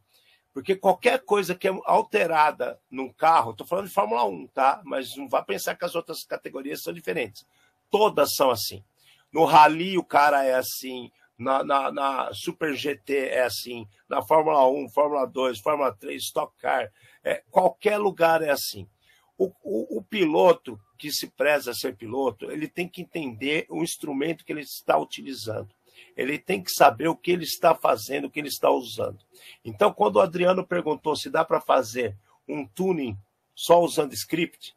Porque 0.56 0.74
qualquer 0.74 1.22
coisa 1.22 1.54
que 1.54 1.68
é 1.68 1.80
alterada 1.84 2.80
num 2.90 3.12
carro, 3.12 3.50
estou 3.50 3.66
falando 3.66 3.88
de 3.88 3.92
Fórmula 3.92 4.24
1, 4.24 4.46
tá? 4.46 4.80
Mas 4.86 5.14
não 5.14 5.28
vá 5.28 5.42
pensar 5.42 5.74
que 5.74 5.84
as 5.84 5.94
outras 5.94 6.24
categorias 6.24 6.80
são 6.82 6.94
diferentes. 6.94 7.46
Todas 7.90 8.34
são 8.34 8.50
assim. 8.50 8.82
No 9.30 9.44
Rally 9.44 9.98
o 9.98 10.02
cara 10.02 10.44
é 10.44 10.54
assim, 10.54 11.12
na, 11.36 11.62
na, 11.62 11.92
na, 11.92 12.30
Super 12.32 12.74
GT 12.74 13.28
é 13.32 13.42
assim, 13.42 13.86
na 14.08 14.22
Fórmula 14.22 14.66
1, 14.66 14.88
Fórmula 14.88 15.26
2, 15.26 15.60
Fórmula 15.60 15.92
3, 15.94 16.22
Stock 16.22 16.56
Car, 16.56 16.90
é, 17.22 17.42
qualquer 17.50 17.98
lugar 17.98 18.40
é 18.40 18.48
assim. 18.48 18.88
O, 19.36 19.52
o, 19.62 19.98
o, 19.98 20.02
piloto 20.02 20.80
que 20.96 21.12
se 21.12 21.26
preza 21.26 21.74
ser 21.74 21.94
piloto, 21.96 22.50
ele 22.50 22.66
tem 22.66 22.88
que 22.88 23.02
entender 23.02 23.66
o 23.68 23.82
instrumento 23.82 24.42
que 24.42 24.54
ele 24.54 24.62
está 24.62 24.96
utilizando 24.96 25.75
ele 26.16 26.38
tem 26.38 26.62
que 26.62 26.70
saber 26.70 27.08
o 27.08 27.16
que 27.16 27.30
ele 27.30 27.44
está 27.44 27.74
fazendo, 27.74 28.26
o 28.26 28.30
que 28.30 28.40
ele 28.40 28.48
está 28.48 28.70
usando. 28.70 29.18
Então, 29.64 29.92
quando 29.92 30.16
o 30.16 30.20
Adriano 30.20 30.66
perguntou 30.66 31.16
se 31.16 31.30
dá 31.30 31.44
para 31.44 31.60
fazer 31.60 32.16
um 32.48 32.66
tuning 32.66 33.18
só 33.54 33.80
usando 33.80 34.12
script, 34.12 34.76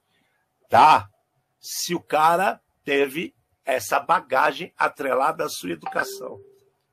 dá. 0.70 1.10
Se 1.60 1.94
o 1.94 2.00
cara 2.00 2.62
teve 2.84 3.36
essa 3.70 4.00
bagagem 4.00 4.74
atrelada 4.76 5.46
à 5.46 5.50
sua 5.50 5.72
educação. 5.72 6.42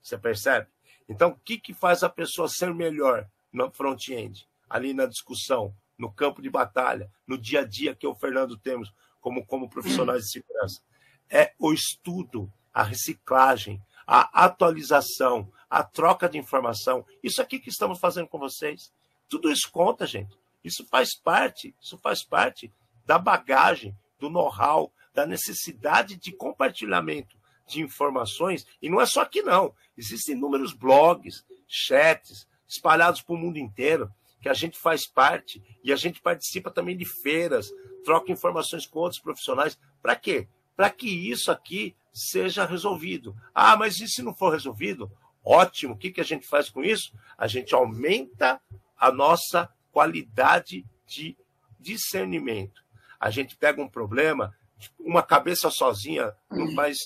Você 0.03 0.18
percebe? 0.18 0.66
Então, 1.09 1.31
o 1.31 1.37
que, 1.37 1.59
que 1.59 1.72
faz 1.72 2.03
a 2.03 2.09
pessoa 2.09 2.49
ser 2.49 2.74
melhor 2.74 3.27
no 3.51 3.70
front-end, 3.70 4.47
ali 4.68 4.93
na 4.93 5.07
discussão, 5.07 5.74
no 5.97 6.12
campo 6.12 6.43
de 6.43 6.51
batalha, 6.51 7.11
no 7.27 7.39
dia 7.39 7.61
a 7.61 7.64
dia 7.64 7.95
que 7.95 8.07
o 8.07 8.14
Fernando 8.14 8.59
temos 8.59 8.93
como, 9.22 9.47
como 9.47 9.70
profissionais 9.70 10.24
de 10.24 10.33
segurança? 10.33 10.83
É 11.31 11.55
o 11.59 11.72
estudo, 11.72 12.53
a 12.74 12.83
reciclagem, 12.83 13.81
a 14.07 14.44
atualização, 14.44 15.50
a 15.68 15.82
troca 15.82 16.28
de 16.28 16.38
informação. 16.38 17.04
Isso 17.22 17.42
aqui 17.42 17.59
que 17.59 17.70
estamos 17.70 17.98
fazendo 17.98 18.28
com 18.28 18.38
vocês. 18.38 18.92
Tudo 19.28 19.50
isso 19.50 19.70
conta, 19.70 20.07
gente. 20.07 20.38
Isso 20.62 20.86
faz 20.86 21.14
parte, 21.14 21.74
isso 21.80 21.98
faz 21.98 22.22
parte 22.22 22.72
da 23.04 23.18
bagagem, 23.18 23.96
do 24.18 24.30
know-how, 24.30 24.92
da 25.12 25.26
necessidade 25.26 26.16
de 26.16 26.32
compartilhamento 26.32 27.36
de 27.66 27.80
informações. 27.80 28.66
E 28.80 28.88
não 28.88 29.00
é 29.00 29.07
só 29.07 29.22
aqui, 29.22 29.42
não. 29.42 29.74
Existem 29.96 30.36
inúmeros 30.36 30.72
blogs, 30.72 31.44
chats, 31.66 32.46
espalhados 32.68 33.22
para 33.22 33.34
o 33.34 33.38
mundo 33.38 33.59
inteiro, 33.59 34.12
que 34.40 34.48
a 34.48 34.54
gente 34.54 34.78
faz 34.78 35.07
parte 35.07 35.62
e 35.82 35.92
a 35.92 35.96
gente 35.96 36.20
participa 36.20 36.70
também 36.70 36.96
de 36.96 37.04
feiras, 37.04 37.70
troca 38.04 38.30
informações 38.30 38.86
com 38.86 39.00
outros 39.00 39.20
profissionais. 39.20 39.78
Para 40.00 40.14
quê? 40.14 40.48
Para 40.77 40.91
que 40.91 41.09
isso 41.09 41.51
aqui 41.51 41.97
seja 42.12 42.64
resolvido. 42.64 43.35
Ah, 43.55 43.77
mas 43.77 44.01
e 44.01 44.07
se 44.07 44.22
não 44.22 44.35
for 44.35 44.53
resolvido? 44.53 45.11
Ótimo. 45.45 45.95
O 45.95 45.97
que, 45.97 46.11
que 46.11 46.20
a 46.20 46.24
gente 46.24 46.47
faz 46.47 46.68
com 46.68 46.85
isso? 46.85 47.12
A 47.37 47.47
gente 47.47 47.74
aumenta 47.74 48.61
a 48.99 49.11
nossa 49.11 49.68
qualidade 49.93 50.85
de 51.07 51.37
discernimento. 51.79 52.85
A 53.18 53.31
gente 53.31 53.57
pega 53.57 53.81
um 53.81 53.89
problema, 53.89 54.55
uma 54.99 55.22
cabeça 55.22 55.70
sozinha 55.70 56.35
não 56.51 56.74
faz 56.74 56.99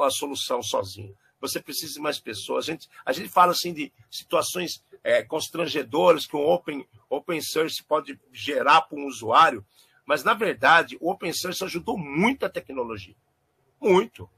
a 0.00 0.10
solução 0.10 0.62
sozinha. 0.62 1.12
Você 1.40 1.60
precisa 1.60 1.94
de 1.94 2.00
mais 2.00 2.20
pessoas. 2.20 2.68
A 2.68 2.72
gente, 2.72 2.88
a 3.04 3.12
gente 3.12 3.28
fala 3.28 3.52
assim 3.52 3.72
de 3.72 3.92
situações 4.10 4.84
é, 5.02 5.22
constrangedoras 5.22 6.26
que 6.26 6.36
o 6.36 6.40
open, 6.40 6.86
open 7.10 7.40
source 7.40 7.82
pode 7.82 8.18
gerar 8.32 8.82
para 8.82 8.98
um 8.98 9.06
usuário, 9.06 9.66
mas 10.12 10.22
na 10.22 10.34
verdade 10.34 10.98
o 11.00 11.10
open 11.10 11.32
source 11.32 11.64
ajudou 11.64 11.96
muito 11.96 12.44
a 12.44 12.50
tecnologia. 12.50 13.16
Muito. 13.80 14.28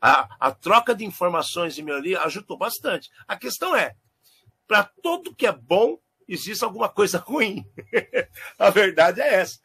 A, 0.00 0.48
a 0.48 0.50
troca 0.50 0.92
de 0.92 1.04
informações 1.04 1.78
e 1.78 1.84
melhoria 1.84 2.20
ajudou 2.22 2.58
bastante. 2.58 3.12
A 3.28 3.36
questão 3.36 3.76
é, 3.76 3.94
para 4.66 4.82
tudo 4.82 5.32
que 5.32 5.46
é 5.46 5.52
bom, 5.52 6.00
existe 6.26 6.64
alguma 6.64 6.88
coisa 6.88 7.18
ruim. 7.24 7.64
a 8.58 8.70
verdade 8.70 9.20
é 9.20 9.34
essa. 9.34 9.60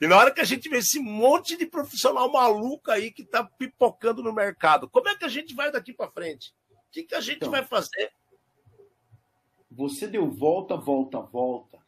E 0.00 0.06
na 0.06 0.16
hora 0.16 0.30
que 0.30 0.40
a 0.40 0.44
gente 0.44 0.70
vê 0.70 0.78
esse 0.78 0.98
monte 0.98 1.54
de 1.54 1.66
profissional 1.66 2.32
maluco 2.32 2.90
aí 2.90 3.12
que 3.12 3.20
está 3.20 3.44
pipocando 3.44 4.22
no 4.22 4.32
mercado, 4.32 4.88
como 4.88 5.10
é 5.10 5.14
que 5.14 5.26
a 5.26 5.28
gente 5.28 5.54
vai 5.54 5.70
daqui 5.70 5.92
para 5.92 6.10
frente? 6.10 6.54
O 6.70 6.90
que, 6.90 7.02
que 7.02 7.14
a 7.14 7.20
gente 7.20 7.36
então, 7.36 7.50
vai 7.50 7.62
fazer? 7.62 8.10
Você 9.70 10.06
deu 10.06 10.30
volta, 10.30 10.78
volta, 10.78 11.20
volta, 11.20 11.78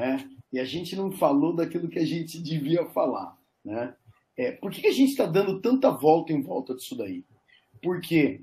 né? 0.00 0.30
E 0.50 0.58
a 0.58 0.64
gente 0.64 0.96
não 0.96 1.12
falou 1.12 1.54
daquilo 1.54 1.90
que 1.90 1.98
a 1.98 2.06
gente 2.06 2.42
devia 2.42 2.86
falar, 2.86 3.36
né? 3.62 3.94
É, 4.34 4.50
por 4.52 4.70
que, 4.70 4.86
a 4.86 4.92
gente 4.92 5.10
está 5.10 5.26
dando 5.26 5.60
tanta 5.60 5.90
volta 5.90 6.32
em 6.32 6.40
volta 6.40 6.74
disso 6.74 6.96
daí? 6.96 7.22
Porque 7.82 8.40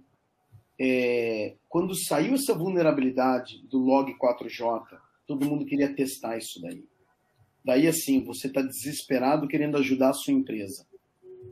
é, 0.79 1.55
quando 1.67 1.95
saiu 1.95 2.35
essa 2.35 2.53
vulnerabilidade 2.53 3.63
do 3.67 3.79
log 3.79 4.13
4j, 4.13 4.83
todo 5.25 5.49
mundo 5.49 5.65
queria 5.65 5.91
testar 5.91 6.37
isso 6.37 6.61
daí. 6.61 6.85
Daí, 7.65 7.87
assim, 7.87 8.23
você 8.23 8.45
está 8.45 8.61
desesperado 8.61 9.47
querendo 9.47 9.77
ajudar 9.77 10.09
a 10.09 10.13
sua 10.13 10.33
empresa. 10.33 10.85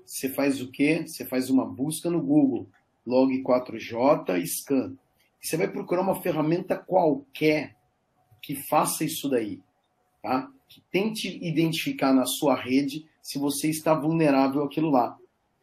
Você 0.05 0.29
faz 0.29 0.61
o 0.61 0.69
quê? 0.71 1.03
Você 1.07 1.25
faz 1.25 1.49
uma 1.49 1.65
busca 1.65 2.11
no 2.11 2.21
Google, 2.21 2.69
log 3.05 3.33
4j 3.41 4.45
scan. 4.45 4.95
Você 5.41 5.57
vai 5.57 5.67
procurar 5.67 6.03
uma 6.03 6.21
ferramenta 6.21 6.77
qualquer 6.77 7.75
que 8.43 8.55
faça 8.55 9.03
isso 9.03 9.27
daí, 9.27 9.59
tá? 10.25 10.49
Que 10.67 10.81
tente 10.91 11.37
identificar 11.45 12.11
na 12.11 12.25
sua 12.25 12.55
rede 12.55 13.05
se 13.21 13.37
você 13.37 13.69
está 13.69 13.93
vulnerável 13.93 14.63
àquilo 14.63 14.89
lá. 14.89 15.15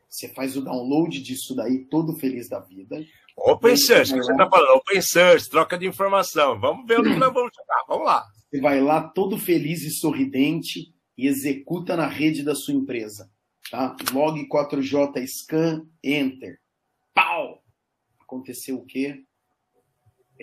Você 0.08 0.28
faz 0.28 0.56
o 0.56 0.62
download 0.62 1.20
disso 1.20 1.52
daí, 1.56 1.84
todo 1.86 2.16
feliz 2.16 2.48
da 2.48 2.60
vida. 2.60 3.04
Open 3.36 3.76
Source, 3.76 4.12
você 4.12 4.30
está 4.30 4.48
falando, 4.48 4.76
Open 4.76 5.02
Source, 5.02 5.50
troca 5.50 5.76
de 5.76 5.86
informação. 5.86 6.60
Vamos 6.60 6.86
ver 6.86 7.00
onde 7.00 7.16
nós 7.16 7.32
vamos 7.32 7.50
chegar. 7.52 7.84
Vamos 7.88 8.06
lá. 8.06 8.24
Você 8.48 8.60
vai 8.60 8.80
lá 8.80 9.02
todo 9.08 9.36
feliz 9.36 9.82
e 9.82 9.90
sorridente 9.90 10.94
e 11.18 11.26
executa 11.26 11.96
na 11.96 12.06
rede 12.06 12.44
da 12.44 12.54
sua 12.54 12.74
empresa. 12.74 13.28
Tá? 13.68 13.96
Log 14.12 14.46
4J 14.48 15.26
scan, 15.26 15.84
enter. 16.04 16.60
Pau! 17.12 17.64
Aconteceu 18.20 18.76
o 18.76 18.86
quê? 18.86 19.24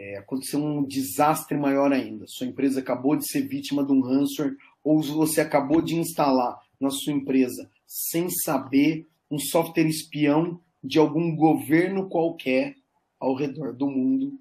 É, 0.01 0.15
aconteceu 0.15 0.63
um 0.63 0.85
desastre 0.85 1.57
maior 1.57 1.91
ainda. 1.91 2.23
Sua 2.25 2.47
empresa 2.47 2.79
acabou 2.79 3.17
de 3.17 3.27
ser 3.27 3.41
vítima 3.41 3.85
de 3.85 3.91
um 3.91 3.99
ransomware 3.99 4.55
ou 4.81 5.01
você 5.01 5.41
acabou 5.41 5.81
de 5.81 5.93
instalar 5.95 6.57
na 6.79 6.89
sua 6.89 7.11
empresa 7.11 7.69
sem 7.85 8.29
saber 8.29 9.05
um 9.29 9.37
software 9.37 9.89
espião 9.89 10.57
de 10.81 10.97
algum 10.97 11.35
governo 11.35 12.07
qualquer 12.07 12.77
ao 13.19 13.35
redor 13.35 13.75
do 13.75 13.87
mundo 13.87 14.39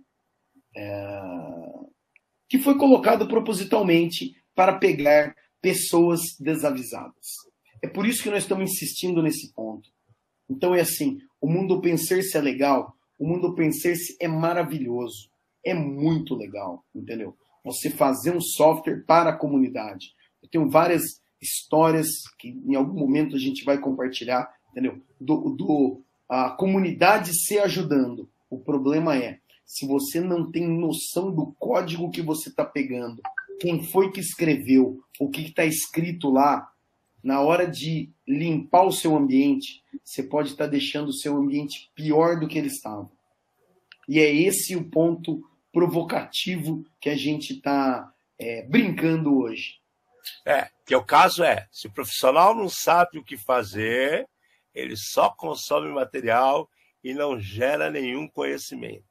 é, 0.76 1.22
que 2.48 2.61
foi 2.61 2.78
colocado 2.78 3.26
propositalmente 3.26 4.36
para 4.54 4.78
pegar 4.78 5.34
pessoas 5.61 6.20
desavisadas. 6.38 7.26
É 7.82 7.88
por 7.88 8.06
isso 8.06 8.22
que 8.22 8.30
nós 8.30 8.44
estamos 8.44 8.70
insistindo 8.70 9.20
nesse 9.20 9.52
ponto. 9.52 9.90
Então 10.48 10.72
é 10.72 10.82
assim, 10.82 11.18
o 11.40 11.48
mundo 11.48 11.74
open 11.74 11.96
source 11.96 12.36
é 12.36 12.40
legal, 12.40 12.94
o 13.18 13.26
mundo 13.26 13.48
open 13.48 13.72
source 13.72 14.16
é 14.20 14.28
maravilhoso, 14.28 15.28
é 15.68 15.74
muito 15.74 16.34
legal, 16.34 16.84
entendeu? 16.94 17.36
Você 17.64 17.90
fazer 17.90 18.34
um 18.34 18.40
software 18.40 19.04
para 19.06 19.30
a 19.30 19.36
comunidade. 19.36 20.14
Eu 20.42 20.48
tenho 20.48 20.70
várias 20.70 21.02
histórias 21.40 22.08
que 22.38 22.48
em 22.48 22.74
algum 22.74 22.98
momento 22.98 23.36
a 23.36 23.38
gente 23.38 23.64
vai 23.64 23.78
compartilhar, 23.78 24.48
entendeu? 24.70 25.00
Do, 25.20 25.50
do 25.50 26.02
a 26.28 26.50
comunidade 26.50 27.32
se 27.34 27.58
ajudando. 27.58 28.28
O 28.50 28.58
problema 28.58 29.16
é, 29.16 29.40
se 29.64 29.86
você 29.86 30.20
não 30.20 30.50
tem 30.50 30.66
noção 30.66 31.30
do 31.30 31.54
código 31.58 32.10
que 32.10 32.22
você 32.22 32.48
está 32.48 32.64
pegando, 32.64 33.20
quem 33.60 33.82
foi 33.82 34.10
que 34.10 34.20
escreveu, 34.20 35.00
o 35.18 35.28
que 35.28 35.42
está 35.42 35.64
escrito 35.64 36.30
lá, 36.30 36.70
na 37.22 37.40
hora 37.40 37.66
de 37.66 38.10
limpar 38.26 38.84
o 38.84 38.92
seu 38.92 39.16
ambiente, 39.16 39.82
você 40.04 40.22
pode 40.22 40.50
estar 40.50 40.64
tá 40.64 40.70
deixando 40.70 41.08
o 41.08 41.14
seu 41.14 41.36
ambiente 41.36 41.90
pior 41.94 42.38
do 42.38 42.46
que 42.46 42.56
ele 42.56 42.68
estava. 42.68 43.10
E 44.08 44.18
é 44.18 44.32
esse 44.32 44.76
o 44.76 44.84
ponto 44.84 45.42
provocativo 45.72 46.84
que 47.00 47.08
a 47.10 47.16
gente 47.16 47.54
está 47.54 48.12
é, 48.38 48.62
brincando 48.62 49.38
hoje. 49.38 49.80
É, 50.44 50.70
que 50.84 50.94
o 50.94 51.04
caso 51.04 51.42
é, 51.42 51.68
se 51.72 51.86
o 51.86 51.92
profissional 51.92 52.54
não 52.54 52.68
sabe 52.68 53.18
o 53.18 53.24
que 53.24 53.36
fazer, 53.36 54.28
ele 54.74 54.96
só 54.96 55.30
consome 55.30 55.88
material 55.88 56.68
e 57.02 57.14
não 57.14 57.38
gera 57.38 57.90
nenhum 57.90 58.28
conhecimento. 58.28 59.04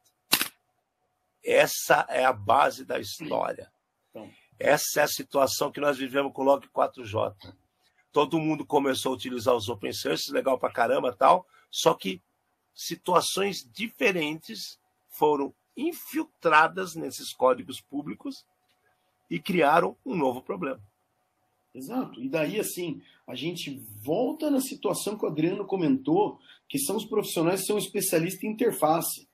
Essa 1.44 2.06
é 2.10 2.26
a 2.26 2.34
base 2.34 2.84
da 2.86 3.00
história. 3.00 3.72
Então. 4.10 4.30
Essa 4.60 5.02
é 5.02 5.04
a 5.04 5.08
situação 5.08 5.72
que 5.72 5.80
nós 5.80 5.98
vivemos 5.98 6.34
com 6.34 6.42
o 6.42 6.46
Log 6.46 6.68
4J. 6.68 7.36
Todo 8.12 8.40
mundo 8.40 8.66
começou 8.66 9.12
a 9.12 9.16
utilizar 9.16 9.56
os 9.56 9.70
open 9.70 9.94
source, 9.94 10.32
legal 10.32 10.58
pra 10.58 10.72
caramba 10.72 11.16
tal, 11.16 11.48
só 11.70 11.94
que 11.94 12.22
situações 12.74 13.58
diferentes 13.72 14.80
foram 15.08 15.54
infiltradas 15.78 16.96
nesses 16.96 17.32
códigos 17.32 17.80
públicos 17.80 18.46
e 19.30 19.40
criaram 19.40 19.96
um 20.06 20.16
novo 20.16 20.42
problema. 20.42 20.82
Exato. 21.74 22.20
E 22.22 22.28
daí, 22.28 22.60
assim, 22.60 23.02
a 23.28 23.36
gente 23.36 23.84
volta 24.02 24.50
na 24.50 24.60
situação 24.60 25.18
que 25.18 25.26
o 25.26 25.28
Adriano 25.28 25.66
comentou, 25.66 26.40
que 26.68 26.80
são 26.80 26.96
os 26.96 27.06
profissionais 27.06 27.62
que 27.62 27.68
são 27.68 27.78
especialistas 27.78 28.44
em 28.44 28.48
interface. 28.48 29.28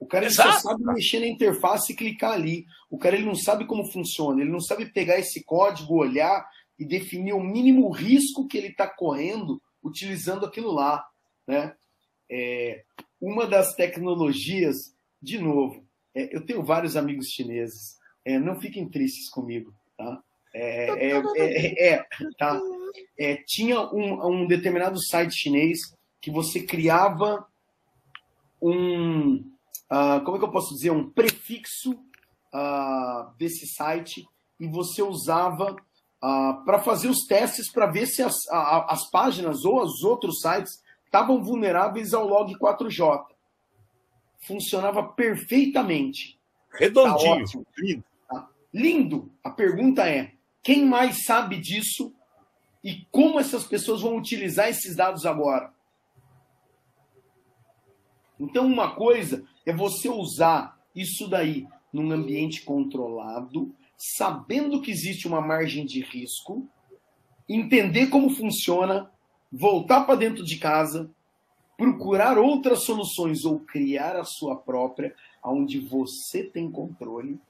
O 0.00 0.06
cara 0.06 0.26
ele 0.26 0.34
só 0.34 0.50
sabe 0.52 0.84
mexer 0.84 1.20
na 1.20 1.26
interface 1.26 1.92
e 1.92 1.96
clicar 1.96 2.32
ali. 2.32 2.64
O 2.88 2.96
cara 2.96 3.16
ele 3.16 3.26
não 3.26 3.34
sabe 3.34 3.66
como 3.66 3.90
funciona, 3.90 4.40
ele 4.40 4.50
não 4.50 4.60
sabe 4.60 4.86
pegar 4.86 5.18
esse 5.18 5.42
código, 5.44 5.96
olhar 5.96 6.48
e 6.78 6.84
definir 6.84 7.32
o 7.32 7.42
mínimo 7.42 7.90
risco 7.90 8.46
que 8.46 8.56
ele 8.56 8.68
está 8.68 8.86
correndo 8.86 9.60
utilizando 9.82 10.46
aquilo 10.46 10.72
lá. 10.72 11.04
Né? 11.46 11.74
É, 12.30 12.84
uma 13.20 13.46
das 13.46 13.74
tecnologias, 13.74 14.94
de 15.20 15.38
novo, 15.38 15.84
é, 16.14 16.34
eu 16.34 16.44
tenho 16.44 16.62
vários 16.62 16.96
amigos 16.96 17.28
chineses, 17.28 17.96
é, 18.24 18.38
não 18.38 18.60
fiquem 18.60 18.88
tristes 18.88 19.28
comigo, 19.30 19.72
tá? 19.96 20.22
É, 20.54 21.10
é, 21.10 21.22
é, 21.36 21.94
é, 21.94 22.06
tá? 22.38 22.60
Tinha 23.46 23.80
um, 23.80 24.42
um, 24.42 24.46
determinado 24.46 24.98
site 25.00 25.34
chinês 25.34 25.78
que 26.20 26.30
você 26.30 26.62
criava 26.62 27.46
um, 28.60 29.36
uh, 29.90 30.24
como 30.24 30.36
é 30.36 30.38
que 30.38 30.44
eu 30.44 30.50
posso 30.50 30.74
dizer, 30.74 30.90
um 30.90 31.10
prefixo 31.10 31.92
uh, 31.92 33.36
desse 33.36 33.66
site 33.66 34.24
e 34.58 34.66
você 34.66 35.02
usava 35.02 35.72
uh, 35.72 35.76
ah, 36.20 36.62
para 36.64 36.80
fazer 36.80 37.08
os 37.08 37.24
testes 37.26 37.70
para 37.70 37.86
ver 37.86 38.06
se 38.06 38.22
as, 38.22 38.34
as 38.50 39.08
páginas 39.08 39.64
ou 39.64 39.80
os 39.80 40.02
outros 40.02 40.40
sites 40.40 40.82
estavam 41.04 41.42
vulneráveis 41.42 42.12
ao 42.12 42.26
log 42.26 42.52
4J. 42.58 43.24
Funcionava 44.38 45.02
perfeitamente. 45.02 46.38
Redondinho. 46.70 47.44
Tá 47.44 47.62
lindo. 47.78 48.04
Tá? 48.28 48.48
Lindo. 48.72 49.32
A 49.42 49.50
pergunta 49.50 50.08
é: 50.08 50.32
quem 50.62 50.84
mais 50.84 51.24
sabe 51.24 51.58
disso 51.58 52.14
e 52.82 53.06
como 53.10 53.40
essas 53.40 53.64
pessoas 53.64 54.02
vão 54.02 54.16
utilizar 54.16 54.68
esses 54.68 54.94
dados 54.96 55.26
agora? 55.26 55.72
Então, 58.38 58.66
uma 58.66 58.94
coisa 58.94 59.44
é 59.66 59.72
você 59.72 60.08
usar 60.08 60.78
isso 60.94 61.28
daí 61.28 61.66
num 61.92 62.12
ambiente 62.12 62.62
controlado, 62.62 63.74
sabendo 63.96 64.80
que 64.80 64.90
existe 64.90 65.26
uma 65.26 65.40
margem 65.40 65.84
de 65.84 66.00
risco, 66.02 66.68
entender 67.48 68.08
como 68.08 68.30
funciona, 68.30 69.10
voltar 69.50 70.04
para 70.04 70.14
dentro 70.14 70.44
de 70.44 70.56
casa, 70.58 71.10
procurar 71.78 72.36
outras 72.36 72.82
soluções 72.82 73.44
ou 73.44 73.60
criar 73.60 74.16
a 74.16 74.24
sua 74.24 74.56
própria, 74.56 75.14
onde 75.44 75.78
você 75.78 76.42
tem 76.42 76.68
controle, 76.68 77.40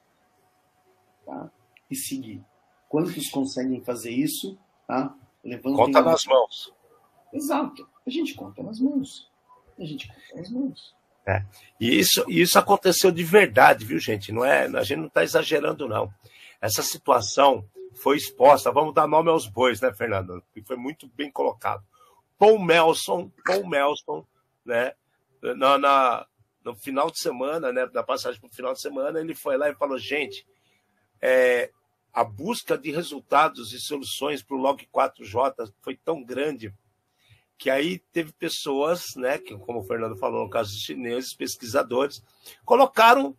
tá? 1.25 1.51
e 1.91 1.97
seguir. 1.97 2.45
Quantos 2.91 3.31
conseguem 3.31 3.83
fazer 3.83 4.11
isso? 4.11 4.59
Tá? 4.87 5.15
Levantem 5.43 5.75
conta 5.75 6.03
nas 6.03 6.27
mãos. 6.27 6.75
Exato. 7.33 7.89
A 8.07 8.11
gente 8.11 8.35
conta 8.35 8.63
nas 8.63 8.79
mãos. 8.79 9.31
A 9.79 9.85
gente 9.85 10.07
conta 10.07 10.37
nas 10.37 10.51
mãos. 10.51 10.95
É. 11.27 11.45
E 11.81 11.99
isso, 11.99 12.25
isso 12.29 12.59
aconteceu 12.59 13.11
de 13.11 13.25
verdade, 13.25 13.85
viu, 13.87 13.99
gente? 13.99 14.31
Não 14.31 14.45
é, 14.45 14.67
a 14.67 14.83
gente 14.83 14.99
não 14.99 15.07
está 15.07 15.23
exagerando, 15.23 15.89
não. 15.89 16.13
Essa 16.61 16.83
situação 16.83 17.65
foi 17.95 18.19
exposta. 18.19 18.71
Vamos 18.71 18.95
dar 18.95 19.07
nome 19.07 19.31
aos 19.31 19.47
bois, 19.47 19.81
né, 19.81 19.93
Fernando? 19.93 20.43
Que 20.53 20.63
foi 20.63 20.77
muito 20.77 21.09
bem 21.17 21.31
colocado. 21.31 21.83
Paul 22.39 22.59
Melson, 22.59 23.31
Paul 23.45 23.67
Melson, 23.67 24.27
né? 24.65 24.95
Na, 25.57 25.79
na, 25.79 26.27
no 26.65 26.75
final 26.75 27.11
de 27.11 27.19
semana, 27.21 27.73
né? 27.73 27.87
Da 27.87 28.03
passagem 28.03 28.41
para 28.41 28.49
o 28.49 28.55
final 28.55 28.73
de 28.73 28.81
semana, 28.81 29.21
ele 29.21 29.35
foi 29.35 29.57
lá 29.57 29.69
e 29.69 29.75
falou: 29.75 29.99
gente, 29.99 30.47
é, 31.21 31.71
a 32.13 32.25
busca 32.25 32.77
de 32.77 32.91
resultados 32.91 33.73
e 33.73 33.81
soluções 33.81 34.43
para 34.43 34.57
o 34.57 34.61
Log 34.61 34.87
4J 34.87 35.73
foi 35.83 35.97
tão 35.97 36.23
grande 36.23 36.73
que 37.59 37.69
aí 37.69 37.99
teve 38.13 38.33
pessoas, 38.33 39.17
né, 39.17 39.37
que, 39.37 39.57
como 39.59 39.81
o 39.81 39.85
Fernando 39.85 40.17
falou, 40.17 40.45
no 40.45 40.51
caso 40.51 40.71
dos 40.71 40.83
chineses, 40.83 41.35
pesquisadores, 41.35 42.23
colocaram 42.65 43.37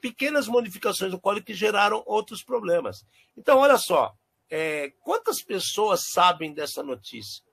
pequenas 0.00 0.48
modificações 0.48 1.12
no 1.12 1.20
código 1.20 1.44
que 1.44 1.52
geraram 1.52 2.02
outros 2.06 2.42
problemas. 2.42 3.04
Então, 3.36 3.58
olha 3.58 3.76
só, 3.76 4.14
é, 4.50 4.90
quantas 5.02 5.42
pessoas 5.42 6.00
sabem 6.12 6.54
dessa 6.54 6.82
notícia? 6.82 7.44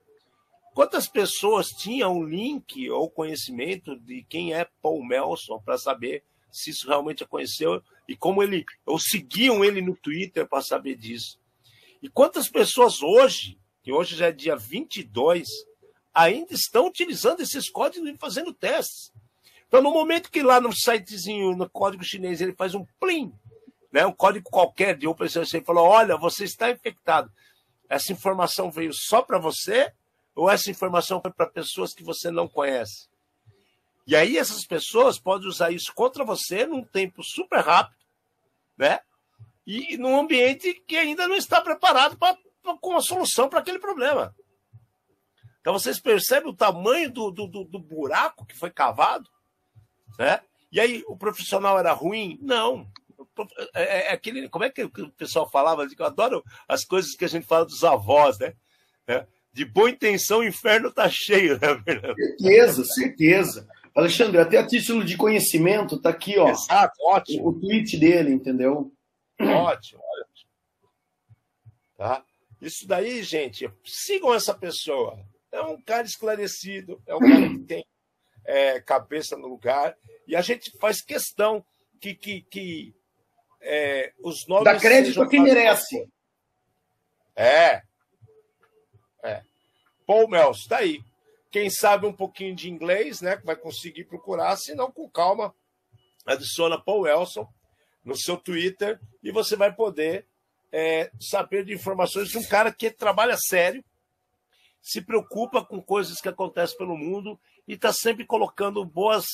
Quantas 0.75 1.07
pessoas 1.07 1.69
tinham 1.69 2.17
o 2.17 2.27
link 2.27 2.89
ou 2.89 3.09
conhecimento 3.09 3.97
de 3.97 4.23
quem 4.23 4.53
é 4.53 4.67
Paul 4.81 5.05
Melson 5.05 5.57
para 5.57 5.77
saber 5.77 6.21
se 6.51 6.71
isso 6.71 6.85
realmente 6.85 7.23
aconteceu 7.23 7.81
e 8.09 8.13
como 8.13 8.43
ele 8.43 8.65
ou 8.85 8.99
seguiam 8.99 9.63
ele 9.63 9.81
no 9.81 9.95
Twitter 9.95 10.45
para 10.45 10.61
saber 10.61 10.95
disso. 10.95 11.39
E 12.03 12.09
quantas 12.09 12.49
pessoas 12.49 13.01
hoje, 13.01 13.57
que 13.81 13.93
hoje 13.93 14.17
já 14.17 14.27
é 14.27 14.31
dia 14.33 14.57
22, 14.57 15.47
ainda 16.13 16.53
estão 16.53 16.87
utilizando 16.87 17.39
esses 17.39 17.69
códigos 17.69 18.09
e 18.09 18.17
fazendo 18.17 18.53
testes. 18.53 19.13
Então, 19.69 19.81
no 19.81 19.91
momento 19.91 20.29
que 20.29 20.43
lá 20.43 20.59
no 20.59 20.75
sitezinho, 20.75 21.55
no 21.55 21.69
código 21.69 22.03
chinês, 22.03 22.41
ele 22.41 22.53
faz 22.53 22.75
um 22.75 22.85
plim, 22.99 23.33
né, 23.93 24.05
um 24.05 24.11
código 24.11 24.49
qualquer 24.49 24.97
de 24.97 25.07
open 25.07 25.29
source, 25.29 25.55
ele 25.55 25.63
falou: 25.63 25.85
olha, 25.85 26.17
você 26.17 26.43
está 26.43 26.69
infectado. 26.69 27.31
Essa 27.87 28.11
informação 28.11 28.69
veio 28.69 28.91
só 28.93 29.21
para 29.21 29.39
você 29.39 29.93
ou 30.35 30.49
essa 30.49 30.69
informação 30.69 31.21
foi 31.21 31.31
para 31.31 31.47
pessoas 31.47 31.93
que 31.93 32.03
você 32.03 32.29
não 32.29 32.47
conhece? 32.47 33.07
E 34.05 34.15
aí 34.15 34.37
essas 34.37 34.65
pessoas 34.65 35.17
podem 35.17 35.47
usar 35.47 35.71
isso 35.71 35.93
contra 35.93 36.23
você 36.23 36.65
num 36.65 36.83
tempo 36.83 37.23
super 37.23 37.61
rápido, 37.61 37.97
né? 38.77 38.99
E 39.65 39.97
num 39.97 40.19
ambiente 40.19 40.73
que 40.85 40.95
ainda 40.95 41.27
não 41.27 41.35
está 41.35 41.59
preparado 41.59 42.17
para 42.17 42.37
com 42.81 42.89
uma 42.89 43.01
solução 43.01 43.47
para 43.47 43.59
aquele 43.59 43.79
problema. 43.79 44.35
Então 45.61 45.73
vocês 45.73 45.99
percebem 45.99 46.49
o 46.49 46.55
tamanho 46.55 47.11
do, 47.11 47.31
do, 47.31 47.47
do, 47.47 47.79
buraco 47.79 48.45
que 48.45 48.57
foi 48.57 48.69
cavado? 48.69 49.29
Né? 50.17 50.39
E 50.71 50.79
aí, 50.79 51.03
o 51.07 51.17
profissional 51.17 51.79
era 51.79 51.91
ruim? 51.91 52.37
Não. 52.41 52.87
É, 53.73 53.83
é, 53.83 54.07
é 54.07 54.11
aquele, 54.11 54.47
como 54.49 54.63
é 54.63 54.69
que 54.69 54.83
o 54.83 55.11
pessoal 55.11 55.49
falava? 55.49 55.83
Eu 55.83 56.05
adoro 56.05 56.43
as 56.67 56.83
coisas 56.83 57.15
que 57.15 57.25
a 57.25 57.27
gente 57.27 57.47
fala 57.47 57.65
dos 57.65 57.83
avós, 57.83 58.37
né? 58.37 58.53
É, 59.07 59.25
de 59.55 59.63
boa 59.63 59.89
intenção, 59.89 60.39
o 60.39 60.43
inferno 60.43 60.89
está 60.89 61.07
cheio, 61.09 61.53
né, 61.53 61.81
Fernando? 61.81 62.15
Certeza, 62.17 62.83
certeza. 62.83 63.67
Alexandre, 63.95 64.37
até 64.37 64.57
a 64.57 64.67
título 64.67 65.01
de 65.05 65.15
conhecimento, 65.15 65.97
tá 65.97 66.09
aqui, 66.09 66.37
ó. 66.37 66.49
Exato, 66.49 66.93
ótimo. 67.01 67.47
O, 67.47 67.53
tweet 67.57 67.97
dele, 67.97 68.33
entendeu? 68.33 68.91
Ótimo, 69.39 70.01
ótimo. 70.01 70.49
Tá? 71.97 72.25
Isso 72.61 72.85
daí, 72.85 73.23
gente, 73.23 73.71
sigam 73.85 74.33
essa 74.33 74.53
pessoa. 74.53 75.17
É 75.53 75.61
um 75.61 75.81
cara 75.81 76.05
esclarecido, 76.05 77.01
é 77.07 77.15
um 77.15 77.19
cara 77.19 77.47
que 77.47 77.59
tem 77.59 77.85
é, 78.43 78.81
cabeça 78.81 79.37
no 79.37 79.47
lugar, 79.47 79.95
e 80.27 80.35
a 80.35 80.41
gente 80.41 80.77
faz 80.79 81.01
questão 81.01 81.65
que, 82.01 82.13
que, 82.13 82.41
que 82.41 82.93
é, 83.61 84.11
os 84.19 84.45
nomes. 84.49 84.65
Dá 84.65 84.77
crédito 84.77 85.21
a 85.21 85.29
quem 85.29 85.41
merece. 85.41 86.09
É. 87.37 87.81
Paul 90.05 90.27
Mels, 90.27 90.59
está 90.59 90.77
aí. 90.77 91.03
Quem 91.51 91.69
sabe 91.69 92.05
um 92.05 92.13
pouquinho 92.13 92.55
de 92.55 92.69
inglês, 92.69 93.21
né? 93.21 93.37
Vai 93.43 93.55
conseguir 93.55 94.03
procurar, 94.05 94.55
se 94.57 94.75
não, 94.75 94.91
com 94.91 95.09
calma, 95.09 95.53
adiciona 96.25 96.79
Paul 96.79 97.07
Elson 97.07 97.47
no 98.03 98.15
seu 98.15 98.37
Twitter 98.37 98.99
e 99.23 99.31
você 99.31 99.55
vai 99.55 99.73
poder 99.73 100.27
é, 100.71 101.11
saber 101.19 101.65
de 101.65 101.73
informações 101.73 102.29
de 102.29 102.37
um 102.37 102.43
cara 102.43 102.71
que 102.71 102.91
trabalha 102.91 103.37
sério, 103.37 103.83
se 104.81 105.01
preocupa 105.01 105.63
com 105.63 105.81
coisas 105.81 106.19
que 106.19 106.29
acontecem 106.29 106.77
pelo 106.77 106.97
mundo 106.97 107.39
e 107.67 107.73
está 107.73 107.91
sempre 107.91 108.25
colocando 108.25 108.83
boas, 108.85 109.25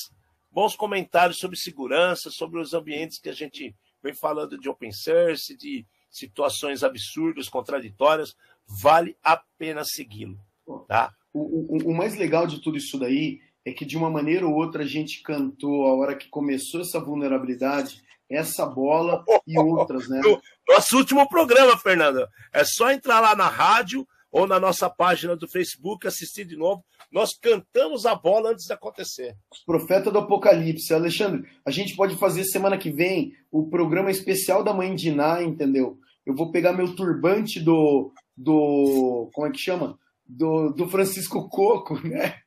bons 0.50 0.76
comentários 0.76 1.40
sobre 1.40 1.58
segurança, 1.58 2.30
sobre 2.30 2.60
os 2.60 2.74
ambientes 2.74 3.20
que 3.20 3.30
a 3.30 3.34
gente 3.34 3.76
vem 4.02 4.14
falando 4.14 4.58
de 4.58 4.70
open 4.70 4.92
source, 4.92 5.58
de 5.58 5.86
situações 6.10 6.84
absurdas, 6.84 7.50
contraditórias. 7.50 8.36
Vale 8.66 9.18
a 9.24 9.36
pena 9.36 9.84
segui-lo. 9.84 10.40
Tá? 10.80 11.12
O, 11.34 11.40
o, 11.40 11.92
o, 11.92 11.94
mais 11.94 12.16
legal 12.16 12.46
de 12.46 12.60
tudo 12.60 12.78
isso 12.78 13.00
daí 13.00 13.40
é 13.66 13.72
que, 13.72 13.86
de 13.86 13.98
uma 13.98 14.10
maneira 14.10 14.46
ou 14.46 14.54
outra, 14.54 14.84
a 14.84 14.88
gente 14.88 15.22
cantou 15.22 15.88
a 15.88 15.96
hora 15.96 16.16
que 16.16 16.28
começou 16.30 16.82
essa 16.82 17.00
vulnerabilidade, 17.00 18.02
essa 18.30 18.66
bola 18.66 19.24
e 19.48 19.58
outras, 19.58 20.10
né? 20.10 20.22
No, 20.24 20.42
nosso 20.68 20.98
último 20.98 21.28
programa, 21.28 21.78
Fernando. 21.78 22.28
É 22.54 22.64
só 22.64 22.92
entrar 22.92 23.20
lá 23.20 23.36
na 23.36 23.48
rádio 23.48 24.08
ou 24.32 24.48
na 24.48 24.60
nossa 24.60 24.90
página 24.90 25.36
do 25.36 25.48
Facebook, 25.48 26.08
assistir 26.08 26.46
de 26.46 26.56
novo. 26.56 26.84
Nós 27.12 27.38
cantamos 27.38 28.06
a 28.06 28.16
bola 28.16 28.52
antes 28.52 28.66
de 28.66 28.72
acontecer. 28.72 29.36
Profeta 29.66 30.10
do 30.10 30.20
Apocalipse. 30.20 30.94
Alexandre, 30.94 31.46
a 31.66 31.72
gente 31.72 31.96
pode 31.96 32.16
fazer 32.16 32.46
semana 32.46 32.78
que 32.78 32.90
vem 32.90 33.34
o 33.52 33.70
programa 33.70 34.10
especial 34.10 34.64
da 34.64 34.74
Mãe 34.74 34.96
de 34.96 35.12
Ná, 35.12 35.44
entendeu? 35.44 36.00
Eu 36.26 36.34
vou 36.34 36.52
pegar 36.52 36.72
meu 36.72 36.96
turbante 36.96 37.60
do. 37.60 38.14
do 38.38 39.30
como 39.34 39.48
é 39.48 39.52
que 39.52 39.58
chama? 39.58 40.00
Do, 40.32 40.70
do 40.70 40.88
Francisco 40.88 41.50
Coco, 41.50 42.00
né? 42.08 42.40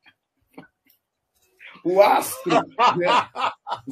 O 1.85 2.01
astro, 2.01 2.51
né? 2.97 3.31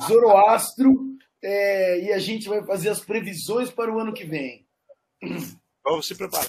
Zoroastro, 0.07 1.17
é, 1.43 2.05
e 2.05 2.13
a 2.13 2.19
gente 2.19 2.49
vai 2.49 2.65
fazer 2.65 2.89
as 2.89 3.01
previsões 3.01 3.71
para 3.71 3.93
o 3.93 3.99
ano 3.99 4.15
que 4.15 4.25
vem. 4.25 4.67
Vamos 5.85 6.07
se 6.07 6.15
preparar. 6.15 6.47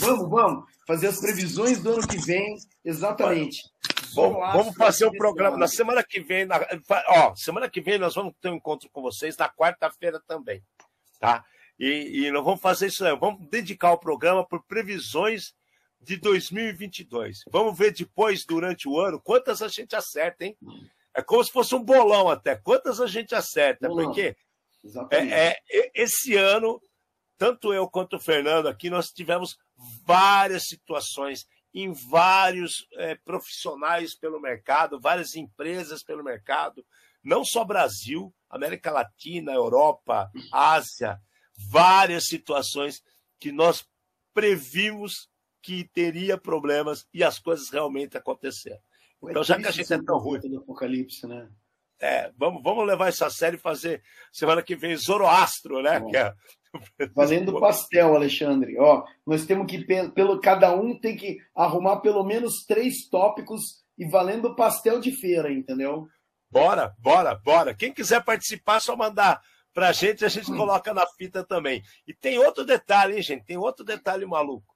Vamos, 0.00 0.28
vamos. 0.28 0.64
Fazer 0.86 1.06
as 1.06 1.20
previsões 1.20 1.80
do 1.80 1.92
ano 1.92 2.06
que 2.06 2.18
vem, 2.18 2.56
exatamente. 2.84 3.62
Bom, 4.14 4.34
vamos 4.34 4.74
fazer 4.76 5.06
o 5.06 5.08
um 5.08 5.12
programa 5.12 5.56
na 5.56 5.68
semana 5.68 6.02
que 6.02 6.20
vem. 6.20 6.44
Na, 6.44 6.60
ó, 7.08 7.34
semana 7.34 7.70
que 7.70 7.80
vem 7.80 7.98
nós 7.98 8.14
vamos 8.14 8.34
ter 8.40 8.48
um 8.48 8.56
encontro 8.56 8.88
com 8.90 9.02
vocês 9.02 9.36
na 9.36 9.48
quarta-feira 9.48 10.20
também, 10.26 10.62
tá? 11.20 11.44
E, 11.78 12.26
e 12.26 12.30
nós 12.30 12.44
vamos 12.44 12.60
fazer 12.60 12.88
isso 12.88 13.04
aí. 13.04 13.16
Vamos 13.16 13.48
dedicar 13.48 13.92
o 13.92 13.98
programa 13.98 14.46
por 14.46 14.62
previsões 14.64 15.54
de 16.04 16.16
2022. 16.16 17.38
Vamos 17.50 17.76
ver 17.76 17.92
depois, 17.92 18.44
durante 18.44 18.88
o 18.88 19.00
ano, 19.00 19.20
quantas 19.20 19.62
a 19.62 19.68
gente 19.68 19.96
acerta, 19.96 20.44
hein? 20.44 20.56
É 21.14 21.22
como 21.22 21.42
se 21.44 21.52
fosse 21.52 21.74
um 21.74 21.82
bolão 21.82 22.28
até. 22.28 22.56
Quantas 22.56 23.00
a 23.00 23.06
gente 23.06 23.34
acerta? 23.34 23.88
Bolão. 23.88 24.06
Porque 24.06 24.36
é, 25.10 25.48
é, 25.48 25.90
esse 25.94 26.36
ano, 26.36 26.80
tanto 27.38 27.72
eu 27.72 27.88
quanto 27.88 28.16
o 28.16 28.20
Fernando 28.20 28.66
aqui, 28.66 28.90
nós 28.90 29.08
tivemos 29.10 29.56
várias 30.04 30.66
situações 30.66 31.46
em 31.72 31.92
vários 31.92 32.86
é, 32.94 33.14
profissionais 33.16 34.14
pelo 34.14 34.40
mercado, 34.40 35.00
várias 35.00 35.34
empresas 35.34 36.02
pelo 36.02 36.22
mercado, 36.22 36.84
não 37.22 37.44
só 37.44 37.64
Brasil, 37.64 38.32
América 38.48 38.92
Latina, 38.92 39.52
Europa, 39.52 40.30
Ásia, 40.52 41.18
várias 41.56 42.26
situações 42.26 43.02
que 43.40 43.50
nós 43.50 43.84
previmos 44.32 45.28
que 45.64 45.88
teria 45.94 46.36
problemas 46.36 47.06
e 47.12 47.24
as 47.24 47.38
coisas 47.38 47.70
realmente 47.70 48.18
aconteceram. 48.18 48.78
Então, 49.22 49.42
já 49.42 49.56
que 49.56 49.66
a 49.66 49.70
gente 49.70 49.90
é 49.90 50.02
tão 50.02 50.18
ruim. 50.18 50.38
Do 50.38 50.58
Apocalipse, 50.58 51.26
né? 51.26 51.48
É, 51.98 52.30
vamos, 52.36 52.62
vamos 52.62 52.86
levar 52.86 53.08
essa 53.08 53.30
série 53.30 53.56
e 53.56 53.60
fazer 53.60 54.02
semana 54.30 54.62
que 54.62 54.76
vem 54.76 54.94
Zoroastro, 54.94 55.82
né? 55.82 56.02
Que 56.02 56.18
é... 56.18 56.34
Valendo 57.14 57.58
pastel, 57.58 58.14
Alexandre. 58.14 58.76
Ó, 58.78 59.06
nós 59.26 59.46
temos 59.46 59.66
que, 59.66 59.82
pelo, 60.10 60.38
cada 60.38 60.76
um 60.76 60.98
tem 61.00 61.16
que 61.16 61.38
arrumar 61.54 62.00
pelo 62.00 62.22
menos 62.24 62.66
três 62.66 63.08
tópicos 63.08 63.62
e 63.96 64.06
valendo 64.06 64.54
pastel 64.54 65.00
de 65.00 65.12
feira, 65.12 65.50
entendeu? 65.50 66.06
Bora, 66.50 66.94
bora, 66.98 67.34
bora. 67.36 67.74
Quem 67.74 67.90
quiser 67.90 68.22
participar, 68.22 68.76
é 68.76 68.80
só 68.80 68.94
mandar 68.94 69.40
pra 69.72 69.92
gente, 69.92 70.26
a 70.26 70.28
gente 70.28 70.52
hum. 70.52 70.56
coloca 70.58 70.92
na 70.92 71.06
fita 71.16 71.42
também. 71.42 71.82
E 72.06 72.12
tem 72.12 72.38
outro 72.38 72.66
detalhe, 72.66 73.16
hein, 73.16 73.22
gente? 73.22 73.46
Tem 73.46 73.56
outro 73.56 73.82
detalhe 73.82 74.26
maluco 74.26 74.73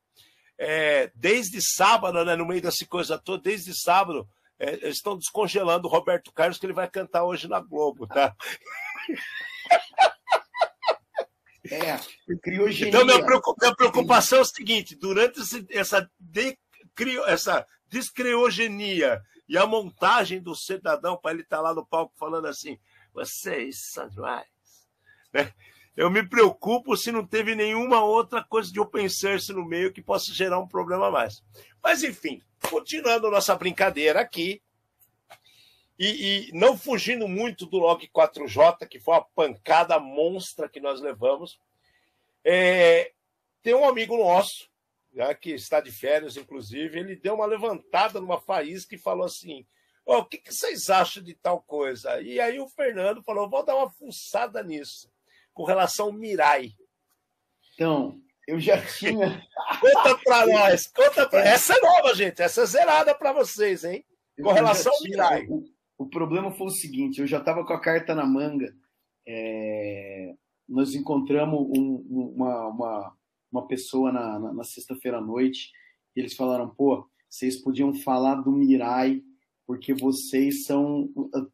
é, 0.59 1.11
desde 1.15 1.63
sábado, 1.63 2.25
né, 2.25 2.35
no 2.35 2.47
meio 2.47 2.61
dessa 2.61 2.85
coisa 2.87 3.17
toda, 3.17 3.43
desde 3.43 3.73
sábado, 3.73 4.29
é, 4.59 4.75
eles 4.75 4.97
estão 4.97 5.17
descongelando 5.17 5.87
o 5.87 5.91
Roberto 5.91 6.33
Carlos, 6.33 6.59
que 6.59 6.67
ele 6.67 6.73
vai 6.73 6.91
cantar 6.91 7.25
hoje 7.25 7.47
na 7.47 7.61
Globo, 7.61 8.07
tá? 8.07 8.35
É, 11.71 11.99
criogenia. 12.43 12.89
Então, 12.89 13.05
minha, 13.05 13.25
preocupação 13.77 14.39
é 14.39 14.43
o 14.43 14.45
seguinte: 14.45 14.97
durante 14.97 15.41
esse, 15.41 15.67
essa, 15.71 16.11
decrio, 16.19 17.25
essa 17.27 17.67
descriogenia 17.89 19.23
e 19.49 19.57
a 19.57 19.67
montagem 19.67 20.41
do 20.41 20.55
cidadão 20.55 21.17
para 21.17 21.33
ele 21.33 21.43
estar 21.43 21.59
tá 21.59 21.63
lá 21.63 21.75
no 21.75 21.87
palco 21.87 22.15
falando 22.17 22.47
assim, 22.47 22.79
vocês 23.13 23.91
são 23.93 24.09
demais. 24.09 24.47
Né? 25.33 25.53
Eu 25.99 26.09
me 26.09 26.25
preocupo 26.25 26.97
se 26.97 27.11
não 27.11 27.27
teve 27.27 27.57
nenhuma 27.57 28.05
outra 28.05 28.41
coisa 28.41 28.73
de 28.73 28.79
open 28.79 29.09
source 29.09 29.53
no 29.53 29.65
meio 29.65 29.93
que 29.93 30.01
possa 30.01 30.33
gerar 30.33 30.61
um 30.61 30.69
problema 30.69 31.11
mais. 31.11 31.43
Mas, 31.83 32.05
enfim, 32.05 32.41
continuando 32.71 33.29
nossa 33.29 33.53
brincadeira 33.57 34.21
aqui, 34.21 34.63
e, 35.99 36.51
e, 36.51 36.53
não 36.53 36.79
fugindo 36.79 37.27
muito 37.27 37.67
do 37.67 37.79
log 37.79 38.09
4J, 38.15 38.87
que 38.87 39.01
foi 39.01 39.15
uma 39.15 39.25
pancada 39.25 39.99
monstra 39.99 40.69
que 40.69 40.79
nós 40.79 41.01
levamos, 41.01 41.59
é, 42.45 43.11
tem 43.61 43.75
um 43.75 43.89
amigo 43.89 44.17
nosso, 44.17 44.71
que 45.41 45.51
está 45.51 45.81
de 45.81 45.91
férias, 45.91 46.37
inclusive, 46.37 46.97
ele 46.97 47.17
deu 47.17 47.35
uma 47.35 47.47
levantada 47.47 48.21
numa 48.21 48.41
faísca 48.41 48.95
e 48.95 48.99
falou 48.99 49.27
assim: 49.27 49.67
oh, 50.07 50.19
o 50.19 50.25
que, 50.25 50.39
que 50.39 50.55
vocês 50.55 50.91
acham 50.91 51.21
de 51.21 51.35
tal 51.35 51.61
coisa? 51.61 52.23
E 52.23 52.39
aí 52.39 52.61
o 52.61 52.69
Fernando 52.69 53.21
falou: 53.21 53.51
vou 53.51 53.65
dar 53.65 53.75
uma 53.75 53.91
fuçada 53.91 54.63
nisso 54.63 55.11
com 55.59 55.65
relação 55.65 56.07
ao 56.07 56.13
Mirai. 56.13 56.71
Então, 57.75 58.23
eu 58.47 58.61
já 58.61 58.81
tinha. 58.81 59.45
conta 59.81 60.19
para 60.23 60.47
nós, 60.47 60.87
conta 60.87 61.29
pra... 61.29 61.41
Essa 61.41 61.75
é 61.75 61.81
nova, 61.81 62.15
gente, 62.15 62.41
essa 62.41 62.63
é 62.63 62.67
zerada 62.67 63.13
para 63.13 63.33
vocês, 63.33 63.83
hein? 63.83 64.05
Com 64.41 64.53
relação 64.53 64.93
ao 64.93 65.03
Mirai. 65.03 65.47
O, 65.49 65.65
o, 65.99 66.09
problema 66.09 66.53
foi 66.53 66.69
o 66.69 66.71
seguinte: 66.71 67.21
eu 67.21 67.27
já 67.27 67.39
estava 67.39 67.67
com 67.67 67.73
a 67.73 67.81
carta 67.81 68.15
na 68.15 68.25
manga. 68.25 68.73
É... 69.27 70.33
Nós 70.69 70.95
encontramos 70.95 71.61
um, 71.77 72.35
uma, 72.37 72.69
uma, 72.69 73.17
uma 73.51 73.67
pessoa 73.67 74.13
na, 74.13 74.39
na, 74.39 74.55
na 74.55 74.63
sexta-feira 74.63 75.19
à 75.19 75.21
noite 75.21 75.73
e 76.15 76.21
eles 76.21 76.37
falaram: 76.37 76.73
pô, 76.73 77.05
vocês 77.29 77.61
podiam 77.61 77.93
falar 77.93 78.37
do 78.37 78.53
Mirai 78.53 79.21
porque 79.67 79.93
vocês 79.93 80.65
são 80.67 81.11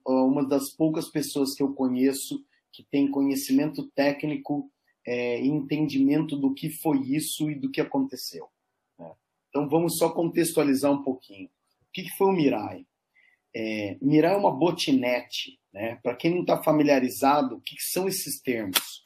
uma 0.06 0.46
das 0.46 0.68
poucas 0.68 1.08
pessoas 1.08 1.54
que 1.54 1.62
eu 1.62 1.72
conheço 1.72 2.44
que 2.74 2.82
tem 2.90 3.08
conhecimento 3.08 3.88
técnico 3.92 4.68
é, 5.06 5.40
e 5.40 5.46
entendimento 5.46 6.36
do 6.36 6.52
que 6.52 6.68
foi 6.70 6.98
isso 7.02 7.48
e 7.48 7.54
do 7.54 7.70
que 7.70 7.80
aconteceu. 7.80 8.48
Né? 8.98 9.12
Então 9.48 9.68
vamos 9.68 9.96
só 9.96 10.10
contextualizar 10.10 10.90
um 10.90 11.02
pouquinho. 11.02 11.46
O 11.46 11.92
que, 11.92 12.02
que 12.02 12.16
foi 12.16 12.26
o 12.26 12.32
Mirai? 12.32 12.84
É, 13.54 13.96
Mirai 14.02 14.34
é 14.34 14.36
uma 14.36 14.50
botnet. 14.50 15.58
Né? 15.72 16.00
Para 16.02 16.16
quem 16.16 16.32
não 16.32 16.40
está 16.40 16.60
familiarizado, 16.62 17.56
o 17.56 17.60
que, 17.60 17.76
que 17.76 17.84
são 17.84 18.08
esses 18.08 18.40
termos? 18.40 19.02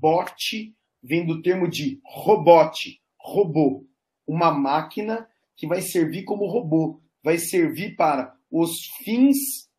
Bot 0.00 0.74
vem 1.00 1.24
do 1.24 1.40
termo 1.40 1.68
de 1.68 2.00
robote, 2.04 3.00
robô. 3.16 3.86
Uma 4.26 4.50
máquina 4.50 5.28
que 5.56 5.66
vai 5.68 5.82
servir 5.82 6.24
como 6.24 6.46
robô, 6.46 7.00
vai 7.22 7.38
servir 7.38 7.94
para 7.94 8.34
os 8.50 8.86
fins 9.04 9.36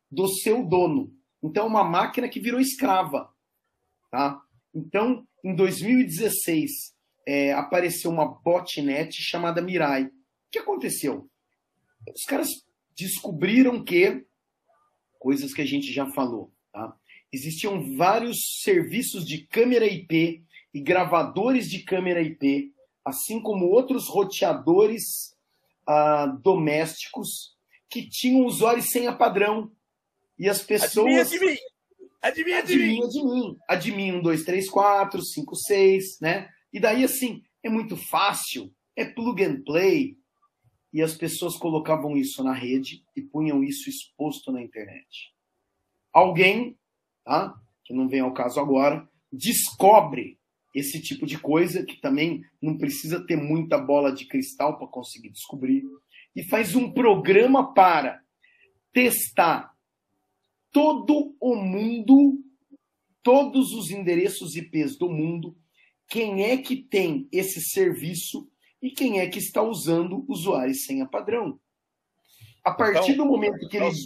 do 0.09 0.27
seu 0.27 0.65
dono. 0.65 1.11
Então, 1.45 1.67
uma 1.67 1.83
máquina 1.83 2.27
que 2.27 2.39
virou 2.39 2.59
escrava. 2.59 3.29
Tá? 4.09 4.41
Então, 4.73 5.27
em 5.43 5.55
2016, 5.55 6.71
é, 7.27 7.53
apareceu 7.53 8.09
uma 8.09 8.25
botnet 8.25 9.13
chamada 9.21 9.61
Mirai. 9.61 10.05
O 10.05 10.11
que 10.51 10.57
aconteceu? 10.57 11.29
Os 12.13 12.23
caras 12.23 12.49
descobriram 12.97 13.83
que, 13.83 14.25
coisas 15.19 15.53
que 15.53 15.61
a 15.61 15.65
gente 15.65 15.91
já 15.93 16.09
falou, 16.11 16.51
tá? 16.71 16.95
existiam 17.31 17.95
vários 17.95 18.61
serviços 18.61 19.25
de 19.25 19.45
câmera 19.45 19.85
IP 19.85 20.43
e 20.73 20.79
gravadores 20.81 21.69
de 21.69 21.83
câmera 21.83 22.21
IP, 22.21 22.73
assim 23.03 23.39
como 23.41 23.67
outros 23.67 24.07
roteadores 24.07 25.35
ah, 25.87 26.27
domésticos 26.41 27.55
que 27.89 28.09
tinham 28.09 28.45
usuários 28.45 28.89
senha 28.89 29.13
padrão. 29.13 29.71
E 30.37 30.49
as 30.49 30.61
pessoas. 30.61 31.31
Adivinha, 31.31 31.57
adivinha. 32.21 32.59
Adivinha, 32.59 32.59
adivinha. 32.59 33.03
Admin, 33.03 33.57
admin 33.67 34.11
1, 34.13 34.21
2, 34.21 34.43
3, 34.43 34.69
4, 34.69 35.23
5, 35.23 35.55
6, 35.55 36.19
né? 36.21 36.49
E 36.73 36.79
daí, 36.79 37.03
assim, 37.03 37.43
é 37.63 37.69
muito 37.69 37.95
fácil, 37.95 38.73
é 38.95 39.05
plug 39.05 39.43
and 39.43 39.61
play. 39.63 40.17
E 40.91 41.01
as 41.01 41.13
pessoas 41.13 41.57
colocavam 41.57 42.15
isso 42.15 42.43
na 42.43 42.53
rede 42.53 43.03
e 43.15 43.21
punham 43.21 43.63
isso 43.63 43.89
exposto 43.89 44.51
na 44.51 44.61
internet. 44.61 45.33
Alguém, 46.11 46.77
tá? 47.23 47.53
Que 47.83 47.93
não 47.93 48.07
vem 48.07 48.21
ao 48.21 48.33
caso 48.33 48.59
agora, 48.59 49.07
descobre 49.31 50.39
esse 50.73 51.01
tipo 51.01 51.25
de 51.25 51.37
coisa, 51.37 51.85
que 51.85 51.99
também 52.01 52.43
não 52.61 52.77
precisa 52.77 53.25
ter 53.25 53.35
muita 53.35 53.77
bola 53.77 54.11
de 54.11 54.25
cristal 54.25 54.77
para 54.77 54.87
conseguir 54.87 55.29
descobrir, 55.29 55.83
e 56.35 56.43
faz 56.43 56.75
um 56.75 56.91
programa 56.91 57.73
para 57.73 58.21
testar 58.91 59.74
todo 60.75 61.33
o 61.39 61.55
mundo, 61.55 62.37
todos 63.23 63.71
os 63.71 63.91
endereços 63.91 64.57
IPs 64.57 64.97
do 64.97 65.09
mundo, 65.09 65.55
quem 66.05 66.43
é 66.43 66.57
que 66.57 66.75
tem 66.75 67.29
esse 67.31 67.61
serviço 67.61 68.45
e 68.81 68.91
quem 68.91 69.21
é 69.21 69.29
que 69.29 69.39
está 69.39 69.61
usando 69.61 70.25
usuário 70.27 70.73
e 70.73 70.75
senha 70.75 71.07
padrão. 71.07 71.57
A 72.61 72.73
partir 72.73 73.13
então, 73.13 73.25
do 73.25 73.31
momento 73.31 73.57
que 73.69 73.77
então, 73.77 73.87
ele. 73.87 73.97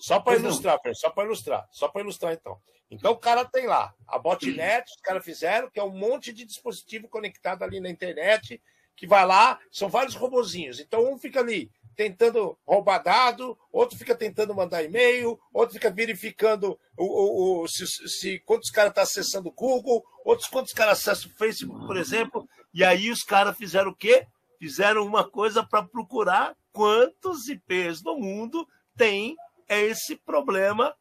Só 0.00 0.18
para 0.18 0.34
ilustrar, 0.34 0.80
só 0.94 1.10
para 1.10 1.24
ilustrar, 1.26 1.68
só 1.70 1.88
para 1.88 2.00
ilustrar 2.00 2.32
então. 2.32 2.60
Então 2.90 3.12
o 3.12 3.18
cara 3.18 3.44
tem 3.44 3.68
lá 3.68 3.94
a 4.08 4.18
botnet, 4.18 4.84
os 4.96 5.00
caras 5.00 5.24
fizeram, 5.24 5.70
que 5.70 5.78
é 5.78 5.84
um 5.84 5.96
monte 5.96 6.32
de 6.32 6.44
dispositivo 6.44 7.08
conectado 7.08 7.62
ali 7.62 7.78
na 7.78 7.88
internet, 7.88 8.60
que 8.96 9.06
vai 9.06 9.24
lá, 9.24 9.60
são 9.70 9.88
vários 9.88 10.16
robozinhos. 10.16 10.80
Então 10.80 11.08
um 11.08 11.16
fica 11.16 11.38
ali 11.38 11.70
tentando 11.96 12.56
roubar 12.66 13.02
dado, 13.02 13.58
outro 13.72 13.96
fica 13.96 14.14
tentando 14.14 14.54
mandar 14.54 14.84
e-mail, 14.84 15.38
outro 15.52 15.74
fica 15.74 15.90
verificando 15.90 16.78
o, 16.96 17.04
o, 17.04 17.62
o 17.62 17.68
se, 17.68 17.86
se, 17.86 18.38
quantos 18.40 18.70
caras 18.70 18.90
estão 18.90 19.02
tá 19.02 19.10
acessando 19.10 19.48
o 19.48 19.52
Google, 19.52 20.04
outros 20.24 20.48
quantos 20.48 20.72
caras 20.72 20.98
acessam 20.98 21.30
o 21.30 21.34
Facebook, 21.34 21.86
por 21.86 21.96
exemplo. 21.96 22.46
E 22.72 22.84
aí 22.84 23.10
os 23.10 23.22
caras 23.22 23.56
fizeram 23.56 23.90
o 23.90 23.96
quê? 23.96 24.26
Fizeram 24.58 25.06
uma 25.06 25.28
coisa 25.28 25.62
para 25.62 25.82
procurar 25.82 26.54
quantos 26.72 27.48
IPs 27.48 28.02
no 28.02 28.18
mundo 28.18 28.68
tem 28.96 29.34
esse 29.68 30.16
problema 30.16 30.94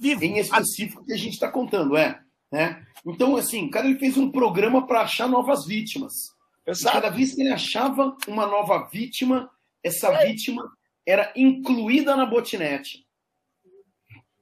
vivo. 0.00 0.24
Em 0.24 0.38
específico 0.38 1.04
que 1.04 1.12
a 1.12 1.18
gente 1.18 1.34
está 1.34 1.50
contando, 1.50 1.96
é. 1.96 2.20
Né? 2.50 2.82
Então, 3.04 3.36
assim, 3.36 3.66
o 3.66 3.70
cara 3.70 3.86
ele 3.86 3.98
fez 3.98 4.16
um 4.16 4.30
programa 4.30 4.86
para 4.86 5.02
achar 5.02 5.28
novas 5.28 5.66
vítimas. 5.66 6.36
Cada 6.82 7.08
vez 7.08 7.34
que 7.34 7.40
ele 7.40 7.52
achava 7.52 8.16
uma 8.26 8.46
nova 8.46 8.86
vítima, 8.90 9.50
essa 9.82 10.08
é. 10.08 10.26
vítima 10.26 10.70
era 11.06 11.32
incluída 11.36 12.16
na 12.16 12.26
botnet. 12.26 13.06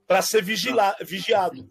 Para 0.07 0.22
ser 0.22 0.43
vigila 0.43 0.97
vigiado. 1.01 1.70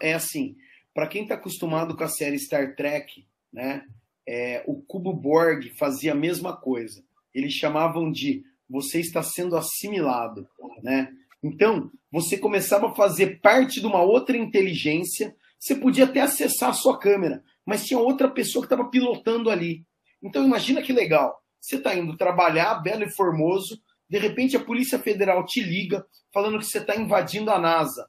É 0.00 0.14
assim, 0.14 0.56
para 0.94 1.06
quem 1.06 1.22
está 1.22 1.34
acostumado 1.34 1.96
com 1.96 2.04
a 2.04 2.08
série 2.08 2.38
Star 2.38 2.74
Trek, 2.74 3.26
né, 3.52 3.86
é, 4.26 4.62
o 4.66 4.80
Cubo 4.82 5.12
Borg 5.12 5.70
fazia 5.78 6.12
a 6.12 6.14
mesma 6.14 6.56
coisa. 6.56 7.04
Eles 7.34 7.52
chamavam 7.52 8.10
de 8.10 8.44
você 8.68 9.00
está 9.00 9.22
sendo 9.22 9.56
assimilado, 9.56 10.46
né? 10.82 11.10
Então, 11.42 11.90
você 12.10 12.36
começava 12.36 12.88
a 12.88 12.94
fazer 12.94 13.40
parte 13.40 13.80
de 13.80 13.86
uma 13.86 14.02
outra 14.02 14.36
inteligência, 14.36 15.34
você 15.58 15.74
podia 15.74 16.04
até 16.04 16.20
acessar 16.20 16.70
a 16.70 16.74
sua 16.74 16.98
câmera, 16.98 17.42
mas 17.64 17.86
tinha 17.86 17.98
outra 17.98 18.28
pessoa 18.28 18.62
que 18.62 18.72
estava 18.72 18.90
pilotando 18.90 19.50
ali. 19.50 19.86
Então, 20.22 20.44
imagina 20.44 20.82
que 20.82 20.92
legal. 20.92 21.40
Você 21.60 21.76
está 21.76 21.94
indo 21.94 22.16
trabalhar, 22.16 22.82
belo 22.82 23.04
e 23.04 23.10
formoso, 23.10 23.80
de 24.08 24.18
repente 24.18 24.56
a 24.56 24.64
Polícia 24.64 24.98
Federal 24.98 25.44
te 25.44 25.60
liga 25.62 26.06
falando 26.32 26.58
que 26.58 26.64
você 26.64 26.78
está 26.78 26.96
invadindo 26.96 27.50
a 27.50 27.58
NASA. 27.58 28.08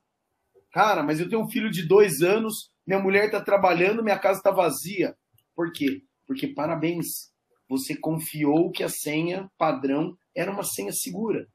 Cara, 0.72 1.04
mas 1.04 1.20
eu 1.20 1.30
tenho 1.30 1.42
um 1.42 1.50
filho 1.50 1.70
de 1.70 1.88
dois 1.88 2.22
anos, 2.22 2.72
minha 2.86 3.00
mulher 3.00 3.26
está 3.26 3.42
trabalhando, 3.42 4.04
minha 4.04 4.20
casa 4.20 4.40
está 4.40 4.52
vazia. 4.52 5.16
Por 5.56 5.72
quê? 5.72 6.04
Porque 6.28 6.48
parabéns, 6.48 7.32
você 7.68 7.96
confiou 7.96 8.72
que 8.72 8.84
a 8.84 8.90
senha 8.90 9.50
padrão 9.58 10.18
era 10.36 10.52
uma 10.52 10.64
senha 10.64 10.92
segura. 10.92 11.48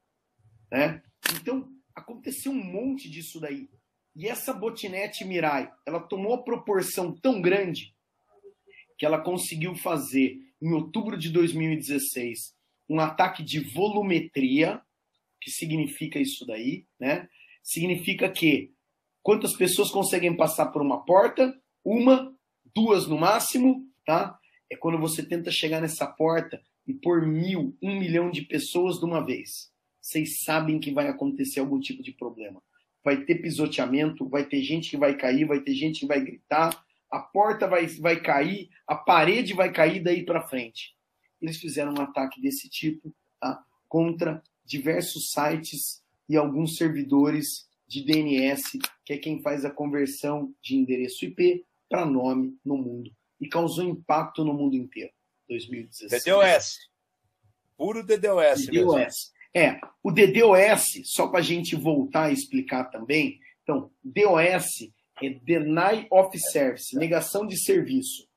Né? 0.70 1.02
Então, 1.40 1.68
aconteceu 1.94 2.52
um 2.52 2.62
monte 2.62 3.08
disso 3.08 3.40
daí. 3.40 3.68
E 4.16 4.28
essa 4.28 4.52
botinete 4.52 5.24
Mirai, 5.24 5.72
ela 5.86 6.00
tomou 6.00 6.34
a 6.34 6.42
proporção 6.42 7.12
tão 7.12 7.40
grande 7.40 7.94
que 8.96 9.04
ela 9.04 9.20
conseguiu 9.20 9.74
fazer, 9.74 10.38
em 10.64 10.72
outubro 10.72 11.16
de 11.18 11.30
2016, 11.30 12.54
um 12.88 13.00
ataque 13.00 13.42
de 13.42 13.60
volumetria, 13.60 14.80
que 15.40 15.50
significa 15.50 16.18
isso 16.18 16.46
daí, 16.46 16.86
né? 16.98 17.28
Significa 17.62 18.28
que 18.30 18.72
quantas 19.22 19.54
pessoas 19.54 19.90
conseguem 19.90 20.36
passar 20.36 20.66
por 20.66 20.80
uma 20.80 21.04
porta? 21.04 21.54
Uma, 21.84 22.34
duas 22.74 23.06
no 23.06 23.18
máximo, 23.18 23.86
tá? 24.06 24.38
É 24.70 24.76
quando 24.76 24.98
você 24.98 25.22
tenta 25.22 25.50
chegar 25.50 25.80
nessa 25.80 26.06
porta 26.06 26.62
e 26.86 26.94
por 26.94 27.26
mil, 27.26 27.76
um 27.82 27.98
milhão 27.98 28.30
de 28.30 28.42
pessoas 28.42 28.98
de 28.98 29.04
uma 29.04 29.24
vez 29.24 29.74
vocês 30.04 30.42
sabem 30.42 30.78
que 30.78 30.92
vai 30.92 31.08
acontecer 31.08 31.60
algum 31.60 31.80
tipo 31.80 32.02
de 32.02 32.12
problema. 32.12 32.62
Vai 33.02 33.24
ter 33.24 33.36
pisoteamento, 33.36 34.28
vai 34.28 34.44
ter 34.44 34.62
gente 34.62 34.90
que 34.90 34.98
vai 34.98 35.16
cair, 35.16 35.46
vai 35.46 35.60
ter 35.60 35.74
gente 35.74 36.00
que 36.00 36.06
vai 36.06 36.20
gritar, 36.20 36.83
a 37.14 37.20
porta 37.20 37.68
vai, 37.68 37.86
vai 37.86 38.20
cair, 38.20 38.68
a 38.88 38.96
parede 38.96 39.54
vai 39.54 39.70
cair 39.70 40.02
daí 40.02 40.24
para 40.24 40.48
frente. 40.48 40.96
Eles 41.40 41.58
fizeram 41.58 41.94
um 41.94 42.00
ataque 42.00 42.40
desse 42.40 42.68
tipo 42.68 43.14
tá? 43.40 43.62
contra 43.88 44.42
diversos 44.64 45.30
sites 45.30 46.02
e 46.28 46.36
alguns 46.36 46.76
servidores 46.76 47.68
de 47.86 48.04
DNS, 48.04 48.80
que 49.04 49.12
é 49.12 49.18
quem 49.18 49.40
faz 49.40 49.64
a 49.64 49.70
conversão 49.70 50.52
de 50.60 50.74
endereço 50.74 51.24
IP 51.24 51.64
para 51.88 52.04
nome 52.04 52.58
no 52.64 52.76
mundo. 52.76 53.12
E 53.40 53.48
causou 53.48 53.84
impacto 53.84 54.44
no 54.44 54.52
mundo 54.52 54.74
inteiro. 54.74 55.12
2016. 55.48 56.24
DDoS. 56.24 56.90
Puro 57.76 58.02
DDoS. 58.02 58.66
DDoS. 58.66 58.72
Mesmo. 58.72 59.34
É, 59.54 59.80
o 60.02 60.10
DDoS, 60.10 61.02
só 61.04 61.28
para 61.28 61.38
a 61.38 61.42
gente 61.42 61.76
voltar 61.76 62.24
a 62.24 62.32
explicar 62.32 62.86
também, 62.86 63.38
então, 63.62 63.90
DOS 64.02 64.90
é 65.22 65.30
Deny 65.30 66.06
of 66.10 66.38
Service, 66.38 66.96
negação 66.96 67.46
de 67.46 67.56
serviço. 67.56 68.28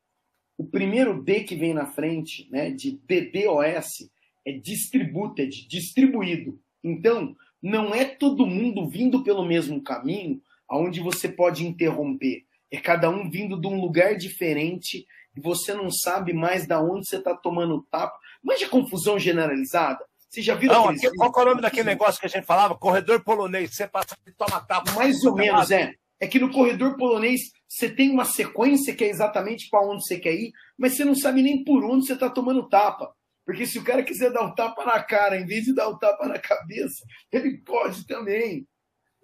O 0.58 0.66
primeiro 0.66 1.24
D 1.24 1.44
que 1.44 1.56
vem 1.56 1.74
na 1.74 1.86
frente, 1.86 2.48
né, 2.52 2.72
de 2.72 3.00
DDoS, 3.08 4.10
é 4.46 4.52
distributed, 4.54 5.68
distribuído. 5.68 6.60
Então, 6.84 7.36
não 7.62 7.94
é 7.94 8.06
todo 8.06 8.46
mundo 8.46 8.88
vindo 8.88 9.24
pelo 9.24 9.46
mesmo 9.46 9.82
caminho 9.82 10.42
aonde 10.68 11.00
você 11.00 11.28
pode 11.30 11.66
interromper. 11.66 12.44
É 12.72 12.78
cada 12.78 13.10
um 13.10 13.30
vindo 13.30 13.60
de 13.60 13.68
um 13.68 13.80
lugar 13.80 14.16
diferente 14.16 15.06
e 15.36 15.40
você 15.40 15.74
não 15.74 15.90
sabe 15.92 16.34
mais 16.34 16.68
da 16.68 16.82
onde 16.82 17.08
você 17.08 17.18
está 17.18 17.36
tomando 17.36 17.86
tapa. 17.90 18.18
Mas 18.44 18.60
de 18.60 18.68
confusão 18.68 19.20
generalizada. 19.20 20.04
Você 20.30 20.42
já 20.42 20.56
viu 20.56 20.72
Não, 20.72 20.94
qual 21.16 21.32
é 21.38 21.42
o 21.42 21.50
nome 21.50 21.62
daquele 21.62 21.84
negócio 21.84 22.20
que 22.20 22.26
a 22.26 22.30
gente 22.30 22.46
falava? 22.46 22.76
Corredor 22.76 23.24
polonês. 23.24 23.74
Você 23.74 23.88
passa 23.88 24.18
e 24.26 24.32
toma 24.32 24.60
tapa. 24.60 24.92
Mais 24.94 25.24
ou 25.24 25.36
menos, 25.36 25.72
é. 25.72 25.94
É 26.20 26.28
que 26.28 26.40
no 26.40 26.52
corredor 26.52 26.98
polonês 26.98 27.52
você 27.68 27.90
tem 27.90 28.10
uma 28.10 28.26
sequência 28.26 28.96
que 28.96 29.04
é 29.04 29.10
exatamente 29.10 29.70
para 29.70 29.86
onde 29.86 30.04
você 30.04 30.20
quer 30.20 30.34
ir, 30.34 30.52
mas 30.78 30.94
você 30.94 31.06
não 31.06 31.16
sabe 31.16 31.42
nem 31.42 31.64
por 31.64 31.84
onde 31.84 32.06
você 32.06 32.14
está 32.14 32.30
tomando 32.30 32.68
tapa. 32.68 33.14
Porque 33.46 33.66
se 33.66 33.80
o 33.80 33.84
cara 33.84 34.04
quiser 34.04 34.32
dar 34.32 34.44
o 34.44 34.48
um 34.48 34.56
tapa 34.56 34.84
na 34.84 35.02
cara, 35.02 35.40
em 35.40 35.46
vez 35.46 35.66
de 35.66 35.74
dar 35.74 35.88
o 35.88 35.94
um 35.94 35.98
tapa 35.98 36.28
na 36.28 36.40
cabeça, 36.40 37.06
ele 37.32 37.58
pode 37.60 38.06
também. 38.06 38.68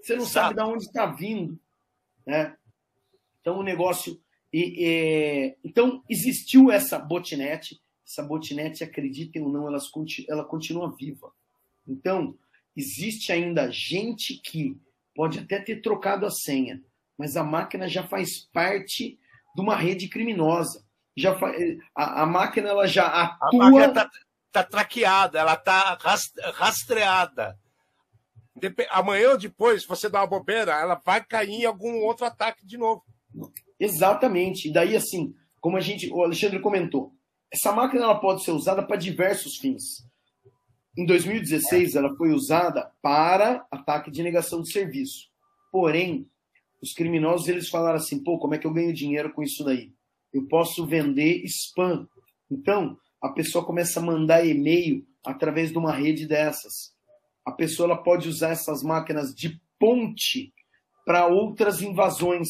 Você 0.02 0.16
não 0.16 0.24
Exato. 0.24 0.34
sabe 0.34 0.56
de 0.56 0.62
onde 0.62 0.84
está 0.86 1.06
vindo. 1.08 1.60
Né? 2.26 2.56
Então 3.42 3.60
o 3.60 3.64
negócio. 3.64 4.22
E, 4.52 4.86
e, 4.86 5.58
então 5.64 6.04
existiu 6.10 6.72
essa 6.72 7.00
botnet. 7.00 7.82
Essa 8.06 8.22
botnet, 8.22 8.84
acreditem 8.84 9.42
ou 9.42 9.50
não, 9.50 9.68
elas, 9.68 9.90
ela 10.30 10.44
continua 10.44 10.96
viva. 10.96 11.32
Então, 11.88 12.38
existe 12.76 13.32
ainda 13.32 13.72
gente 13.72 14.40
que 14.42 14.78
pode 15.16 15.40
até 15.40 15.60
ter 15.60 15.82
trocado 15.82 16.26
a 16.26 16.32
senha, 16.32 16.82
mas 17.18 17.36
a 17.36 17.44
máquina 17.44 17.88
já 17.88 18.04
faz 18.04 18.46
parte 18.52 19.20
de 19.56 19.62
uma 19.62 19.76
rede 19.76 20.08
criminosa. 20.08 20.84
Já 21.16 21.38
fa... 21.38 21.52
a, 21.96 22.24
a 22.24 22.26
máquina 22.26 22.70
ela 22.70 22.88
já 22.88 23.06
atua. 23.06 23.50
A 23.52 23.70
máquina 23.70 23.86
está 23.88 24.10
tá 24.52 24.64
traqueada, 24.64 25.40
ela 25.40 25.54
está 25.54 25.98
rastreada. 26.54 27.58
Amanhã 28.92 29.32
ou 29.32 29.38
depois, 29.38 29.82
se 29.82 29.88
você 29.88 30.10
dá 30.10 30.22
uma 30.22 30.28
bobeira, 30.28 30.74
ela 30.74 30.96
vai 31.04 31.24
cair 31.24 31.62
em 31.62 31.66
algum 31.66 32.04
outro 32.04 32.26
ataque 32.26 32.66
de 32.66 32.78
novo. 32.78 33.04
Exatamente. 33.80 34.70
E 34.70 34.74
daí, 34.74 34.96
assim, 34.96 35.34
como 35.60 35.78
a 35.78 35.80
gente, 35.80 36.12
o 36.12 36.24
Alexandre 36.24 36.60
comentou, 36.60 37.12
essa 37.52 37.72
máquina 37.72 38.04
ela 38.04 38.20
pode 38.20 38.44
ser 38.44 38.52
usada 38.52 38.86
para 38.86 38.96
diversos 38.96 39.58
fins. 39.58 40.06
Em 40.96 41.06
2016, 41.06 41.96
ela 41.96 42.16
foi 42.16 42.32
usada 42.32 42.92
para 43.02 43.66
ataque 43.72 44.12
de 44.12 44.22
negação 44.22 44.62
de 44.62 44.72
serviço. 44.72 45.28
Porém, 45.72 46.28
os 46.82 46.94
criminosos 46.94 47.48
eles 47.48 47.70
falaram 47.70 47.98
assim: 47.98 48.24
pô, 48.24 48.38
como 48.38 48.54
é 48.54 48.60
que 48.60 48.68
eu 48.68 48.74
ganho 48.74 48.94
dinheiro 48.94 49.34
com 49.34 49.42
isso 49.42 49.64
daí? 49.64 49.92
Eu 50.32 50.46
posso 50.48 50.86
vender 50.86 51.44
spam. 51.46 52.08
Então, 52.50 52.98
a 53.22 53.30
pessoa 53.30 53.66
começa 53.66 54.00
a 54.00 54.04
mandar 54.04 54.46
e-mail 54.46 55.06
através 55.26 55.72
de 55.72 55.78
uma 55.78 55.92
rede 55.92 56.28
dessas. 56.28 56.94
A 57.46 57.52
pessoa 57.52 57.88
ela 57.88 58.04
pode 58.04 58.30
usar 58.30 58.50
essas 58.50 58.84
máquinas 58.84 59.34
de 59.34 59.60
ponte 59.80 60.54
para 61.06 61.26
outras 61.26 61.82
invasões. 61.82 62.50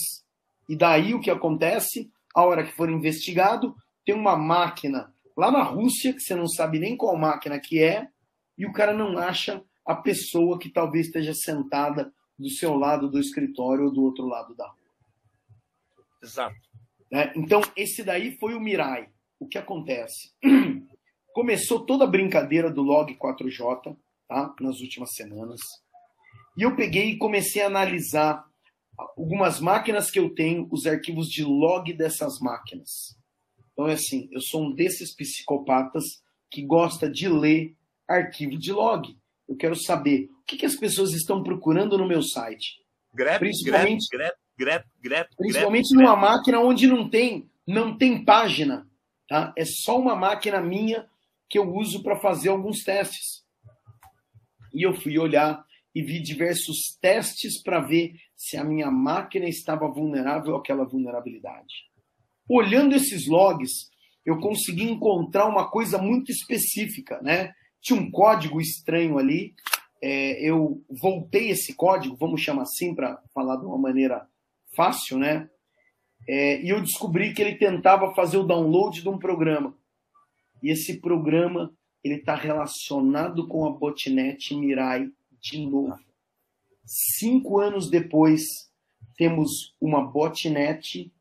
E 0.68 0.76
daí 0.76 1.14
o 1.14 1.22
que 1.22 1.32
acontece? 1.32 2.12
A 2.36 2.44
hora 2.44 2.64
que 2.64 2.76
for 2.76 2.90
investigado, 2.90 3.76
tem 4.06 4.16
uma 4.16 4.36
máquina 4.36 5.14
lá 5.36 5.52
na 5.52 5.64
Rússia, 5.64 6.14
que 6.14 6.20
você 6.20 6.36
não 6.36 6.48
sabe 6.48 6.80
nem 6.80 6.98
qual 6.98 7.16
máquina 7.18 7.60
que 7.60 7.82
é, 7.82 8.08
e 8.58 8.66
o 8.66 8.74
cara 8.74 8.94
não 8.94 9.18
acha 9.18 9.64
a 9.86 9.96
pessoa 9.96 10.60
que 10.60 10.70
talvez 10.70 11.08
esteja 11.08 11.34
sentada 11.34 12.14
do 12.38 12.50
seu 12.50 12.76
lado 12.76 13.10
do 13.10 13.20
escritório 13.20 13.86
ou 13.86 13.94
do 13.94 14.04
outro 14.04 14.26
lado 14.26 14.56
da 14.56 14.68
rua. 14.68 14.78
Exato. 16.22 16.56
Né? 17.12 17.32
Então, 17.36 17.62
esse 17.76 18.04
daí 18.04 18.38
foi 18.38 18.56
o 18.56 18.60
Mirai. 18.60 19.10
O 19.40 19.48
que 19.48 19.58
acontece? 19.58 20.32
Começou 21.34 21.86
toda 21.86 22.06
a 22.06 22.10
brincadeira 22.10 22.72
do 22.72 22.82
log 22.82 23.14
4J 23.16 23.98
tá? 24.28 24.56
nas 24.62 24.80
últimas 24.80 25.14
semanas. 25.14 25.60
E 26.58 26.64
eu 26.64 26.76
peguei 26.76 27.12
e 27.12 27.18
comecei 27.18 27.62
a 27.62 27.68
analisar 27.68 28.46
algumas 29.18 29.60
máquinas 29.60 30.12
que 30.12 30.20
eu 30.20 30.34
tenho, 30.34 30.68
os 30.72 30.86
arquivos 30.86 31.28
de 31.28 31.44
log 31.44 31.92
dessas 31.94 32.40
máquinas. 32.40 33.18
Então 33.72 33.88
é 33.88 33.94
assim, 33.94 34.30
eu 34.32 34.40
sou 34.40 34.64
um 34.64 34.74
desses 34.74 35.16
psicopatas 35.16 36.22
que 36.50 36.64
gosta 36.64 37.10
de 37.10 37.28
ler 37.28 37.76
arquivo 38.08 38.58
de 38.58 38.72
log. 38.72 39.16
Eu 39.48 39.56
quero 39.56 39.76
saber 39.76 40.30
o 40.42 40.46
que, 40.46 40.58
que 40.58 40.66
as 40.66 40.76
pessoas 40.76 41.14
estão 41.14 41.44
procurando 41.44 41.98
no 41.98 42.08
meu 42.08 42.22
site. 42.22 42.82
Grep, 43.14 43.40
principalmente, 43.40 44.08
grep, 44.12 44.36
grep, 44.58 44.86
grep, 45.02 45.30
principalmente 45.38 45.96
numa 45.96 46.16
máquina 46.16 46.60
onde 46.60 46.88
não 46.88 47.10
tem, 47.10 47.50
não 47.68 47.98
tem 47.98 48.24
página. 48.24 48.88
Tá? 49.28 49.54
É 49.58 49.66
só 49.66 50.00
uma 50.00 50.16
máquina 50.16 50.62
minha 50.62 51.08
que 51.50 51.58
eu 51.58 51.72
uso 51.72 52.02
para 52.02 52.20
fazer 52.20 52.50
alguns 52.50 52.84
testes. 52.84 53.44
E 54.74 54.82
eu 54.82 54.94
fui 54.94 55.20
olhar 55.20 55.64
e 55.94 56.02
vi 56.02 56.20
diversos 56.20 56.98
testes 57.00 57.62
para 57.62 57.80
ver 57.80 58.16
se 58.36 58.58
a 58.58 58.64
minha 58.64 58.90
máquina 58.90 59.48
estava 59.48 59.88
vulnerável 59.88 60.56
àquela 60.56 60.84
vulnerabilidade. 60.84 61.74
Olhando 62.50 62.96
esses 62.96 63.28
logs, 63.28 63.90
eu 64.26 64.40
consegui 64.40 64.84
encontrar 64.84 65.48
uma 65.48 65.70
coisa 65.70 65.98
muito 65.98 66.32
específica, 66.32 67.22
né? 67.22 67.54
Tinha 67.84 68.00
um 68.00 68.10
código 68.10 68.62
estranho 68.62 69.20
ali. 69.20 69.54
É, 70.02 70.42
eu 70.42 70.82
voltei 70.90 71.50
esse 71.50 71.76
código, 71.76 72.16
vamos 72.16 72.42
chamar 72.42 72.64
assim 72.64 72.96
para 72.96 73.22
falar 73.34 73.58
de 73.58 73.66
uma 73.66 73.78
maneira 73.78 74.28
fácil, 74.76 75.20
né? 75.20 75.50
É, 76.28 76.62
e 76.62 76.70
eu 76.70 76.82
descobri 76.82 77.34
que 77.34 77.42
ele 77.42 77.56
tentava 77.56 78.16
fazer 78.16 78.38
o 78.38 78.44
download 78.44 79.02
de 79.02 79.10
um 79.10 79.20
programa. 79.20 79.78
E 80.62 80.72
esse 80.72 81.00
programa 81.00 81.74
ele 82.04 82.16
está 82.16 82.36
relacionado 82.36 83.48
com 83.48 83.66
a 83.66 83.72
botnet 83.72 84.56
Mirai 84.56 85.10
de 85.40 85.66
novo. 85.66 86.00
Cinco 86.86 87.60
anos 87.60 87.90
depois, 87.90 88.44
temos 89.18 89.76
uma 89.80 90.06
botnet 90.06 91.12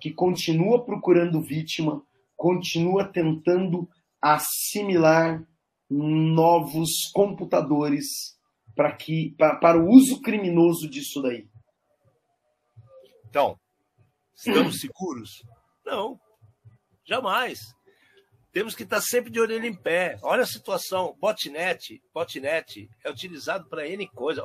que 0.00 0.10
continua 0.10 0.84
procurando 0.84 1.40
vítima, 1.40 2.02
continua 2.36 3.04
tentando 3.04 3.88
assimilar 4.20 5.46
novos 5.90 7.10
computadores 7.12 8.38
para 8.74 8.94
que 8.94 9.34
pra, 9.36 9.56
para 9.56 9.78
o 9.78 9.88
uso 9.88 10.20
criminoso 10.20 10.88
disso 10.88 11.20
daí. 11.22 11.48
Então, 13.28 13.58
estamos 14.34 14.80
seguros? 14.80 15.42
Não, 15.84 16.18
jamais. 17.04 17.74
Temos 18.52 18.74
que 18.74 18.82
estar 18.82 19.00
sempre 19.00 19.30
de 19.30 19.40
orelha 19.40 19.66
em 19.66 19.74
pé. 19.74 20.18
Olha 20.22 20.42
a 20.42 20.46
situação. 20.46 21.16
Botnet, 21.20 22.02
botnet 22.12 22.88
é 23.04 23.10
utilizado 23.10 23.68
para 23.68 23.86
N 23.86 24.08
coisa. 24.08 24.42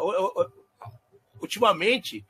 Ultimamente, 1.42 2.26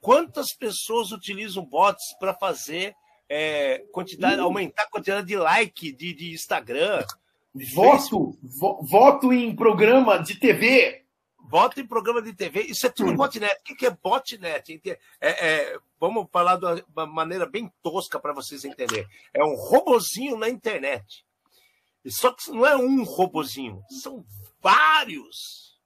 quantas 0.00 0.54
pessoas 0.54 1.12
utilizam 1.12 1.64
bots 1.64 2.16
para 2.18 2.34
fazer 2.34 2.94
é, 3.28 3.80
quantidade, 3.92 4.40
aumentar 4.40 4.84
a 4.84 4.90
quantidade 4.90 5.26
de 5.26 5.36
like 5.36 5.92
de, 5.92 6.14
de 6.14 6.32
Instagram, 6.32 7.04
Voto, 7.54 8.38
vo, 8.42 8.82
voto 8.82 9.32
em 9.32 9.54
programa 9.54 10.18
de 10.18 10.38
TV. 10.38 11.04
Voto 11.40 11.80
em 11.80 11.86
programa 11.86 12.20
de 12.20 12.34
TV. 12.34 12.62
Isso 12.62 12.86
é 12.86 12.90
tudo 12.90 13.14
botnet. 13.14 13.58
O 13.70 13.74
que 13.74 13.86
é 13.86 13.90
botnet? 13.90 14.80
É, 14.84 14.98
é, 15.20 15.78
vamos 15.98 16.28
falar 16.30 16.56
de 16.56 16.84
uma 16.94 17.06
maneira 17.06 17.46
bem 17.46 17.72
tosca 17.82 18.20
para 18.20 18.34
vocês 18.34 18.64
entenderem. 18.64 19.08
É 19.32 19.42
um 19.42 19.54
robozinho 19.54 20.36
na 20.36 20.48
internet. 20.48 21.24
Só 22.06 22.32
que 22.32 22.50
não 22.50 22.66
é 22.66 22.76
um 22.76 23.02
robozinho, 23.02 23.82
são 23.88 24.24
vários. 24.60 25.78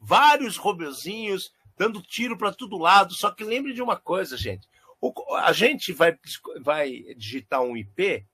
Vários 0.00 0.56
robozinhos 0.56 1.52
dando 1.76 2.02
tiro 2.02 2.36
para 2.36 2.52
todo 2.52 2.78
lado. 2.78 3.14
Só 3.14 3.30
que 3.30 3.44
lembre 3.44 3.72
de 3.72 3.82
uma 3.82 3.96
coisa, 3.96 4.36
gente. 4.36 4.68
O, 5.00 5.12
a 5.34 5.52
gente 5.52 5.92
vai, 5.92 6.16
vai 6.62 6.90
digitar 7.16 7.60
um 7.60 7.76
IP, 7.76 8.26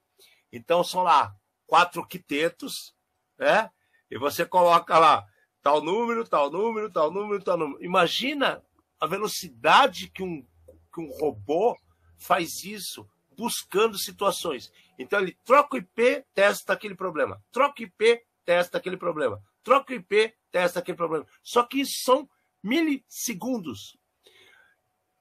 então 0.51 0.83
são 0.83 1.03
lá 1.03 1.35
quatro 1.71 2.05
quitetos, 2.05 2.93
né? 3.39 3.71
E 4.09 4.17
você 4.17 4.45
coloca 4.45 4.99
lá 4.99 5.25
tal 5.61 5.81
número, 5.81 6.27
tal 6.27 6.51
número, 6.51 6.91
tal 6.91 7.09
número, 7.09 7.41
tal 7.41 7.57
número. 7.57 7.81
Imagina 7.81 8.61
a 8.99 9.07
velocidade 9.07 10.09
que 10.09 10.21
um, 10.21 10.45
que 10.93 10.99
um 10.99 11.09
robô 11.17 11.77
faz 12.17 12.65
isso 12.65 13.09
buscando 13.37 13.97
situações. 13.97 14.69
Então 14.99 15.21
ele 15.21 15.37
troca 15.45 15.77
o 15.77 15.79
IP, 15.79 16.25
testa 16.33 16.73
aquele 16.73 16.93
problema. 16.93 17.41
Troca 17.53 17.81
o 17.81 17.85
IP, 17.85 18.21
testa 18.43 18.77
aquele 18.77 18.97
problema. 18.97 19.41
Troca 19.63 19.93
o 19.93 19.95
IP, 19.95 20.35
testa 20.51 20.79
aquele 20.79 20.97
problema. 20.97 21.25
Só 21.41 21.63
que 21.63 21.79
isso 21.79 22.03
são 22.03 22.29
milissegundos. 22.61 23.97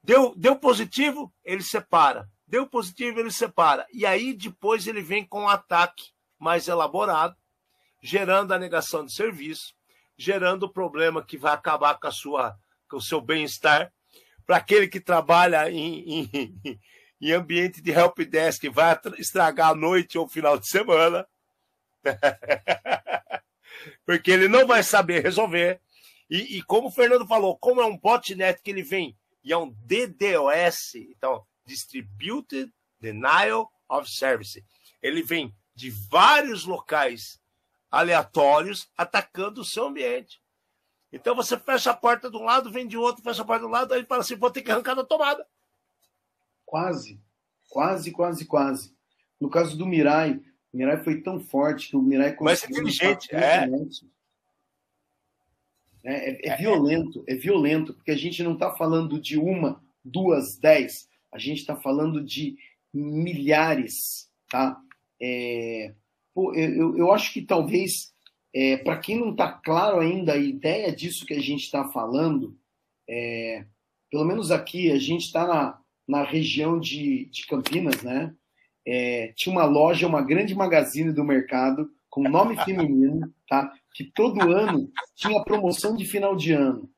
Deu, 0.03 0.35
deu 0.35 0.57
positivo, 0.57 1.33
ele 1.45 1.63
separa. 1.63 2.29
Deu 2.45 2.67
positivo, 2.67 3.21
ele 3.21 3.31
separa. 3.31 3.87
E 3.93 4.05
aí 4.05 4.35
depois 4.35 4.89
ele 4.89 5.01
vem 5.01 5.25
com 5.25 5.45
o 5.45 5.49
ataque 5.49 6.11
mais 6.41 6.67
elaborado, 6.67 7.37
gerando 8.03 8.53
a 8.53 8.59
negação 8.59 9.05
de 9.05 9.13
serviço, 9.13 9.75
gerando 10.17 10.65
o 10.65 10.73
problema 10.73 11.25
que 11.25 11.37
vai 11.37 11.53
acabar 11.53 12.01
com, 12.01 12.07
a 12.07 12.11
sua, 12.11 12.59
com 12.89 12.97
o 12.97 13.03
seu 13.03 13.21
bem-estar. 13.21 13.93
Para 14.47 14.57
aquele 14.57 14.89
que 14.89 14.99
trabalha 14.99 15.71
em, 15.71 16.29
em, 16.33 16.61
em 17.21 17.33
ambiente 17.33 17.83
de 17.83 17.91
helpdesk, 17.91 18.67
vai 18.71 18.99
estragar 19.19 19.71
a 19.71 19.75
noite 19.75 20.17
ou 20.17 20.27
final 20.27 20.59
de 20.59 20.67
semana. 20.67 21.27
Porque 24.07 24.31
ele 24.31 24.49
não 24.49 24.67
vai 24.67 24.83
saber 24.83 25.23
resolver. 25.23 25.81
E, 26.29 26.59
e, 26.59 26.63
como 26.63 26.89
o 26.89 26.93
Fernando 26.93 27.27
falou, 27.27 27.59
como 27.59 27.81
é 27.81 27.87
um 27.87 27.99
botnet 27.99 28.63
que 28.63 28.71
ele 28.71 28.83
vem 28.83 29.17
e 29.43 29.53
é 29.53 29.59
um 29.59 29.75
DDoS, 29.85 30.95
então 30.95 31.45
Distributed 31.67 32.73
Denial 33.01 33.71
of 33.89 34.11
Service, 34.11 34.63
ele 35.03 35.23
vem 35.23 35.55
de 35.81 35.91
vários 35.91 36.67
locais 36.67 37.41
aleatórios 37.91 38.89
atacando 38.97 39.63
o 39.63 39.65
seu 39.65 39.87
ambiente. 39.87 40.43
Então 41.11 41.35
você 41.35 41.59
fecha 41.59 41.91
a 41.91 41.97
porta 41.97 42.31
de 42.31 42.37
um 42.37 42.45
lado, 42.45 42.71
vem 42.71 42.87
de 42.87 42.99
outro, 42.99 43.23
fecha 43.23 43.41
a 43.41 43.45
porta 43.45 43.65
do 43.65 43.71
lado, 43.71 43.93
aí 43.93 44.01
ele 44.01 44.07
fala 44.07 44.21
assim: 44.21 44.37
vou 44.37 44.51
ter 44.51 44.61
que 44.61 44.71
arrancar 44.71 44.95
da 44.95 45.03
tomada. 45.03 45.45
Quase, 46.67 47.19
quase, 47.71 48.13
quase, 48.13 48.45
quase. 48.45 48.95
No 49.41 49.49
caso 49.49 49.77
do 49.77 49.87
Mirai, 49.87 50.41
O 50.73 50.77
Mirai 50.77 51.03
foi 51.03 51.23
tão 51.23 51.41
forte 51.41 51.89
que 51.89 51.97
o 51.97 52.03
Mirai 52.03 52.37
Mas 52.41 52.63
inteligente, 52.63 53.35
é. 53.35 53.67
É, 56.05 56.31
é, 56.31 56.49
é, 56.53 56.57
violento, 56.57 57.25
é 57.27 57.35
violento, 57.35 57.95
porque 57.95 58.11
a 58.11 58.17
gente 58.17 58.43
não 58.43 58.53
está 58.53 58.71
falando 58.71 59.19
de 59.21 59.39
uma, 59.39 59.83
duas, 60.05 60.57
dez, 60.57 61.09
a 61.33 61.39
gente 61.39 61.59
está 61.59 61.75
falando 61.75 62.23
de 62.23 62.57
milhares, 62.93 64.31
tá? 64.49 64.81
É, 65.21 65.95
pô, 66.35 66.55
eu, 66.55 66.97
eu 66.97 67.13
acho 67.13 67.33
que 67.33 67.43
talvez, 67.43 68.13
é, 68.55 68.77
para 68.79 68.99
quem 68.99 69.19
não 69.19 69.31
está 69.31 69.53
claro 69.53 70.01
ainda 70.01 70.33
a 70.33 70.39
ideia 70.39 70.95
disso 70.95 71.27
que 71.27 71.35
a 71.35 71.41
gente 71.41 71.65
está 71.65 71.85
falando, 71.89 72.57
é, 73.09 73.65
pelo 74.11 74.25
menos 74.25 74.51
aqui, 74.51 74.91
a 74.91 74.99
gente 74.99 75.27
está 75.27 75.47
na, 75.47 75.79
na 76.07 76.25
região 76.25 76.79
de, 76.79 77.27
de 77.27 77.47
Campinas, 77.47 78.03
né? 78.03 78.35
É, 78.87 79.33
tinha 79.37 79.53
uma 79.53 79.65
loja, 79.65 80.07
uma 80.07 80.23
grande 80.23 80.55
magazine 80.55 81.13
do 81.13 81.23
mercado, 81.23 81.91
com 82.09 82.29
nome 82.29 82.57
feminino, 82.65 83.33
tá? 83.49 83.73
Que 83.95 84.05
todo 84.05 84.51
ano 84.51 84.91
tinha 85.15 85.43
promoção 85.45 85.95
de 85.95 86.05
final 86.05 86.35
de 86.35 86.53
ano. 86.53 86.91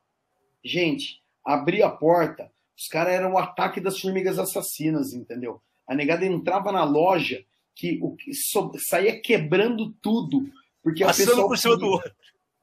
Gente, 0.63 1.21
abria 1.45 1.87
a 1.87 1.91
porta, 1.91 2.49
os 2.77 2.87
caras 2.87 3.13
eram 3.13 3.33
o 3.33 3.37
ataque 3.37 3.79
das 3.79 3.99
formigas 3.99 4.39
assassinas, 4.39 5.13
entendeu? 5.13 5.61
A 5.87 5.93
negada 5.93 6.25
entrava 6.25 6.71
na 6.71 6.83
loja 6.83 7.45
que 7.75 7.99
o 8.01 8.15
que 8.15 8.33
so, 8.33 8.71
saía 8.77 9.21
quebrando 9.21 9.93
tudo, 10.01 10.49
porque 10.81 11.03
passando 11.03 11.47
por 11.47 11.57
cima 11.57 11.77
do 11.77 11.85
outro, 11.87 12.11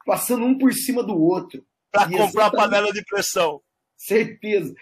passando 0.06 0.44
um 0.44 0.58
por 0.58 0.72
cima 0.72 1.02
do 1.02 1.20
outro 1.20 1.64
para 1.90 2.08
comprar 2.10 2.46
a 2.46 2.50
panela 2.50 2.92
de 2.92 3.04
pressão. 3.04 3.60
Certeza. 3.96 4.74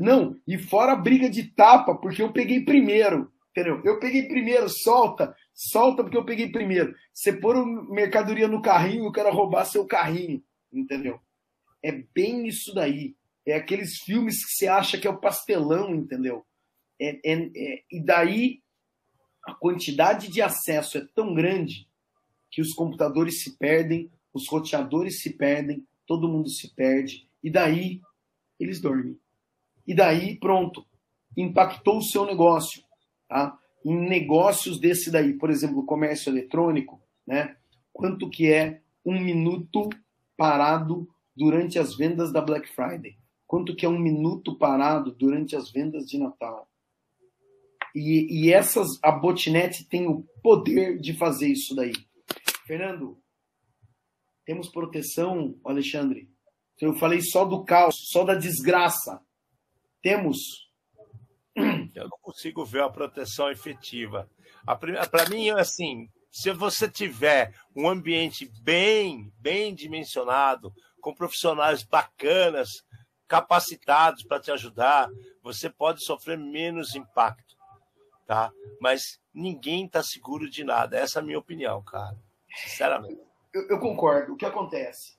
Não, 0.00 0.36
e 0.46 0.58
fora 0.58 0.92
a 0.92 0.96
briga 0.96 1.30
de 1.30 1.44
tapa, 1.44 1.94
porque 1.94 2.22
eu 2.22 2.32
peguei 2.32 2.64
primeiro. 2.64 3.30
Entendeu? 3.50 3.80
Eu 3.84 3.98
peguei 3.98 4.24
primeiro, 4.24 4.68
solta, 4.68 5.34
solta 5.54 6.02
porque 6.02 6.16
eu 6.16 6.26
peguei 6.26 6.50
primeiro. 6.50 6.94
Você 7.14 7.32
pôr 7.32 7.64
mercadoria 7.90 8.46
no 8.46 8.60
carrinho, 8.60 9.06
eu 9.06 9.12
quero 9.12 9.32
roubar 9.32 9.64
seu 9.64 9.86
carrinho. 9.86 10.42
Entendeu? 10.70 11.18
É 11.82 11.92
bem 11.92 12.46
isso 12.46 12.74
daí. 12.74 13.14
É 13.46 13.54
aqueles 13.54 13.98
filmes 13.98 14.44
que 14.44 14.52
você 14.52 14.66
acha 14.66 14.98
que 14.98 15.06
é 15.06 15.10
o 15.10 15.20
pastelão, 15.20 15.94
entendeu? 15.94 16.44
É, 17.00 17.20
é, 17.24 17.50
é, 17.54 17.82
e 17.90 18.04
daí 18.04 18.60
a 19.46 19.54
quantidade 19.54 20.28
de 20.28 20.42
acesso 20.42 20.98
é 20.98 21.06
tão 21.14 21.32
grande 21.32 21.88
que 22.50 22.60
os 22.60 22.74
computadores 22.74 23.42
se 23.42 23.56
perdem, 23.56 24.10
os 24.34 24.48
roteadores 24.48 25.22
se 25.22 25.30
perdem, 25.30 25.86
todo 26.04 26.28
mundo 26.28 26.48
se 26.50 26.74
perde, 26.74 27.28
e 27.42 27.50
daí 27.50 28.00
eles 28.58 28.80
dormem. 28.80 29.18
E 29.86 29.94
daí, 29.94 30.36
pronto, 30.36 30.84
impactou 31.36 31.98
o 31.98 32.02
seu 32.02 32.26
negócio. 32.26 32.82
Tá? 33.28 33.56
Em 33.84 33.96
negócios 33.96 34.80
desse 34.80 35.10
daí, 35.10 35.32
por 35.32 35.48
exemplo, 35.48 35.86
comércio 35.86 36.30
eletrônico, 36.30 37.00
né? 37.24 37.56
quanto 37.92 38.28
que 38.28 38.52
é 38.52 38.80
um 39.04 39.20
minuto 39.20 39.88
parado 40.36 41.08
durante 41.36 41.78
as 41.78 41.96
vendas 41.96 42.32
da 42.32 42.40
Black 42.40 42.68
Friday? 42.68 43.16
Quanto 43.46 43.76
que 43.76 43.86
é 43.86 43.88
um 43.88 43.98
minuto 43.98 44.56
parado 44.56 45.12
durante 45.12 45.54
as 45.54 45.70
vendas 45.70 46.04
de 46.06 46.18
Natal? 46.18 46.68
E, 47.96 48.44
e 48.44 48.52
essas, 48.52 48.88
a 49.02 49.10
Botnet 49.10 49.84
tem 49.88 50.06
o 50.06 50.22
poder 50.42 50.98
de 51.00 51.14
fazer 51.14 51.48
isso 51.48 51.74
daí. 51.74 51.94
Fernando, 52.66 53.18
temos 54.44 54.68
proteção, 54.68 55.58
Alexandre? 55.64 56.28
Eu 56.80 56.94
falei 56.94 57.22
só 57.22 57.44
do 57.44 57.64
caos, 57.64 57.96
só 58.10 58.22
da 58.22 58.34
desgraça. 58.34 59.20
Temos 60.02 60.66
eu 61.94 62.04
não 62.04 62.18
consigo 62.20 62.64
ver 62.64 62.82
a 62.82 62.90
proteção 62.90 63.50
efetiva. 63.50 64.28
Para 65.10 65.28
mim, 65.30 65.48
é 65.48 65.58
assim, 65.58 66.08
se 66.30 66.52
você 66.52 66.88
tiver 66.88 67.54
um 67.74 67.88
ambiente 67.88 68.50
bem, 68.62 69.32
bem 69.38 69.74
dimensionado, 69.74 70.72
com 71.00 71.14
profissionais 71.14 71.82
bacanas, 71.82 72.68
capacitados 73.26 74.22
para 74.24 74.40
te 74.40 74.50
ajudar, 74.50 75.08
você 75.42 75.70
pode 75.70 76.04
sofrer 76.04 76.36
menos 76.36 76.94
impacto, 76.94 77.45
tá? 78.26 78.52
Mas 78.80 79.20
ninguém 79.32 79.86
está 79.86 80.02
seguro 80.02 80.50
de 80.50 80.64
nada. 80.64 80.98
Essa 80.98 81.20
é 81.20 81.22
a 81.22 81.24
minha 81.24 81.38
opinião, 81.38 81.82
cara. 81.82 82.16
Sinceramente. 82.64 83.20
Eu, 83.54 83.68
eu 83.68 83.78
concordo. 83.78 84.34
O 84.34 84.36
que 84.36 84.44
acontece? 84.44 85.16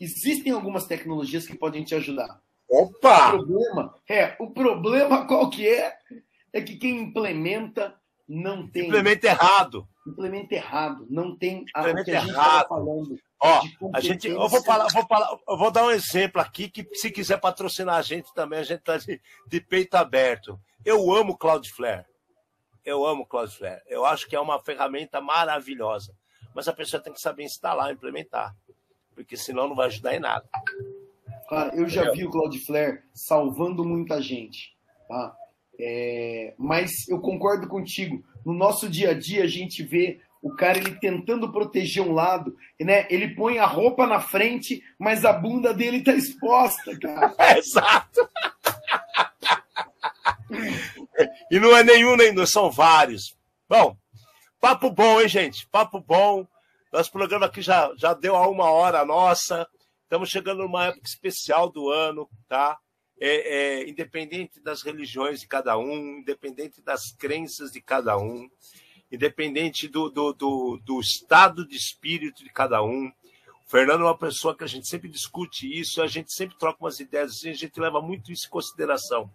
Existem 0.00 0.52
algumas 0.52 0.86
tecnologias 0.86 1.46
que 1.46 1.56
podem 1.56 1.84
te 1.84 1.94
ajudar. 1.94 2.40
Opa! 2.68 3.28
O 3.28 3.38
problema, 3.38 3.94
é, 4.08 4.36
o 4.38 4.50
problema 4.50 5.26
qual 5.26 5.48
que 5.48 5.66
é? 5.66 5.96
É 6.52 6.60
que 6.60 6.76
quem 6.76 7.00
implementa 7.00 7.98
não 8.28 8.68
tem. 8.68 8.88
Implementa 8.88 9.26
errado. 9.26 9.88
Implementa 10.06 10.54
errado. 10.54 11.06
Não 11.08 11.36
tem 11.36 11.64
a, 11.74 11.80
implementa 11.80 12.10
errado. 12.10 12.68
falando. 12.68 13.18
Ó, 13.40 13.62
a 13.94 14.00
gente, 14.00 14.28
eu 14.28 14.48
vou 14.48 14.62
falar, 14.62 14.88
vou 14.92 15.06
falar, 15.06 15.38
eu 15.48 15.56
vou 15.56 15.70
dar 15.70 15.84
um 15.84 15.90
exemplo 15.90 16.42
aqui 16.42 16.68
que 16.68 16.86
se 16.94 17.10
quiser 17.10 17.40
patrocinar 17.40 17.94
a 17.94 18.02
gente 18.02 18.34
também, 18.34 18.58
a 18.58 18.64
gente 18.64 18.80
tá 18.80 18.98
de, 18.98 19.20
de 19.46 19.60
peito 19.60 19.94
aberto. 19.94 20.60
Eu 20.84 21.10
amo 21.12 21.38
Cloudflare. 21.38 22.04
Eu 22.88 23.04
amo 23.04 23.26
Cloudflare. 23.26 23.82
Eu 23.86 24.06
acho 24.06 24.26
que 24.26 24.34
é 24.34 24.40
uma 24.40 24.58
ferramenta 24.58 25.20
maravilhosa. 25.20 26.14
Mas 26.54 26.68
a 26.68 26.72
pessoa 26.72 27.02
tem 27.02 27.12
que 27.12 27.20
saber 27.20 27.44
instalar, 27.44 27.92
implementar. 27.92 28.56
Porque 29.14 29.36
senão 29.36 29.68
não 29.68 29.76
vai 29.76 29.88
ajudar 29.88 30.14
em 30.14 30.20
nada. 30.20 30.48
Cara, 31.50 31.76
eu 31.76 31.86
já 31.86 32.10
vi 32.12 32.24
o 32.24 32.30
Cloudflare 32.30 33.02
salvando 33.12 33.84
muita 33.84 34.22
gente, 34.22 34.74
tá? 35.06 35.36
É, 35.78 36.54
mas 36.56 37.06
eu 37.10 37.20
concordo 37.20 37.68
contigo. 37.68 38.24
No 38.42 38.54
nosso 38.54 38.88
dia 38.88 39.10
a 39.10 39.14
dia, 39.14 39.44
a 39.44 39.46
gente 39.46 39.82
vê 39.82 40.22
o 40.40 40.56
cara 40.56 40.78
ele 40.78 40.94
tentando 40.94 41.52
proteger 41.52 42.02
um 42.02 42.14
lado, 42.14 42.56
né? 42.80 43.06
Ele 43.10 43.34
põe 43.34 43.58
a 43.58 43.66
roupa 43.66 44.06
na 44.06 44.18
frente, 44.18 44.82
mas 44.98 45.26
a 45.26 45.32
bunda 45.34 45.74
dele 45.74 46.02
tá 46.02 46.14
exposta, 46.14 46.98
cara. 46.98 47.34
exato. 47.58 48.26
e 51.50 51.58
não 51.58 51.76
é 51.76 51.82
nenhum 51.82 52.16
nem 52.16 52.34
dois, 52.34 52.50
são 52.50 52.70
vários. 52.70 53.36
Bom, 53.68 53.96
papo 54.60 54.90
bom, 54.90 55.20
hein, 55.20 55.28
gente? 55.28 55.66
Papo 55.68 56.00
bom. 56.00 56.46
Nosso 56.92 57.12
programa 57.12 57.46
aqui 57.46 57.60
já, 57.60 57.92
já 57.96 58.14
deu 58.14 58.34
a 58.34 58.48
uma 58.48 58.70
hora 58.70 59.04
nossa. 59.04 59.66
Estamos 60.04 60.30
chegando 60.30 60.62
numa 60.62 60.86
época 60.86 61.06
especial 61.06 61.70
do 61.70 61.90
ano, 61.90 62.28
tá? 62.48 62.78
É, 63.20 63.80
é, 63.80 63.88
independente 63.88 64.60
das 64.60 64.82
religiões 64.82 65.40
de 65.40 65.46
cada 65.46 65.76
um, 65.76 66.18
independente 66.20 66.80
das 66.80 67.12
crenças 67.12 67.72
de 67.72 67.80
cada 67.82 68.16
um, 68.16 68.48
independente 69.10 69.88
do, 69.88 70.08
do, 70.08 70.32
do, 70.32 70.80
do 70.84 71.00
estado 71.00 71.66
de 71.66 71.76
espírito 71.76 72.42
de 72.42 72.50
cada 72.50 72.82
um. 72.82 73.08
O 73.66 73.70
Fernando 73.70 74.00
é 74.00 74.04
uma 74.04 74.16
pessoa 74.16 74.56
que 74.56 74.64
a 74.64 74.68
gente 74.68 74.88
sempre 74.88 75.10
discute 75.10 75.68
isso, 75.68 76.00
a 76.00 76.06
gente 76.06 76.32
sempre 76.32 76.56
troca 76.56 76.82
umas 76.82 77.00
ideias 77.00 77.32
assim, 77.32 77.50
a 77.50 77.54
gente 77.54 77.78
leva 77.78 78.00
muito 78.00 78.32
isso 78.32 78.46
em 78.46 78.50
consideração. 78.50 79.30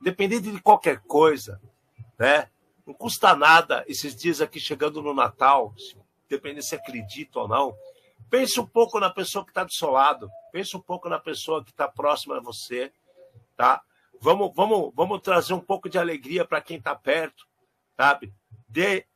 Independente 0.00 0.50
de 0.50 0.60
qualquer 0.60 1.00
coisa, 1.00 1.60
né? 2.18 2.48
Não 2.86 2.94
custa 2.94 3.34
nada 3.34 3.84
esses 3.88 4.14
dias 4.14 4.40
aqui 4.40 4.60
chegando 4.60 5.02
no 5.02 5.12
Natal, 5.12 5.74
dependendo 6.28 6.62
se 6.62 6.74
acredita 6.74 7.40
ou 7.40 7.48
não, 7.48 7.76
Pense 8.28 8.58
um 8.58 8.66
pouco 8.66 8.98
na 8.98 9.08
pessoa 9.08 9.44
que 9.44 9.50
está 9.50 9.62
do 9.64 9.72
seu 9.72 9.90
lado. 9.90 10.30
Pense 10.52 10.76
um 10.76 10.80
pouco 10.80 11.08
na 11.08 11.18
pessoa 11.18 11.64
que 11.64 11.70
está 11.70 11.86
próxima 11.86 12.36
a 12.36 12.40
você. 12.40 12.92
Tá? 13.56 13.80
Vamos, 14.20 14.52
vamos, 14.54 14.92
vamos 14.94 15.20
trazer 15.20 15.54
um 15.54 15.60
pouco 15.60 15.88
de 15.88 15.98
alegria 15.98 16.44
para 16.44 16.60
quem 16.60 16.78
está 16.78 16.94
perto. 16.94 17.46
Sabe? 17.96 18.34
Dê 18.68 19.06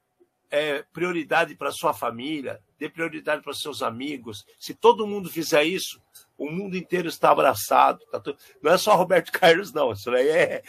é, 0.51 0.83
prioridade 0.93 1.55
para 1.55 1.71
sua 1.71 1.95
família, 1.95 2.61
dê 2.79 2.89
prioridade 2.89 3.43
para 3.43 3.55
seus 3.55 3.83
amigos. 3.83 4.45
Se 4.59 4.75
todo 4.75 5.07
mundo 5.07 5.31
fizer 5.31 5.63
isso, 5.65 6.03
o 6.37 6.51
mundo 6.51 6.77
inteiro 6.77 7.09
está 7.09 7.31
abraçado. 7.31 8.05
Tá 8.11 8.19
tudo... 8.19 8.39
Não 8.63 8.73
é 8.73 8.79
só 8.79 8.97
Roberto 8.97 9.31
Carlos, 9.39 9.73
não. 9.73 9.93
Isso 9.93 10.11
aí 10.11 10.29
é, 10.29 10.63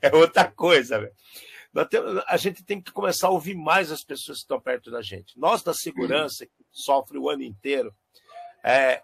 é 0.00 0.14
outra 0.14 0.50
coisa. 0.50 1.00
Velho. 1.00 1.12
A 2.28 2.36
gente 2.36 2.62
tem 2.62 2.80
que 2.80 2.92
começar 2.92 3.26
a 3.26 3.30
ouvir 3.30 3.56
mais 3.56 3.90
as 3.90 4.04
pessoas 4.04 4.38
que 4.38 4.44
estão 4.44 4.60
perto 4.60 4.90
da 4.90 5.02
gente. 5.02 5.38
Nós, 5.38 5.62
da 5.62 5.74
segurança, 5.74 6.46
sofre 6.70 7.18
o 7.18 7.28
ano 7.28 7.42
inteiro. 7.42 7.92
É, 8.62 9.02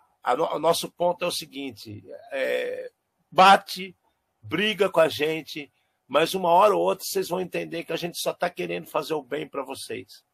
o 0.55 0.59
nosso 0.59 0.91
ponto 0.91 1.25
é 1.25 1.29
o 1.29 1.33
seguinte: 1.33 2.05
é, 2.31 2.93
bate, 3.31 3.97
briga 4.41 4.89
com 4.89 5.01
a 5.01 5.09
gente, 5.09 5.71
mas 6.11 6.35
uma 6.35 6.49
hora 6.51 6.75
ou 6.75 6.83
outra 6.83 7.05
vocês 7.05 7.29
vão 7.29 7.41
entender 7.41 7.85
que 7.85 7.93
a 7.93 7.97
gente 7.97 8.19
só 8.19 8.33
está 8.33 8.51
querendo 8.51 8.87
fazer 8.87 9.15
o 9.15 9.23
bem 9.23 9.49
para 9.49 9.63
vocês. 9.63 10.25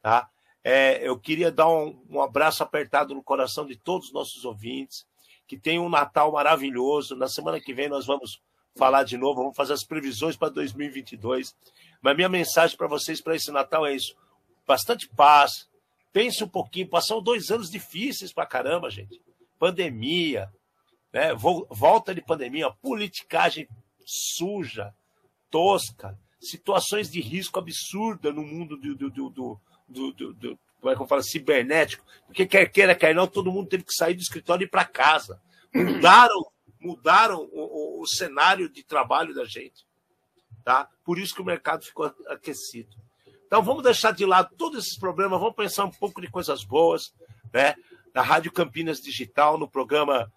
Tá? 0.00 0.28
É, 0.62 1.06
eu 1.06 1.18
queria 1.18 1.50
dar 1.50 1.68
um, 1.68 2.04
um, 2.10 2.20
abraço 2.20 2.62
apertado 2.62 3.14
no 3.14 3.22
coração 3.22 3.66
de 3.66 3.74
todos 3.74 4.08
os 4.08 4.12
nossos 4.12 4.44
ouvintes, 4.44 5.06
que 5.48 5.56
tenham 5.56 5.86
um 5.86 5.88
Natal 5.88 6.30
maravilhoso. 6.32 7.16
Na 7.16 7.28
semana 7.28 7.58
que 7.58 7.72
vem 7.72 7.88
nós 7.88 8.06
vamos 8.06 8.40
falar 8.76 9.04
de 9.04 9.16
novo, 9.16 9.40
vamos 9.40 9.56
fazer 9.56 9.72
as 9.72 9.84
previsões 9.84 10.36
para 10.36 10.50
2022. 10.50 11.56
Mas 12.00 12.16
minha 12.16 12.28
mensagem 12.28 12.76
para 12.76 12.86
vocês 12.86 13.20
para 13.20 13.34
esse 13.34 13.50
Natal 13.50 13.86
é 13.86 13.94
isso: 13.94 14.14
bastante 14.66 15.08
paz, 15.08 15.66
Pense 16.12 16.44
um 16.44 16.48
pouquinho, 16.48 16.88
passaram 16.88 17.22
dois 17.22 17.50
anos 17.50 17.70
difíceis 17.70 18.32
pra 18.32 18.44
caramba, 18.44 18.90
gente. 18.90 19.20
Pandemia, 19.58 20.52
né? 21.10 21.32
volta 21.34 22.14
de 22.14 22.20
pandemia, 22.20 22.70
politicagem 22.70 23.66
suja, 24.04 24.94
tosca, 25.52 26.18
situações 26.40 27.08
de 27.08 27.20
risco 27.20 27.58
absurda 27.58 28.32
no 28.32 28.42
mundo 28.42 28.76
do, 28.76 28.96
do, 28.96 29.10
do, 29.10 29.60
do, 29.88 30.32
do, 30.32 30.58
como 30.80 30.92
é 30.92 30.96
que 30.96 31.02
eu 31.02 31.06
falo, 31.06 31.22
cibernético, 31.22 32.04
porque 32.26 32.46
quer 32.46 32.66
queira, 32.66 32.94
quer 32.94 33.14
não, 33.14 33.28
todo 33.28 33.52
mundo 33.52 33.68
teve 33.68 33.84
que 33.84 33.94
sair 33.94 34.14
do 34.14 34.22
escritório 34.22 34.64
e 34.64 34.66
ir 34.66 34.70
para 34.70 34.84
casa. 34.84 35.40
Mudaram, 35.72 36.52
mudaram 36.80 37.48
o, 37.52 38.00
o, 38.00 38.02
o, 38.02 38.06
cenário 38.06 38.68
de 38.68 38.82
trabalho 38.82 39.32
da 39.32 39.44
gente. 39.44 39.86
Tá? 40.64 40.88
Por 41.04 41.18
isso 41.18 41.34
que 41.34 41.40
o 41.40 41.44
mercado 41.44 41.84
ficou 41.84 42.12
aquecido. 42.28 42.96
Então 43.46 43.62
vamos 43.62 43.82
deixar 43.82 44.12
de 44.12 44.26
lado 44.26 44.54
todos 44.56 44.84
esses 44.84 44.98
problemas, 44.98 45.38
vamos 45.38 45.54
pensar 45.54 45.84
um 45.84 45.90
pouco 45.90 46.20
de 46.20 46.30
coisas 46.30 46.64
boas, 46.64 47.14
né? 47.52 47.74
Na 48.14 48.22
Rádio 48.22 48.52
Campinas 48.52 49.00
Digital, 49.00 49.58
no 49.58 49.68
programa 49.68 50.30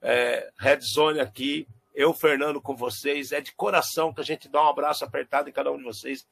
é, 0.00 0.50
Red 0.58 0.80
Zone 0.80 1.20
aqui, 1.20 1.66
eu, 2.00 2.12
Fernando, 2.14 2.60
com 2.60 2.74
vocês. 2.74 3.32
É 3.32 3.40
de 3.40 3.52
coração 3.52 4.12
que 4.12 4.20
a 4.20 4.24
gente 4.24 4.48
dá 4.48 4.62
um 4.62 4.68
abraço 4.68 5.04
apertado 5.04 5.48
em 5.48 5.52
cada 5.52 5.70
um 5.70 5.78
de 5.78 5.84
vocês. 5.84 6.26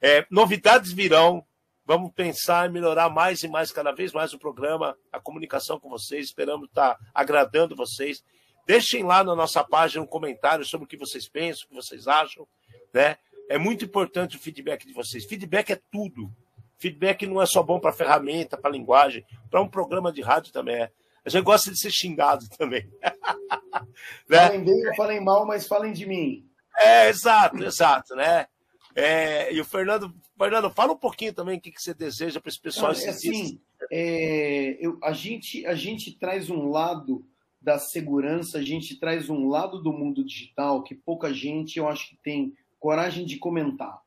É, 0.00 0.26
novidades 0.30 0.92
virão, 0.92 1.44
Vamos 1.90 2.12
pensar 2.12 2.68
em 2.68 2.72
melhorar 2.72 3.10
mais 3.10 3.42
e 3.42 3.48
mais, 3.48 3.72
cada 3.72 3.90
vez 3.90 4.12
mais 4.12 4.32
o 4.32 4.38
programa, 4.38 4.96
a 5.10 5.18
comunicação 5.18 5.80
com 5.80 5.88
vocês. 5.88 6.26
Esperamos 6.26 6.68
estar 6.68 6.96
agradando 7.12 7.74
vocês. 7.74 8.22
Deixem 8.64 9.02
lá 9.02 9.24
na 9.24 9.34
nossa 9.34 9.64
página 9.64 10.04
um 10.04 10.06
comentário 10.06 10.64
sobre 10.64 10.84
o 10.84 10.88
que 10.88 10.96
vocês 10.96 11.28
pensam, 11.28 11.64
o 11.64 11.68
que 11.70 11.74
vocês 11.74 12.06
acham. 12.06 12.46
Né? 12.94 13.16
É 13.48 13.58
muito 13.58 13.84
importante 13.84 14.36
o 14.36 14.38
feedback 14.38 14.86
de 14.86 14.92
vocês. 14.92 15.24
Feedback 15.24 15.72
é 15.72 15.80
tudo. 15.90 16.30
Feedback 16.78 17.26
não 17.26 17.42
é 17.42 17.46
só 17.46 17.60
bom 17.60 17.80
para 17.80 17.92
ferramenta, 17.92 18.56
para 18.56 18.70
linguagem, 18.70 19.26
para 19.50 19.60
um 19.60 19.68
programa 19.68 20.12
de 20.12 20.22
rádio 20.22 20.52
também 20.52 20.76
é. 20.76 20.92
A 21.24 21.28
gente 21.28 21.44
gosta 21.44 21.70
de 21.70 21.78
ser 21.78 21.90
xingado 21.90 22.48
também. 22.56 22.88
né? 24.28 24.46
Falem 24.46 24.64
bem 24.64 24.88
ou 24.88 24.94
falem 24.94 25.20
mal, 25.22 25.46
mas 25.46 25.66
falem 25.66 25.92
de 25.92 26.06
mim. 26.06 26.46
É, 26.78 27.08
exato, 27.08 27.62
exato, 27.62 28.14
né? 28.14 28.46
É, 28.94 29.52
e 29.52 29.60
o 29.60 29.64
Fernando, 29.64 30.12
Fernando, 30.36 30.70
fala 30.70 30.92
um 30.92 30.96
pouquinho 30.96 31.32
também 31.32 31.58
o 31.58 31.60
que, 31.60 31.70
que 31.70 31.82
você 31.82 31.94
deseja 31.94 32.40
para 32.40 32.48
esse 32.48 32.60
pessoal. 32.60 32.92
Não, 32.92 33.00
é 33.00 33.08
assim, 33.08 33.60
é, 33.90 34.76
eu, 34.80 34.98
a, 35.02 35.12
gente, 35.12 35.64
a 35.66 35.74
gente 35.74 36.12
traz 36.18 36.50
um 36.50 36.68
lado 36.68 37.24
da 37.60 37.78
segurança, 37.78 38.58
a 38.58 38.62
gente 38.62 38.98
traz 38.98 39.28
um 39.28 39.48
lado 39.48 39.82
do 39.82 39.92
mundo 39.92 40.24
digital 40.24 40.82
que 40.82 40.94
pouca 40.94 41.32
gente, 41.32 41.78
eu 41.78 41.88
acho 41.88 42.08
que 42.08 42.16
tem 42.16 42.54
coragem 42.78 43.26
de 43.26 43.36
comentar. 43.36 44.00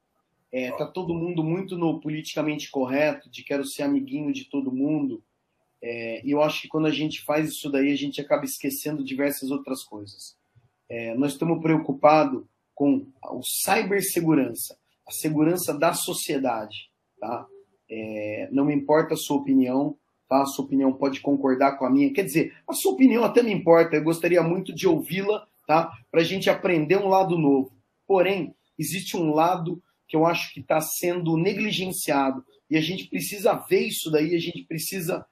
É, 0.51 0.72
tá 0.72 0.86
todo 0.86 1.16
mundo 1.16 1.43
muito 1.43 1.78
no 1.78 1.99
politicamente 1.99 2.70
correto, 2.70 3.30
de 3.30 3.43
quero 3.43 3.66
ser 3.66 3.84
amiguinho 3.84 4.32
de 4.32 4.45
todo 4.45 4.72
mundo. 4.72 5.24
É, 5.86 6.25
e 6.25 6.31
eu 6.31 6.41
acho 6.41 6.61
que 6.61 6.69
quando 6.69 6.86
a 6.86 6.91
gente 6.91 7.21
faz 7.25 7.49
isso 7.49 7.69
daí, 7.69 7.91
a 7.91 7.97
gente 7.97 8.21
acaba 8.21 8.45
esquecendo 8.45 9.03
diversas 9.03 9.51
outras 9.51 9.84
coisas. 9.84 10.38
É, 10.88 11.13
nós 11.15 11.34
estamos 11.34 11.61
preocupados 11.61 12.45
com 12.73 13.05
o 13.21 13.43
cibersegurança, 13.43 14.77
a 15.05 15.11
segurança 15.11 15.77
da 15.77 15.93
sociedade, 15.93 16.89
tá? 17.19 17.45
É, 17.91 18.47
não 18.49 18.63
me 18.63 18.73
importa 18.73 19.13
a 19.13 19.17
sua 19.17 19.36
opinião, 19.36 19.97
tá? 20.29 20.43
A 20.43 20.45
sua 20.45 20.63
opinião 20.63 20.93
pode 20.93 21.19
concordar 21.19 21.77
com 21.77 21.86
a 21.86 21.89
minha. 21.89 22.13
Quer 22.13 22.23
dizer, 22.23 22.55
a 22.65 22.71
sua 22.71 22.93
opinião 22.93 23.25
até 23.25 23.43
me 23.43 23.51
importa, 23.51 23.97
eu 23.97 24.03
gostaria 24.05 24.41
muito 24.41 24.73
de 24.73 24.88
ouvi-la, 24.88 25.45
tá? 25.67 25.91
Para 26.09 26.21
a 26.21 26.23
gente 26.23 26.49
aprender 26.49 26.95
um 26.95 27.09
lado 27.09 27.38
novo. 27.38 27.75
Porém, 28.07 28.55
existe 28.79 29.17
um 29.17 29.34
lado 29.34 29.84
que 30.07 30.15
eu 30.15 30.25
acho 30.25 30.53
que 30.53 30.61
está 30.61 30.79
sendo 30.79 31.36
negligenciado 31.36 32.41
e 32.69 32.77
a 32.77 32.81
gente 32.81 33.07
precisa 33.09 33.53
ver 33.53 33.88
isso 33.88 34.09
daí, 34.09 34.34
a 34.34 34.39
gente 34.39 34.63
precisa 34.63 35.25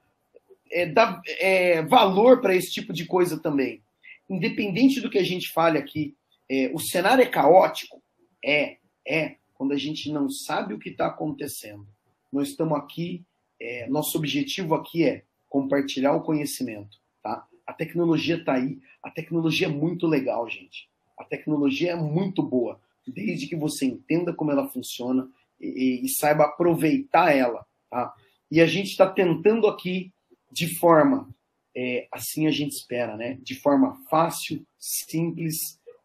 é, 0.72 0.86
dar 0.86 1.20
é, 1.38 1.82
valor 1.82 2.40
para 2.40 2.56
esse 2.56 2.72
tipo 2.72 2.92
de 2.92 3.04
coisa 3.04 3.38
também. 3.38 3.82
Independente 4.28 5.00
do 5.00 5.10
que 5.10 5.18
a 5.18 5.24
gente 5.24 5.52
fale 5.52 5.78
aqui, 5.78 6.16
é, 6.50 6.70
o 6.74 6.78
cenário 6.78 7.22
é 7.22 7.26
caótico? 7.26 8.02
É, 8.44 8.78
é, 9.06 9.36
quando 9.54 9.72
a 9.72 9.76
gente 9.76 10.10
não 10.10 10.28
sabe 10.28 10.74
o 10.74 10.78
que 10.78 10.88
está 10.88 11.06
acontecendo. 11.06 11.86
Nós 12.32 12.48
estamos 12.48 12.78
aqui, 12.78 13.24
é, 13.60 13.88
nosso 13.88 14.16
objetivo 14.18 14.74
aqui 14.74 15.04
é 15.04 15.22
compartilhar 15.48 16.14
o 16.14 16.22
conhecimento, 16.22 16.98
tá? 17.22 17.46
A 17.66 17.72
tecnologia 17.72 18.36
está 18.36 18.54
aí, 18.54 18.80
a 19.02 19.10
tecnologia 19.10 19.66
é 19.66 19.70
muito 19.70 20.06
legal, 20.06 20.48
gente. 20.48 20.88
A 21.18 21.24
tecnologia 21.24 21.92
é 21.92 21.94
muito 21.94 22.42
boa, 22.42 22.80
desde 23.06 23.46
que 23.46 23.54
você 23.54 23.84
entenda 23.84 24.32
como 24.32 24.50
ela 24.50 24.66
funciona 24.66 25.28
e, 25.60 26.00
e 26.04 26.08
saiba 26.08 26.44
aproveitar 26.44 27.36
ela, 27.36 27.64
tá? 27.90 28.12
E 28.50 28.60
a 28.60 28.66
gente 28.66 28.88
está 28.88 29.08
tentando 29.08 29.66
aqui 29.66 30.12
de 30.52 30.78
forma, 30.78 31.28
é, 31.76 32.06
assim 32.12 32.46
a 32.46 32.50
gente 32.50 32.72
espera, 32.72 33.16
né? 33.16 33.38
De 33.42 33.54
forma 33.54 33.96
fácil, 34.10 34.64
simples 34.78 35.56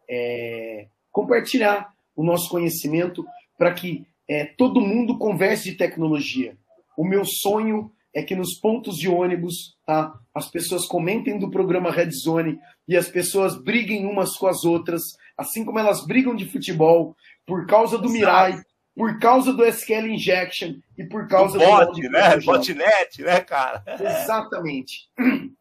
é, 0.10 0.88
compartilhar 1.12 1.94
o 2.16 2.24
nosso 2.24 2.50
conhecimento 2.50 3.26
para 3.58 3.74
que 3.74 4.06
é, 4.28 4.46
todo 4.46 4.82
mundo 4.82 5.18
converse 5.18 5.72
de 5.72 5.78
tecnologia. 5.78 6.58
O 6.98 7.06
meu 7.06 7.24
sonho 7.26 7.92
é 8.14 8.24
que 8.24 8.36
nos 8.36 8.60
pontos 8.60 8.96
de 8.96 9.08
ônibus 9.08 9.76
tá, 9.86 10.14
as 10.34 10.50
pessoas 10.50 10.88
comentem 10.88 11.38
do 11.38 11.52
programa 11.52 11.92
Red 11.92 12.12
Zone 12.12 12.60
e 12.88 12.96
as 12.96 13.10
pessoas 13.10 13.56
briguem 13.62 14.06
umas 14.06 14.36
com 14.38 14.48
as 14.48 14.64
outras, 14.64 15.02
assim 15.38 15.64
como 15.64 15.78
elas 15.78 16.06
brigam 16.06 16.36
de 16.36 16.46
futebol 16.46 17.16
por 17.46 17.68
causa 17.68 17.98
do 17.98 18.10
Mirai, 18.10 18.60
por 18.98 19.20
causa 19.20 19.54
do 19.54 19.64
SQL 19.64 20.08
Injection 20.08 20.80
e 20.98 21.04
por 21.06 21.28
causa 21.28 21.60
do 21.60 21.64
bot, 21.64 22.02
do 22.02 22.10
né? 22.10 22.40
Botnet, 22.40 23.22
né, 23.22 23.42
cara? 23.42 23.84
Exatamente. 24.00 25.10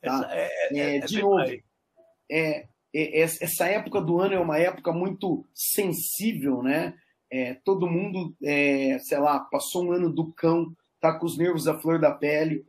Tá? 0.00 0.28
É, 0.30 0.46
é, 0.46 0.78
é, 0.78 0.96
é 0.98 1.00
de 1.00 1.20
novo, 1.20 1.42
é, 2.30 2.68
essa 2.94 3.66
época 3.66 4.00
do 4.00 4.20
ano 4.20 4.34
é 4.34 4.38
uma 4.38 4.56
época 4.56 4.92
muito 4.92 5.44
sensível, 5.52 6.62
né? 6.62 6.94
É, 7.28 7.54
todo 7.64 7.90
mundo, 7.90 8.32
é, 8.40 8.96
sei 9.00 9.18
lá, 9.18 9.40
passou 9.40 9.84
um 9.84 9.90
ano 9.90 10.08
do 10.08 10.32
cão, 10.32 10.72
tá 11.00 11.18
com 11.18 11.26
os 11.26 11.36
nervos 11.36 11.66
à 11.66 11.76
flor 11.76 12.00
da 12.00 12.12
pele. 12.12 12.64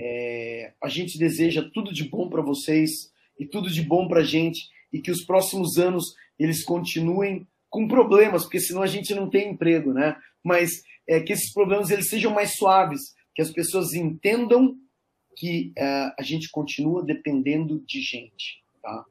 É, 0.00 0.72
a 0.80 0.88
gente 0.88 1.18
deseja 1.18 1.68
tudo 1.74 1.92
de 1.92 2.08
bom 2.08 2.28
para 2.28 2.42
vocês 2.42 3.12
e 3.36 3.44
tudo 3.44 3.68
de 3.68 3.82
bom 3.82 4.06
para 4.06 4.22
gente 4.22 4.68
e 4.92 5.00
que 5.00 5.10
os 5.10 5.24
próximos 5.24 5.78
anos 5.78 6.14
eles 6.38 6.62
continuem 6.62 7.44
com 7.70 7.86
problemas, 7.86 8.44
porque 8.44 8.60
senão 8.60 8.82
a 8.82 8.86
gente 8.86 9.14
não 9.14 9.28
tem 9.28 9.50
emprego, 9.50 9.92
né? 9.92 10.16
Mas 10.42 10.82
é, 11.08 11.20
que 11.20 11.32
esses 11.32 11.52
problemas 11.52 11.90
eles 11.90 12.08
sejam 12.08 12.32
mais 12.32 12.56
suaves, 12.56 13.14
que 13.34 13.42
as 13.42 13.50
pessoas 13.50 13.94
entendam 13.94 14.76
que 15.36 15.72
é, 15.76 16.12
a 16.18 16.22
gente 16.22 16.50
continua 16.50 17.04
dependendo 17.04 17.82
de 17.86 18.00
gente, 18.00 18.62
tá? 18.82 19.04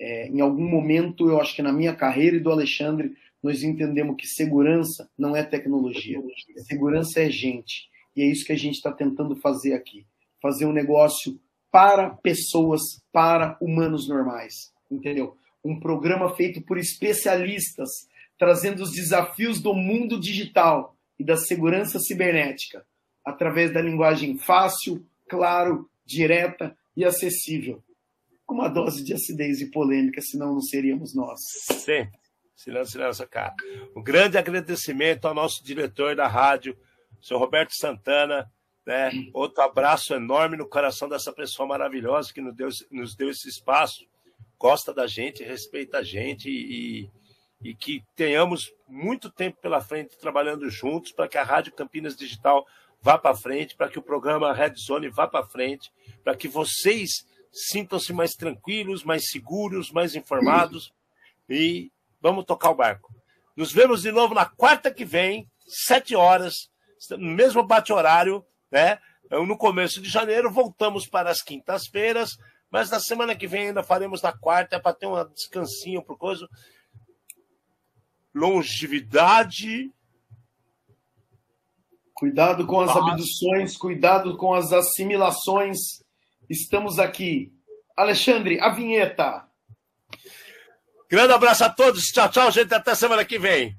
É, 0.00 0.28
em 0.28 0.40
algum 0.40 0.68
momento, 0.68 1.28
eu 1.28 1.40
acho 1.40 1.54
que 1.54 1.62
na 1.62 1.72
minha 1.72 1.94
carreira 1.94 2.36
e 2.36 2.40
do 2.40 2.50
Alexandre, 2.50 3.14
nós 3.42 3.62
entendemos 3.62 4.16
que 4.16 4.26
segurança 4.26 5.08
não 5.18 5.36
é 5.36 5.42
tecnologia. 5.42 6.20
Segurança 6.66 7.20
é 7.20 7.30
gente. 7.30 7.88
E 8.16 8.22
é 8.22 8.26
isso 8.26 8.44
que 8.44 8.52
a 8.52 8.56
gente 8.56 8.74
está 8.74 8.90
tentando 8.90 9.36
fazer 9.36 9.74
aqui. 9.74 10.06
Fazer 10.40 10.64
um 10.64 10.72
negócio 10.72 11.38
para 11.70 12.10
pessoas, 12.10 13.02
para 13.12 13.56
humanos 13.60 14.08
normais. 14.08 14.72
Entendeu? 14.90 15.36
Um 15.64 15.80
programa 15.80 16.34
feito 16.34 16.60
por 16.62 16.78
especialistas, 16.78 17.88
trazendo 18.38 18.82
os 18.82 18.92
desafios 18.92 19.60
do 19.60 19.74
mundo 19.74 20.20
digital 20.20 20.96
e 21.18 21.24
da 21.24 21.36
segurança 21.36 21.98
cibernética, 21.98 22.84
através 23.24 23.72
da 23.72 23.80
linguagem 23.80 24.36
fácil, 24.36 25.06
claro, 25.28 25.88
direta 26.04 26.76
e 26.96 27.04
acessível 27.04 27.82
com 28.46 28.54
uma 28.54 28.68
dose 28.68 29.02
de 29.02 29.14
acidez 29.14 29.60
e 29.60 29.70
polêmica, 29.70 30.20
senão 30.20 30.52
não 30.54 30.60
seríamos 30.60 31.14
nós. 31.14 31.40
Sim, 31.72 32.06
senão 32.54 32.84
seria 32.84 33.06
nossa 33.06 33.26
cara. 33.26 33.54
Um 33.96 34.02
grande 34.02 34.36
agradecimento 34.36 35.26
ao 35.26 35.34
nosso 35.34 35.64
diretor 35.64 36.14
da 36.14 36.26
rádio, 36.26 36.76
senhor 37.20 37.40
Roberto 37.40 37.74
Santana. 37.74 38.50
Né? 38.86 39.10
Outro 39.32 39.62
abraço 39.62 40.12
enorme 40.12 40.58
no 40.58 40.68
coração 40.68 41.08
dessa 41.08 41.32
pessoa 41.32 41.66
maravilhosa 41.66 42.32
que 42.32 42.42
nos 42.42 42.54
deu, 42.54 42.68
nos 42.90 43.16
deu 43.16 43.30
esse 43.30 43.48
espaço, 43.48 44.06
gosta 44.58 44.92
da 44.92 45.06
gente, 45.06 45.42
respeita 45.42 45.98
a 45.98 46.02
gente 46.02 46.48
e, 46.48 47.10
e 47.62 47.74
que 47.74 48.02
tenhamos 48.14 48.72
muito 48.88 49.30
tempo 49.30 49.58
pela 49.60 49.80
frente 49.80 50.18
trabalhando 50.18 50.68
juntos 50.68 51.12
para 51.12 51.28
que 51.28 51.38
a 51.38 51.42
Rádio 51.42 51.72
Campinas 51.72 52.16
Digital 52.16 52.66
vá 53.00 53.18
para 53.18 53.36
frente, 53.36 53.76
para 53.76 53.88
que 53.88 53.98
o 53.98 54.02
programa 54.02 54.52
Red 54.52 54.74
Zone 54.76 55.08
vá 55.08 55.26
para 55.26 55.46
frente, 55.46 55.92
para 56.22 56.34
que 56.34 56.48
vocês 56.48 57.10
sintam-se 57.52 58.12
mais 58.12 58.32
tranquilos, 58.32 59.04
mais 59.04 59.28
seguros, 59.28 59.92
mais 59.92 60.14
informados 60.14 60.92
e 61.48 61.92
vamos 62.20 62.44
tocar 62.44 62.70
o 62.70 62.74
barco. 62.74 63.14
Nos 63.56 63.72
vemos 63.72 64.02
de 64.02 64.10
novo 64.10 64.34
na 64.34 64.46
quarta 64.46 64.90
que 64.90 65.04
vem, 65.04 65.48
sete 65.66 66.16
horas, 66.16 66.54
no 67.10 67.30
mesmo 67.30 67.62
bate-horário, 67.62 68.44
né? 68.70 68.98
No 69.30 69.56
começo 69.56 70.00
de 70.00 70.08
janeiro, 70.08 70.50
voltamos 70.50 71.06
para 71.06 71.30
as 71.30 71.42
quintas-feiras, 71.42 72.36
mas 72.74 72.90
na 72.90 72.98
semana 72.98 73.36
que 73.36 73.46
vem 73.46 73.68
ainda 73.68 73.84
faremos 73.84 74.20
na 74.20 74.32
quarta 74.32 74.80
para 74.80 74.92
ter 74.92 75.06
um 75.06 75.24
descansinho 75.32 76.02
por 76.02 76.18
coisa. 76.18 76.48
Longevidade. 78.34 79.92
Cuidado 82.12 82.66
com 82.66 82.80
as 82.80 82.90
abduções, 82.90 83.76
cuidado 83.76 84.36
com 84.36 84.52
as 84.54 84.72
assimilações 84.72 86.02
Estamos 86.50 86.98
aqui. 86.98 87.52
Alexandre, 87.96 88.58
a 88.60 88.70
vinheta. 88.70 89.46
Grande 91.08 91.32
abraço 91.32 91.62
a 91.62 91.70
todos. 91.70 92.06
Tchau, 92.06 92.28
tchau, 92.28 92.50
gente. 92.50 92.74
Até 92.74 92.92
semana 92.96 93.24
que 93.24 93.38
vem. 93.38 93.78